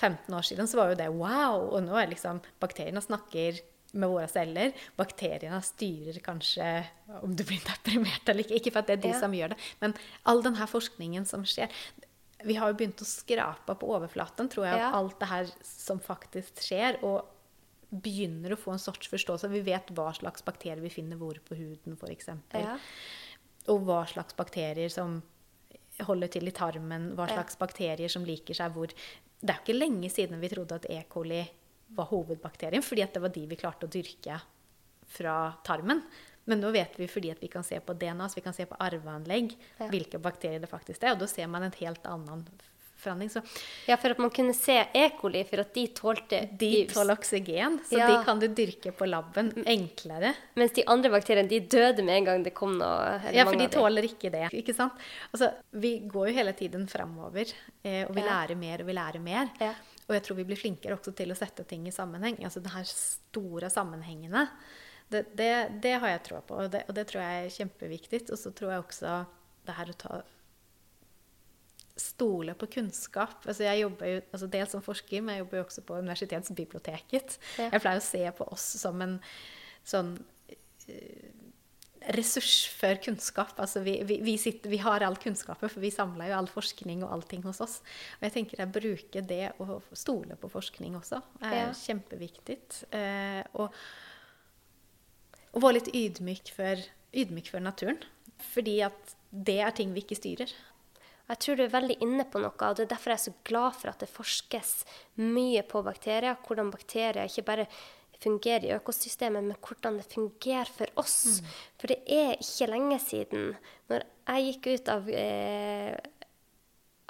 15 0.00 0.34
år 0.36 0.46
siden 0.46 0.68
så 0.70 0.78
var 0.80 0.92
jo 0.92 0.98
det 1.00 1.08
wow, 1.12 1.66
og 1.74 1.82
nå 1.84 1.96
er 1.98 2.08
liksom 2.12 2.38
bakteriene 2.62 3.02
snakker 3.04 3.58
med 3.98 4.06
våre 4.12 4.28
celler. 4.30 4.70
Bakteriene 4.96 5.58
styrer 5.66 6.20
kanskje 6.24 6.68
om 7.24 7.32
du 7.36 7.42
blir 7.48 7.60
deprimert 7.72 8.28
eller 8.30 8.44
ikke. 8.46 8.60
Ikke 8.60 8.72
for 8.76 8.84
at 8.84 8.92
det 8.92 8.98
er 9.00 9.02
de 9.08 9.14
Ja. 9.16 9.18
som 9.24 9.34
gjør 9.34 9.52
det, 9.54 9.58
men 9.82 9.96
all 10.30 10.44
denne 10.46 10.68
forskningen 10.70 11.26
som 11.28 11.42
skjer 11.48 11.72
Vi 12.44 12.54
har 12.56 12.70
jo 12.72 12.76
begynt 12.78 13.02
å 13.02 13.06
skrape 13.08 13.74
på 13.78 13.88
overflaten, 13.96 14.48
tror 14.48 14.64
jeg, 14.66 14.78
Ja. 14.78 14.88
av 14.88 14.94
alt 15.04 15.18
det 15.20 15.28
her 15.28 15.46
som 15.62 16.00
faktisk 16.00 16.54
skjer. 16.64 17.02
og 17.04 17.26
begynner 17.92 18.52
å 18.52 18.56
få 18.58 18.70
en 18.72 18.78
sorts 18.78 19.08
forståelse. 19.10 19.50
Vi 19.50 19.60
vet 19.66 19.88
hva 19.88 20.12
slags 20.14 20.42
bakterier 20.46 20.80
vi 20.80 20.88
finner 20.88 21.16
hvor 21.18 21.34
på 21.42 21.56
huden, 21.58 21.96
f.eks. 21.98 22.28
Ja. 22.54 22.78
Og 23.66 23.80
hva 23.84 24.04
slags 24.06 24.32
bakterier 24.38 24.88
som 24.88 25.22
holder 26.00 26.28
til 26.28 26.46
i 26.46 26.52
tarmen, 26.52 27.14
hva 27.16 27.26
Ja. 27.28 27.34
slags 27.42 27.56
bakterier 27.58 28.08
som 28.08 28.24
liker 28.24 28.54
seg 28.54 28.72
hvor. 28.72 28.86
Det 29.42 29.50
er 29.50 29.58
ikke 29.64 29.78
lenge 29.78 30.08
siden 30.08 30.38
vi 30.40 30.48
trodde 30.48 30.72
at 30.76 30.86
E. 30.88 31.04
coli 31.08 31.48
var 31.90 32.06
hovedbakterien, 32.06 32.82
fordi 32.82 33.12
det 33.12 33.20
var 33.22 33.28
de 33.30 33.46
vi 33.46 33.56
klarte 33.56 33.88
å 33.88 33.90
dyrke 33.90 34.40
fra 35.08 35.56
tarmen. 35.64 36.02
Men 36.46 36.60
nå 36.60 36.70
vet 36.72 36.96
vi 36.98 37.06
fordi 37.06 37.30
at 37.30 37.40
vi 37.40 37.48
kan 37.48 37.62
se 37.64 37.78
på 37.80 37.94
DNA, 37.98 38.26
så 38.28 38.34
vi 38.34 38.40
kan 38.46 38.52
se 38.56 38.66
på 38.66 38.76
arveanlegg, 38.80 39.54
Ja. 39.78 39.88
hvilke 39.88 40.18
bakterier 40.18 40.60
det 40.60 40.70
faktisk 40.70 41.02
er. 41.04 41.12
Og 41.12 41.18
da 41.18 41.26
ser 41.26 41.46
man 41.46 41.62
en 41.62 41.72
helt 41.72 42.02
annen 42.04 42.44
forandring. 43.00 43.30
Så 43.32 43.40
ja, 43.88 43.96
for 43.96 44.10
at 44.10 44.18
man 44.18 44.28
kunne 44.30 44.52
se 44.52 44.74
E. 44.94 45.10
coli, 45.20 45.42
for 45.48 45.60
at 45.60 45.72
de 45.72 45.86
tålte 45.88 46.40
de 46.58 46.86
tåler 46.86 47.14
oksygen, 47.16 47.78
så 47.88 47.96
Ja. 47.98 48.06
de 48.18 48.24
kan 48.24 48.38
du 48.38 48.46
dyrke 48.48 48.92
på 48.92 49.06
laben 49.08 49.52
enklere. 49.64 50.34
Mens 50.54 50.72
de 50.72 50.84
andre 50.86 51.08
bakteriene 51.08 51.48
de 51.48 51.60
døde 51.60 52.02
med 52.04 52.16
en 52.18 52.24
gang 52.24 52.42
det 52.42 52.52
kom 52.54 52.76
noe 52.76 53.32
Ja, 53.32 53.44
for 53.44 53.56
de 53.56 53.68
tåler 53.68 54.02
ikke 54.04 54.30
det. 54.30 54.50
ikke 54.52 54.74
sant? 54.74 54.92
Altså, 55.32 55.54
vi 55.72 56.00
går 56.00 56.28
jo 56.28 56.34
hele 56.34 56.52
tiden 56.52 56.86
framover, 56.86 57.50
eh, 57.84 58.04
og 58.06 58.14
vi 58.14 58.20
Ja. 58.20 58.26
lærer 58.46 58.56
mer 58.56 58.80
og 58.80 58.86
vi 58.86 58.92
lærer 58.92 59.20
mer. 59.20 59.50
Ja. 59.60 59.74
Og 60.08 60.14
jeg 60.16 60.22
tror 60.22 60.36
vi 60.36 60.44
blir 60.44 60.56
flinkere 60.58 60.98
også 60.98 61.14
til 61.16 61.28
å 61.30 61.36
sette 61.36 61.64
ting 61.66 61.86
i 61.86 61.90
sammenheng. 61.90 62.36
Altså 62.44 62.60
det 62.62 62.72
her 62.72 62.84
store 62.84 63.70
sammenhengene. 63.70 64.48
Det, 65.10 65.24
det, 65.36 65.50
det 65.82 65.96
har 66.02 66.12
jeg 66.14 66.22
troa 66.28 66.40
på, 66.46 66.54
og 66.62 66.70
det, 66.70 66.84
og 66.88 66.94
det 66.94 67.06
tror 67.10 67.22
jeg 67.24 67.46
er 67.46 67.54
kjempeviktig. 67.56 68.20
Og 68.30 68.38
så 68.38 68.52
tror 68.54 68.70
jeg 68.76 68.84
også 68.84 69.14
det 69.66 69.78
her 69.80 69.90
å 69.94 69.98
ta 70.04 70.20
Stole 72.00 72.54
på 72.56 72.64
kunnskap. 72.78 73.42
Altså 73.44 73.66
jeg 73.66 73.82
jobber 73.82 74.08
jo 74.08 74.20
altså 74.32 74.46
dels 74.48 74.70
som 74.72 74.80
forsker, 74.84 75.20
men 75.20 75.34
jeg 75.36 75.42
jobber 75.42 75.58
jo 75.60 75.64
også 75.66 75.82
på 75.84 75.98
universitetsbiblioteket. 76.00 77.34
Ja. 77.60 77.66
Jeg 77.74 77.82
pleier 77.84 78.00
å 78.00 78.04
se 78.06 78.22
på 78.38 78.46
oss 78.54 78.64
som 78.80 79.02
en 79.04 79.18
sånn 79.84 80.14
eh, 80.88 81.28
ressurs 82.16 82.62
for 82.72 82.96
kunnskap. 83.04 83.52
Altså 83.60 83.82
vi, 83.84 83.98
vi, 84.08 84.16
vi, 84.24 84.38
sitter, 84.40 84.72
vi 84.72 84.80
har 84.80 85.04
all 85.04 85.18
kunnskapen, 85.20 85.68
for 85.68 85.84
vi 85.84 85.92
samler 85.92 86.30
jo 86.32 86.38
all 86.38 86.48
forskning 86.48 87.04
og 87.04 87.12
allting 87.18 87.44
hos 87.44 87.60
oss. 87.66 87.80
Og 88.16 88.28
jeg 88.30 88.36
tenker 88.38 88.62
jeg 88.64 88.72
bruker 88.78 89.26
det 89.34 89.42
å 89.60 89.80
stole 89.92 90.38
på 90.40 90.48
forskning 90.56 90.96
også. 91.02 91.20
er 91.42 91.58
Ja. 91.66 91.68
kjempeviktig. 91.76 92.62
Eh, 92.96 93.42
og, 93.60 93.74
og 95.54 95.62
være 95.64 95.78
litt 95.78 95.92
ydmyk 95.96 96.52
for, 96.54 96.82
ydmyk 97.16 97.50
for 97.52 97.64
naturen. 97.64 98.00
Fordi 98.52 98.80
at 98.86 99.14
det 99.30 99.60
er 99.62 99.74
ting 99.76 99.94
vi 99.94 100.04
ikke 100.04 100.18
styrer. 100.18 100.52
Jeg 101.30 101.38
tror 101.44 101.58
du 101.58 101.62
er 101.62 101.72
veldig 101.72 101.96
inne 102.02 102.24
på 102.26 102.40
noe, 102.42 102.50
og 102.50 102.76
det 102.76 102.88
er 102.88 102.90
derfor 102.90 103.12
jeg 103.12 103.20
er 103.20 103.26
så 103.28 103.36
glad 103.46 103.76
for 103.78 103.92
at 103.92 104.00
det 104.02 104.10
forskes 104.10 104.72
mye 105.22 105.62
på 105.66 105.82
bakterier. 105.86 106.38
Hvordan 106.46 106.72
bakterier 106.74 107.30
ikke 107.30 107.46
bare 107.46 107.66
fungerer 108.20 108.66
i 108.66 108.74
økosystemet, 108.74 109.46
men 109.46 109.60
hvordan 109.62 110.00
det 110.00 110.08
fungerer 110.10 110.70
for 110.70 110.90
oss. 111.00 111.40
For 111.78 111.92
det 111.92 112.00
er 112.10 112.34
ikke 112.34 112.70
lenge 112.72 112.98
siden, 113.02 113.54
når 113.88 114.04
jeg 114.26 114.48
gikk 114.48 114.68
ut 114.74 114.90
av, 114.92 115.08
eh, 115.08 115.94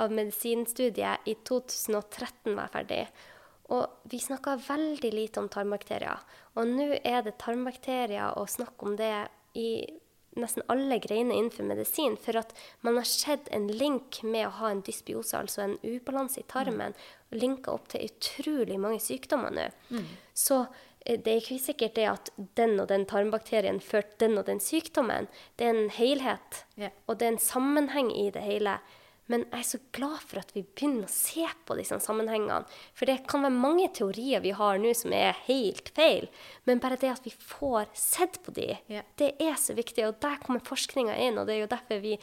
av 0.00 0.12
medisinstudiet 0.12 1.26
i 1.28 1.34
2013 1.48 2.54
var 2.54 2.68
jeg 2.68 2.76
ferdig, 2.76 3.02
og 3.70 4.10
vi 4.10 4.18
snakka 4.18 4.56
veldig 4.66 5.10
lite 5.14 5.40
om 5.42 5.48
tarmbakterier. 5.52 6.22
Og 6.58 6.66
nå 6.68 6.92
er 7.00 7.22
det 7.26 7.38
tarmbakterier 7.42 8.38
og 8.38 8.50
snakk 8.50 8.82
om 8.82 8.96
det 8.98 9.12
i 9.58 9.70
nesten 10.38 10.62
alle 10.70 10.98
greiene 11.02 11.34
innenfor 11.34 11.66
medisin, 11.66 12.16
for 12.20 12.38
at 12.38 12.52
man 12.86 12.98
har 13.00 13.08
sett 13.08 13.48
en 13.54 13.66
link 13.70 14.20
med 14.22 14.46
å 14.46 14.52
ha 14.60 14.70
en 14.70 14.82
dysbiose, 14.86 15.38
altså 15.38 15.64
en 15.64 15.76
ubalanse 15.82 16.42
i 16.42 16.46
tarmen, 16.50 16.94
og 17.30 17.40
linka 17.42 17.74
opp 17.74 17.90
til 17.90 18.06
utrolig 18.06 18.78
mange 18.80 19.00
sykdommer 19.02 19.54
nå. 19.54 19.66
Så 20.34 20.62
eh, 21.04 21.18
det 21.18 21.32
er 21.32 21.42
ikke 21.42 21.58
sikkert 21.62 21.98
det 21.98 22.06
at 22.12 22.32
den 22.58 22.78
og 22.78 22.88
den 22.92 23.06
tarmbakterien 23.10 23.82
førte 23.82 24.22
den 24.24 24.38
og 24.38 24.46
den 24.46 24.62
sykdommen. 24.62 25.26
Det 25.58 25.66
er 25.66 25.76
en 25.76 25.94
helhet, 25.98 26.64
yeah. 26.78 26.94
og 27.06 27.18
det 27.18 27.26
er 27.26 27.36
en 27.36 27.44
sammenheng 27.50 28.14
i 28.14 28.30
det 28.34 28.46
hele. 28.46 28.78
Men 29.30 29.44
jeg 29.46 29.60
er 29.60 29.66
så 29.68 29.78
glad 29.94 30.22
for 30.26 30.40
at 30.40 30.50
vi 30.56 30.64
begynner 30.66 31.06
å 31.06 31.12
se 31.12 31.44
på 31.66 31.76
disse 31.78 31.96
sammenhengene. 32.02 32.64
For 32.98 33.06
det 33.06 33.20
kan 33.30 33.44
være 33.46 33.54
mange 33.54 33.86
teorier 33.94 34.42
vi 34.42 34.50
har 34.58 34.80
nå 34.82 34.90
som 34.98 35.14
er 35.14 35.38
helt 35.46 35.92
feil, 35.94 36.26
men 36.66 36.82
bare 36.82 36.98
det 36.98 37.12
at 37.12 37.26
vi 37.26 37.30
får 37.30 37.92
sett 37.94 38.40
på 38.42 38.54
de, 38.56 38.72
yeah. 38.90 39.06
det 39.22 39.36
er 39.38 39.54
så 39.60 39.76
viktig. 39.78 40.08
Og 40.08 40.18
der 40.22 40.40
kommer 40.42 40.64
forskninga 40.66 41.14
inn, 41.22 41.38
og 41.38 41.46
det 41.46 41.56
er 41.56 41.62
jo 41.62 41.70
derfor 41.70 42.02
vi 42.02 42.16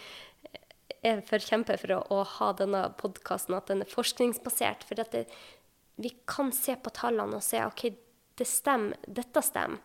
er 1.06 1.24
forkjemper 1.24 1.80
for 1.80 1.96
å, 1.96 2.02
å 2.12 2.24
ha 2.38 2.52
denne 2.60 2.84
podkasten, 3.00 3.56
at 3.56 3.72
den 3.72 3.86
er 3.86 3.92
forskningsbasert. 3.92 4.84
For 4.90 5.00
at 5.00 5.16
det, 5.16 5.28
vi 5.96 6.12
kan 6.30 6.52
se 6.56 6.76
på 6.76 6.92
tallene 6.96 7.40
og 7.40 7.46
se 7.46 7.64
OK, 7.64 7.88
det 8.38 8.50
stemmer, 8.50 9.00
dette 9.08 9.44
stemmer. 9.46 9.80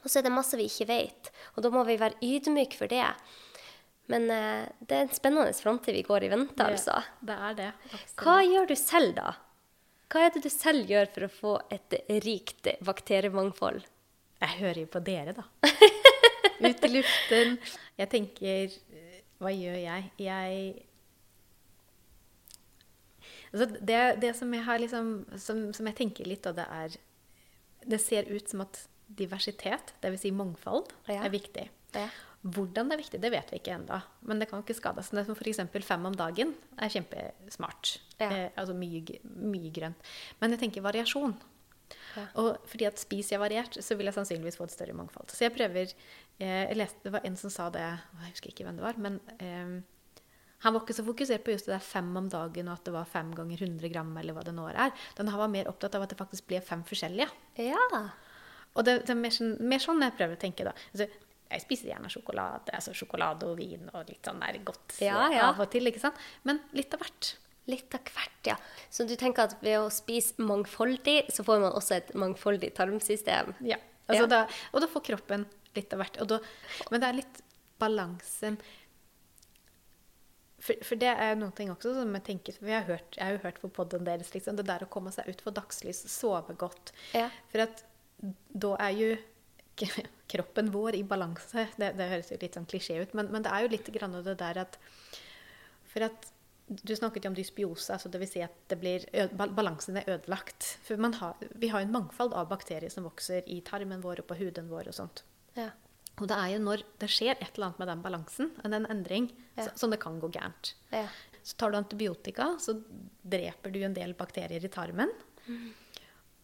Og 0.00 0.08
så 0.08 0.20
er 0.20 0.24
det 0.24 0.32
masse 0.32 0.56
vi 0.56 0.64
ikke 0.68 0.88
vet, 0.88 1.28
og 1.54 1.64
da 1.64 1.70
må 1.72 1.84
vi 1.84 1.98
være 2.00 2.20
ydmyke 2.24 2.78
for 2.78 2.88
det. 2.88 3.04
Men 4.10 4.26
eh, 4.34 4.64
det 4.80 4.96
er 4.96 5.04
en 5.06 5.14
spennende 5.14 5.52
framtid 5.54 5.94
vi 5.94 6.02
går 6.06 6.26
i 6.26 6.30
vente, 6.32 6.66
altså. 6.66 6.96
Det 7.22 7.36
er 7.36 7.54
det. 7.60 7.68
absolutt. 7.92 8.16
Hva 8.24 8.36
gjør 8.46 8.68
du 8.70 8.74
selv, 8.80 9.14
da? 9.20 9.32
Hva 10.10 10.24
er 10.26 10.32
det 10.34 10.42
du 10.42 10.50
selv 10.50 10.88
gjør 10.90 11.10
for 11.14 11.26
å 11.28 11.30
få 11.30 11.52
et 11.70 11.94
rikt 12.24 12.66
bakteriemangfold? 12.82 13.84
Jeg 14.40 14.56
hører 14.58 14.80
jo 14.82 14.88
på 14.90 15.02
dere, 15.06 15.34
da. 15.36 15.44
Ut 16.60 16.84
i 16.84 16.90
luften. 16.90 17.54
Jeg 18.00 18.10
tenker 18.12 18.74
Hva 19.40 19.52
gjør 19.54 19.76
jeg? 19.80 20.08
Jeg 20.20 20.72
altså 23.52 23.66
det, 23.80 24.00
det 24.22 24.32
som 24.38 24.52
jeg 24.54 24.64
har 24.66 24.80
liksom 24.82 25.12
som, 25.40 25.62
som 25.76 25.88
jeg 25.90 25.96
tenker 26.00 26.28
litt, 26.28 26.46
og 26.50 26.58
det 26.58 26.66
er 26.70 26.96
Det 27.94 28.00
ser 28.02 28.28
ut 28.28 28.48
som 28.50 28.60
at 28.66 28.82
diversitet, 29.08 29.94
dvs. 30.04 30.20
Si 30.26 30.30
mangfold, 30.30 30.90
Ja. 31.08 31.22
er 31.24 31.30
viktig. 31.32 31.64
Ja. 31.96 32.08
Hvordan 32.40 32.88
det 32.88 32.96
er 32.96 33.02
viktig, 33.02 33.18
det 33.20 33.30
vet 33.34 33.50
vi 33.52 33.58
ikke 33.60 33.74
ennå. 33.76 33.98
Men 34.24 34.40
det 34.40 34.48
kan 34.48 34.62
ikke 34.62 34.76
skade 34.78 35.02
oss. 35.02 35.10
F.eks. 35.12 35.60
fem 35.84 36.06
om 36.08 36.14
dagen 36.16 36.54
er 36.80 36.92
kjempesmart. 36.92 37.98
Ja. 38.16 38.30
Eh, 38.30 38.46
altså 38.56 38.72
mye, 38.76 39.20
mye 39.28 39.72
grønt. 39.76 40.10
Men 40.40 40.56
jeg 40.56 40.62
tenker 40.62 40.86
variasjon. 40.86 41.36
Ja. 42.16 42.24
Og 42.40 42.64
fordi 42.70 42.86
at 42.88 43.02
spiser 43.02 43.36
jeg 43.36 43.42
variert, 43.42 43.76
så 43.84 43.96
vil 43.98 44.08
jeg 44.08 44.16
sannsynligvis 44.16 44.56
få 44.56 44.64
et 44.64 44.72
større 44.72 44.96
mangfold. 44.96 45.28
Så 45.34 45.44
jeg 45.44 45.54
prøver 45.54 45.92
eh, 45.92 46.64
Jeg 46.70 46.78
leste, 46.78 47.02
Det 47.04 47.12
var 47.12 47.26
en 47.26 47.36
som 47.36 47.52
sa 47.52 47.68
det 47.74 47.82
Jeg 47.82 48.30
husker 48.30 48.54
ikke 48.54 48.66
hvem 48.68 48.78
det 48.80 48.86
var. 48.86 48.96
Men 48.96 49.20
eh, 49.36 49.76
han 50.64 50.74
var 50.76 50.80
ikke 50.84 50.96
så 50.96 51.04
fokusert 51.04 51.44
på 51.44 51.52
just 51.52 51.68
det 51.68 51.76
der 51.76 51.84
fem 51.84 52.08
om 52.16 52.28
dagen, 52.28 52.68
og 52.68 52.78
at 52.78 52.88
det 52.88 52.92
var 52.96 53.08
fem 53.08 53.30
ganger 53.36 53.62
100 53.64 53.92
gram, 53.92 54.16
eller 54.20 54.36
hva 54.36 54.44
det 54.44 54.56
nå 54.56 54.66
er. 54.68 54.92
Den 55.16 55.28
var 55.32 55.48
mer 55.52 55.68
opptatt 55.68 55.96
av 55.96 56.04
at 56.04 56.12
det 56.12 56.18
faktisk 56.20 56.48
ble 56.48 56.60
fem 56.64 56.84
forskjellige. 56.88 57.28
ja. 57.60 58.08
Og 58.78 58.84
det, 58.86 59.00
det 59.02 59.10
er 59.10 59.18
mer 59.18 59.32
sånn, 59.34 59.56
mer 59.66 59.82
sånn 59.82 60.04
jeg 60.04 60.14
prøver 60.14 60.36
å 60.36 60.40
tenke, 60.40 60.62
da. 60.68 60.70
Altså, 60.92 61.08
jeg 61.50 61.64
spiser 61.64 61.90
gjerne 61.90 62.10
sjokolade, 62.12 62.72
altså 62.76 62.94
sjokolade 62.94 63.48
og 63.50 63.56
vin 63.58 63.88
og 63.92 64.08
litt 64.08 64.24
sånn 64.26 64.40
der 64.42 64.58
godt 64.64 64.96
Ja, 65.02 65.24
ja. 65.32 65.48
av 65.50 65.60
og 65.64 65.70
til, 65.72 65.86
ikke 65.90 66.02
sant? 66.02 66.18
Men 66.46 66.60
litt 66.76 66.94
av 66.94 67.02
hvert. 67.02 67.32
Litt 67.70 67.94
av 67.94 68.06
hvert, 68.14 68.40
ja. 68.46 68.56
Så 68.90 69.04
du 69.06 69.16
tenker 69.18 69.48
at 69.50 69.56
ved 69.62 69.78
å 69.82 69.88
spise 69.92 70.38
mangfoldig, 70.42 71.24
så 71.34 71.44
får 71.46 71.60
man 71.66 71.74
også 71.76 71.96
et 71.98 72.12
mangfoldig 72.18 72.72
tarmsystem? 72.78 73.54
Ja. 73.66 73.78
Altså 74.10 74.24
Ja. 74.24 74.30
Da, 74.32 74.40
og 74.72 74.82
da 74.82 74.88
får 74.90 75.04
kroppen 75.12 75.44
litt 75.76 75.92
av 75.94 76.00
hvert. 76.02 76.16
Da, 76.26 76.38
men 76.90 77.02
det 77.02 77.08
er 77.10 77.18
litt 77.20 77.42
balansen 77.78 78.58
for, 80.60 80.76
for 80.84 81.00
det 81.00 81.08
er 81.14 81.38
noen 81.40 81.54
ting 81.56 81.70
også 81.72 81.94
som 81.96 82.10
jeg 82.18 82.24
tenker 82.26 82.56
for 82.56 82.68
jeg 82.68 82.82
har, 82.82 82.88
hørt, 82.90 83.16
jeg 83.16 83.24
har 83.24 83.36
jo 83.38 83.42
hørt 83.46 83.60
på 83.62 83.70
podden 83.80 84.04
deres, 84.04 84.32
liksom, 84.34 84.58
det 84.58 84.66
der 84.68 84.84
å 84.84 84.90
komme 84.92 85.12
seg 85.14 85.30
ut 85.30 85.40
for 85.44 85.56
dagslys, 85.56 86.02
sove 86.12 86.52
godt. 86.60 86.92
Ja. 87.16 87.30
For 87.52 87.64
at 87.64 87.84
da 88.52 88.74
er 88.84 88.96
jo 88.98 89.10
kroppen 90.32 90.70
vår 90.74 90.98
i 90.98 91.04
balanse. 91.06 91.68
Det, 91.76 91.92
det 91.98 92.10
høres 92.12 92.30
jo 92.32 92.38
litt 92.40 92.58
sånn 92.58 92.68
klisjé 92.70 93.00
ut, 93.02 93.14
men, 93.18 93.30
men 93.34 93.42
det 93.46 93.52
er 93.54 93.64
jo 93.64 93.72
litt 93.72 93.88
grann 93.94 94.14
det 94.24 94.36
der 94.40 94.62
at 94.66 94.78
For 95.90 96.04
at 96.06 96.28
du 96.70 96.92
snakket 96.94 97.24
jo 97.26 97.32
om 97.32 97.34
dysbiose, 97.34 97.90
altså 97.96 98.06
dvs. 98.14 98.30
Si 98.30 98.42
at 98.44 98.54
det 98.70 98.76
blir, 98.78 99.02
balansen 99.56 99.96
er 99.98 100.06
ødelagt. 100.06 100.76
For 100.86 101.00
man 101.02 101.16
har, 101.18 101.34
vi 101.58 101.66
har 101.72 101.82
en 101.82 101.90
mangfold 101.90 102.30
av 102.38 102.46
bakterier 102.52 102.92
som 102.94 103.08
vokser 103.08 103.42
i 103.50 103.56
tarmen 103.66 104.04
vår 104.04 104.22
og 104.22 104.28
på 104.28 104.36
huden 104.38 104.68
vår 104.70 104.92
og 104.92 104.94
sånt. 104.94 105.24
Ja. 105.56 105.72
Og 106.20 106.28
det 106.30 106.36
er 106.38 106.52
jo 106.52 106.60
når 106.62 106.84
det 107.02 107.08
skjer 107.10 107.32
et 107.40 107.56
eller 107.56 107.72
annet 107.72 107.80
med 107.82 107.90
den 107.90 108.04
balansen, 108.04 108.52
en 108.62 108.78
endring, 108.86 109.30
Ja. 109.56 109.64
så, 109.66 109.70
som 109.82 109.90
det 109.90 109.98
kan 110.04 110.20
gå 110.22 110.30
gærent. 110.30 110.74
Ja. 110.94 111.08
Så 111.42 111.56
tar 111.58 111.72
du 111.72 111.78
antibiotika, 111.80 112.52
så 112.62 112.76
dreper 113.24 113.72
du 113.74 113.80
en 113.82 113.94
del 113.96 114.14
bakterier 114.14 114.62
i 114.62 114.70
tarmen. 114.70 115.10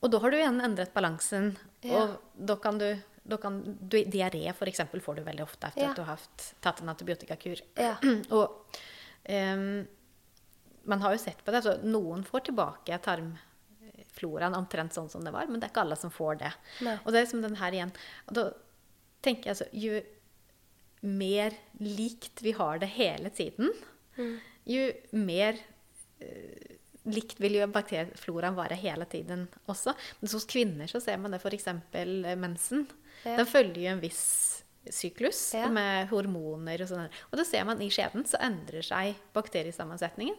Og 0.02 0.10
da 0.10 0.18
har 0.24 0.32
du 0.32 0.36
igjen 0.40 0.58
endret 0.64 0.94
balansen. 0.96 1.52
Og 1.86 2.16
da 2.34 2.56
kan 2.56 2.78
du, 2.82 2.88
da 3.28 3.36
kan 3.42 3.58
du 3.80 3.96
Diaré 4.04 4.44
f.eks. 4.52 4.80
får 5.02 5.14
du 5.18 5.22
veldig 5.26 5.42
ofte 5.44 5.66
etter 5.72 5.82
Ja. 5.82 5.90
at 5.90 5.96
du 5.98 6.02
har 6.02 6.12
haft, 6.16 6.44
tatt 6.64 6.80
en 6.82 6.88
antibiotikakur. 6.92 7.60
Ja. 7.76 7.96
Og 8.30 8.78
um, 9.28 9.86
man 10.86 11.00
har 11.02 11.16
jo 11.16 11.18
sett 11.22 11.42
på 11.44 11.50
det. 11.54 11.62
Så 11.66 11.76
noen 11.82 12.22
får 12.24 12.44
tilbake 12.50 12.98
tarmfloraen 13.02 14.54
omtrent 14.54 14.94
sånn 14.94 15.10
som 15.10 15.24
det 15.26 15.32
var, 15.34 15.46
men 15.50 15.58
det 15.60 15.66
er 15.68 15.74
ikke 15.74 15.84
alle 15.86 15.98
som 15.98 16.12
får 16.14 16.38
det. 16.44 16.52
Nei. 16.86 16.96
Og 17.04 17.12
det 17.12 17.24
er 17.24 17.30
som 17.32 17.42
den 17.42 17.58
her 17.58 17.74
igjen. 17.74 17.92
Og 18.28 18.38
da 18.38 18.46
tenker 19.26 19.50
jeg 19.50 19.56
altså 19.56 19.68
Jo 19.74 20.00
mer 21.06 21.54
likt 21.82 22.40
vi 22.42 22.52
har 22.56 22.78
det 22.82 22.88
hele 22.96 23.30
tiden, 23.30 23.72
Mm. 24.16 24.38
jo 24.64 24.84
mer 25.12 25.58
eh, 26.24 26.75
likt 27.06 27.38
vil 27.40 27.54
jo 27.60 27.66
bakteriefloraen 27.70 28.56
være 28.58 28.76
hele 28.80 29.06
tiden 29.10 29.46
også. 29.70 29.94
Men 30.20 30.32
hos 30.32 30.46
kvinner 30.50 30.90
så 30.90 31.00
ser 31.02 31.16
man 31.22 31.30
det 31.34 31.40
f.eks. 31.42 31.68
mensen. 32.36 32.86
Ja. 33.24 33.36
Den 33.40 33.46
følger 33.48 33.80
jo 33.84 33.94
en 33.96 34.02
viss 34.02 34.22
syklus 34.90 35.52
Ja. 35.54 35.66
med 35.72 36.08
hormoner 36.12 36.82
og 36.84 36.88
sånn. 36.92 37.08
Og 37.32 37.38
da 37.40 37.44
ser 37.44 37.64
man 37.66 37.80
i 37.82 37.88
skjeden 37.90 38.22
så 38.28 38.38
endrer 38.42 38.82
seg 38.86 39.16
bakteriesammensetningen. 39.34 40.36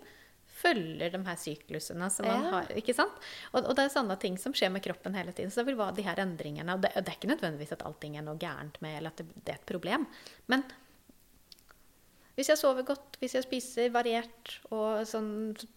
Følger 0.58 1.12
de 1.14 1.20
her 1.28 1.36
syklusene 1.38 2.08
som 2.10 2.26
man 2.26 2.44
Ja. 2.46 2.52
har. 2.52 2.68
ikke 2.76 2.96
sant? 2.96 3.14
Og, 3.54 3.64
og 3.66 3.76
det 3.76 3.84
er 3.86 3.94
sånne 3.94 4.18
ting 4.20 4.38
som 4.42 4.54
skjer 4.54 4.72
med 4.72 4.82
kroppen 4.84 5.14
hele 5.14 5.32
tiden. 5.32 5.52
Så 5.52 5.62
det 5.62 5.68
vil 5.68 5.78
være 5.78 5.96
de 6.00 6.02
her 6.08 6.16
endringene. 6.24 6.74
Og 6.74 6.82
det, 6.82 6.92
og 6.96 7.04
det 7.06 7.12
er 7.14 7.18
ikke 7.20 7.36
nødvendigvis 7.36 7.74
at 7.76 7.84
allting 7.86 8.18
er 8.18 8.24
noe 8.26 8.38
gærent 8.42 8.80
med, 8.82 8.98
eller 8.98 9.10
at 9.14 9.18
det, 9.18 9.28
det 9.46 9.54
er 9.54 9.60
et 9.60 9.68
problem. 9.70 10.08
Men 10.48 10.64
hvis 12.38 12.52
jeg 12.52 12.60
sover 12.60 12.86
godt, 12.86 13.16
hvis 13.20 13.34
jeg 13.34 13.44
spiser 13.48 13.90
variert 13.90 14.52
og 14.70 15.02
sånn 15.10 15.30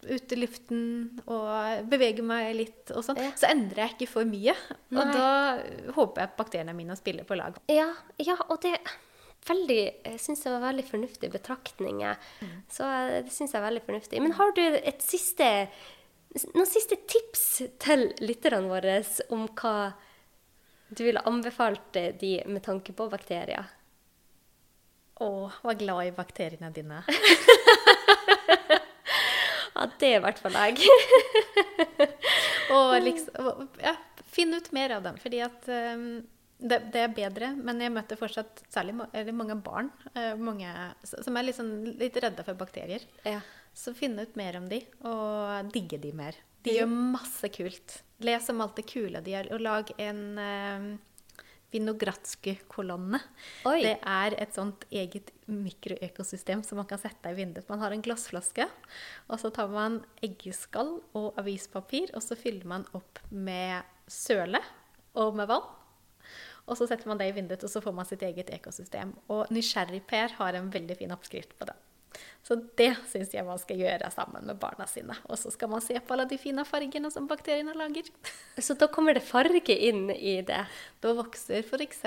ute 0.05 0.35
i 0.35 0.39
luften 0.43 0.83
og 1.25 1.87
beveger 1.89 2.21
meg 2.27 2.51
litt 2.59 2.91
og 2.93 3.01
sånn, 3.07 3.17
Ja. 3.17 3.31
så 3.35 3.49
endrer 3.49 3.87
jeg 3.87 3.95
ikke 3.95 4.11
for 4.11 4.29
mye. 4.29 4.53
Og 4.93 4.99
Nei. 4.99 5.11
da 5.15 5.93
håper 5.97 6.21
jeg 6.21 6.29
at 6.29 6.37
bakteriene 6.37 6.75
mine 6.77 6.95
spiller 6.99 7.25
på 7.25 7.35
lag. 7.39 7.57
Ja, 7.67 7.89
ja, 8.21 8.37
og 8.47 8.61
det 8.61 8.75
veldig, 9.49 9.79
jeg 10.05 10.19
syns 10.21 10.43
det 10.45 10.53
var 10.53 10.67
veldig 10.67 10.85
fornuftige 10.85 11.33
betraktninger. 11.33 12.15
Så 12.69 12.85
eh, 12.85 13.23
det 13.25 13.33
syns 13.33 13.55
jeg 13.55 13.61
er 13.63 13.65
veldig 13.65 13.83
fornuftig. 13.87 14.21
Men 14.21 14.37
har 14.37 14.53
du 14.53 14.61
et 14.61 15.01
siste, 15.01 15.49
noen 16.53 16.69
siste 16.69 16.95
tips 17.09 17.63
til 17.81 18.11
lytterne 18.21 18.69
våre 18.69 18.99
om 19.33 19.47
hva 19.49 19.93
du 20.93 21.03
ville 21.07 21.25
anbefalt 21.25 21.97
de 22.21 22.35
med 22.45 22.61
tanke 22.67 22.93
på 22.93 23.09
bakterier? 23.09 23.65
Å, 25.21 25.29
var 25.61 25.77
glad 25.79 26.07
i 26.09 26.15
bakteriene 26.17 26.71
dine. 26.73 27.03
Ja, 29.81 29.87
det 29.97 30.09
er 30.11 30.19
i 30.19 30.21
hvert 30.21 30.37
fall 30.41 30.53
jeg. 30.53 30.75
Og 32.75 32.91
liksom, 33.01 33.69
ja, 33.81 33.95
finn 34.29 34.53
ut 34.53 34.69
mer 34.75 34.97
av 34.97 35.07
dem. 35.07 35.17
Fordi 35.21 35.39
at 35.41 35.65
um, 35.71 36.03
det, 36.61 36.77
det 36.93 37.05
er 37.05 37.15
bedre, 37.15 37.49
men 37.57 37.81
jeg 37.81 37.93
møter 37.95 38.19
fortsatt 38.19 38.61
særlig 38.69 38.99
eller 39.09 39.33
mange 39.35 39.57
barn 39.63 39.89
uh, 40.13 40.35
mange, 40.37 40.69
som 41.09 41.39
er 41.39 41.51
sånn, 41.57 41.73
litt 41.97 42.19
redde 42.21 42.45
for 42.45 42.59
bakterier. 42.59 43.07
Ja. 43.25 43.39
Så 43.73 43.95
finn 43.97 44.19
ut 44.19 44.35
mer 44.37 44.59
om 44.59 44.67
de, 44.69 44.83
og 45.07 45.71
digge 45.73 45.97
de 46.03 46.11
mer. 46.13 46.37
De 46.61 46.75
gjør 46.75 46.91
masse 46.91 47.49
kult. 47.55 48.01
Les 48.21 48.49
om 48.53 48.61
alt 48.61 48.77
det 48.77 48.85
kule 48.91 49.23
de 49.25 49.33
gjør, 49.33 49.53
og 49.55 49.63
lag 49.65 49.93
en 50.03 50.21
uh, 50.37 50.91
Vinogradsky-kolonne. 51.71 53.19
Det 53.63 53.95
er 53.97 54.35
et 54.41 54.55
sånt 54.55 54.83
eget 54.91 55.31
mikroøkosystem 55.47 56.63
som 56.67 56.81
man 56.81 56.89
kan 56.89 56.99
sette 57.01 57.31
i 57.31 57.37
vinduet. 57.37 57.69
Man 57.71 57.81
har 57.83 57.95
en 57.95 58.03
glassflaske, 58.03 58.67
og 59.27 59.39
så 59.41 59.51
tar 59.55 59.71
man 59.71 60.01
eggeskall 60.23 60.97
og 61.17 61.39
avispapir, 61.39 62.11
og 62.15 62.23
så 62.25 62.37
fyller 62.39 62.67
man 62.67 62.87
opp 62.97 63.23
med 63.31 63.87
søle 64.11 64.59
og 65.15 65.37
med 65.39 65.47
vann. 65.51 65.69
Og 66.69 66.77
så 66.77 66.85
setter 66.87 67.09
man 67.09 67.19
det 67.19 67.31
i 67.31 67.35
vinduet, 67.35 67.63
og 67.65 67.71
så 67.71 67.81
får 67.83 67.95
man 67.95 68.07
sitt 68.07 68.21
eget 68.23 68.51
ekosystem. 68.53 69.15
Og 69.33 69.49
Nysgjerrig-Per 69.51 70.37
har 70.37 70.59
en 70.59 70.69
veldig 70.71 70.99
fin 70.99 71.15
oppskrift 71.15 71.55
på 71.57 71.67
det. 71.67 71.75
Så 72.43 72.57
det 72.77 72.89
syns 73.11 73.31
jeg 73.35 73.45
man 73.45 73.59
skal 73.61 73.79
gjøre 73.79 74.09
sammen 74.13 74.47
med 74.49 74.59
barna 74.61 74.87
sine. 74.89 75.15
Og 75.29 75.37
så 75.39 75.53
skal 75.53 75.69
man 75.71 75.83
se 75.83 75.97
på 75.99 76.15
alle 76.15 76.27
de 76.29 76.39
fine 76.41 76.65
fargene 76.67 77.11
som 77.13 77.29
bakteriene 77.29 77.75
lager. 77.77 78.09
Så 78.65 78.75
da 78.79 78.89
kommer 78.91 79.15
det 79.15 79.23
farge 79.27 79.77
inn 79.77 80.09
i 80.11 80.41
det. 80.45 80.65
Da 81.03 81.13
vokser 81.17 81.61
f.eks. 81.61 82.01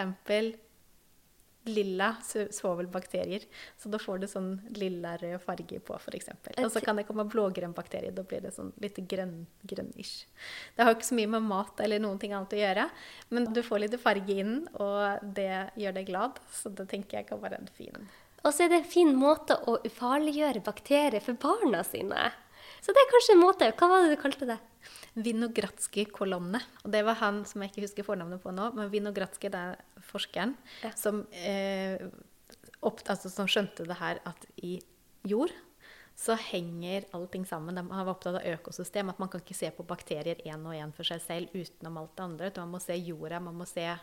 lilla 1.64 2.10
svovelbakterier. 2.50 3.46
Så 3.78 3.88
da 3.88 4.00
får 4.02 4.18
du 4.20 4.26
sånn 4.28 4.50
lilla 4.76 5.14
rød 5.22 5.38
farge 5.46 5.78
på, 5.80 5.96
f.eks. 5.96 6.28
Og 6.58 6.68
så 6.74 6.82
kan 6.84 6.98
det 6.98 7.06
komme 7.08 7.24
blågrønn 7.30 7.72
bakterie. 7.72 8.12
Da 8.12 8.26
blir 8.26 8.42
det 8.44 8.52
sånn 8.58 8.74
litt 8.82 8.98
grønn, 9.08 9.46
grønnish. 9.62 10.26
Det 10.74 10.84
har 10.84 10.98
ikke 10.98 11.08
så 11.08 11.20
mye 11.22 11.30
med 11.38 11.46
mat 11.46 11.80
eller 11.86 12.02
noen 12.04 12.20
ting 12.20 12.34
annet 12.36 12.58
å 12.58 12.60
gjøre, 12.60 12.90
men 13.30 13.48
du 13.54 13.62
får 13.64 13.86
litt 13.86 13.96
farge 14.02 14.36
inn, 14.44 14.58
og 14.76 15.24
det 15.38 15.70
gjør 15.80 15.96
deg 16.02 16.10
glad. 16.10 16.42
Så 16.52 16.74
det 16.74 16.90
tenker 16.92 17.22
jeg 17.22 17.30
kan 17.30 17.40
være 17.46 17.62
en 17.62 17.72
fin 17.78 18.12
Og 18.44 18.52
så 18.52 18.64
er 18.66 18.72
det 18.74 18.82
en 18.82 18.90
fin 18.92 19.12
måte 19.16 19.56
å 19.70 19.78
ufarliggjøre 19.86 20.60
bakterier 20.66 21.22
for 21.24 21.38
barna 21.40 21.80
sine. 21.86 22.30
Så 22.84 22.92
det 22.92 23.00
er 23.00 23.08
kanskje 23.12 23.34
en 23.38 23.40
måte. 23.40 23.68
Hva 23.78 23.88
var 23.88 24.04
det 24.04 24.12
du 24.16 24.20
kalte 24.20 24.48
det? 24.48 24.58
Vinogratski-kolonne. 25.24 26.60
Og 26.84 26.92
det 26.92 27.00
var 27.06 27.16
han 27.22 27.42
som 27.48 27.62
jeg 27.64 27.72
ikke 27.72 27.84
husker 27.86 28.06
fornavnet 28.06 28.42
på 28.42 28.52
nå, 28.52 28.70
men 28.76 28.90
Vinogratski 28.92 29.48
er 29.54 29.78
forskeren 30.10 30.56
Ja. 30.82 30.90
som, 30.94 31.26
eh, 31.32 31.98
opp, 32.82 33.00
altså, 33.08 33.30
som 33.30 33.46
skjønte 33.46 33.86
det 33.86 33.96
her 33.96 34.20
at 34.26 34.44
i 34.62 34.80
jord 35.24 35.50
så 36.14 36.36
henger 36.36 37.06
allting 37.12 37.44
sammen. 37.46 37.74
De 37.74 37.82
har 37.82 38.04
vært 38.04 38.16
opptatt 38.16 38.36
av 38.44 38.58
økosystem, 38.58 39.08
at 39.08 39.18
man 39.18 39.28
kan 39.28 39.40
ikke 39.40 39.54
se 39.56 39.70
på 39.70 39.86
bakterier 39.86 40.36
én 40.44 40.66
og 40.66 40.74
én 40.74 40.92
for 40.94 41.02
seg 41.04 41.20
selv 41.20 41.48
utenom 41.54 41.96
alt 41.98 42.14
det 42.16 42.22
andre. 42.22 42.52
Man 42.58 42.72
må 42.72 42.80
se 42.80 42.92
jorda, 42.94 43.40
man 43.40 43.56
må 43.56 43.66
se 43.66 43.98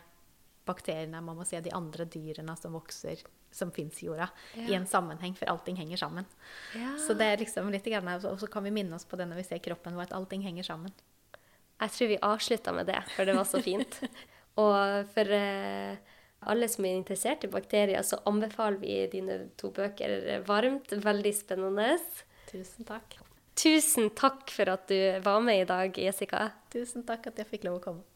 bakteriene, 0.66 1.22
man 1.22 1.36
må 1.36 1.46
se 1.46 1.60
de 1.60 1.70
andre 1.70 2.04
dyrene 2.04 2.56
som 2.58 2.72
vokser, 2.72 3.22
som 3.52 3.72
fins 3.74 4.02
i 4.02 4.08
jorda, 4.08 4.28
i 4.56 4.74
en 4.74 4.86
sammenheng, 4.88 5.34
for 5.38 5.50
allting 5.52 5.76
henger 5.76 6.00
sammen. 6.00 6.28
Ja. 6.76 6.94
Så 6.98 7.16
det 7.18 7.28
er 7.28 7.42
liksom 7.42 7.70
litt 7.72 7.86
grann, 7.86 8.08
Og 8.08 8.40
så 8.40 8.48
kan 8.50 8.64
vi 8.64 8.74
minne 8.74 8.96
oss 8.96 9.04
på 9.04 9.16
det 9.20 9.28
når 9.28 9.42
vi 9.42 9.48
ser 9.50 9.62
kroppen 9.64 9.96
vår, 9.96 10.10
at 10.10 10.16
allting 10.16 10.42
henger 10.42 10.66
sammen. 10.66 10.94
Jeg 11.82 11.90
tror 11.96 12.08
vi 12.08 12.18
avslutta 12.22 12.72
med 12.72 12.86
det, 12.86 13.00
for 13.16 13.26
det 13.26 13.36
var 13.36 13.48
så 13.48 13.62
fint. 13.62 14.00
Og 14.62 15.08
for 15.14 15.32
eh, 15.36 15.96
alle 16.52 16.68
som 16.68 16.86
er 16.86 16.98
interessert 16.98 17.44
i 17.46 17.50
bakterier, 17.50 18.02
så 18.06 18.20
anbefaler 18.28 18.78
vi 18.82 19.00
dine 19.12 19.38
to 19.58 19.72
bøker 19.74 20.44
varmt. 20.46 20.92
Veldig 20.92 21.34
spennende. 21.34 21.96
Tusen 22.50 22.88
takk. 22.88 23.18
Tusen 23.58 24.10
takk 24.16 24.48
for 24.50 24.72
at 24.72 24.88
du 24.88 24.96
var 25.24 25.42
med 25.44 25.62
i 25.62 25.68
dag, 25.68 25.98
Jessica. 25.98 26.48
Tusen 26.72 27.04
takk 27.08 27.28
at 27.30 27.40
jeg 27.40 27.50
fikk 27.50 27.68
lov 27.68 27.80
å 27.80 27.84
komme. 27.84 28.11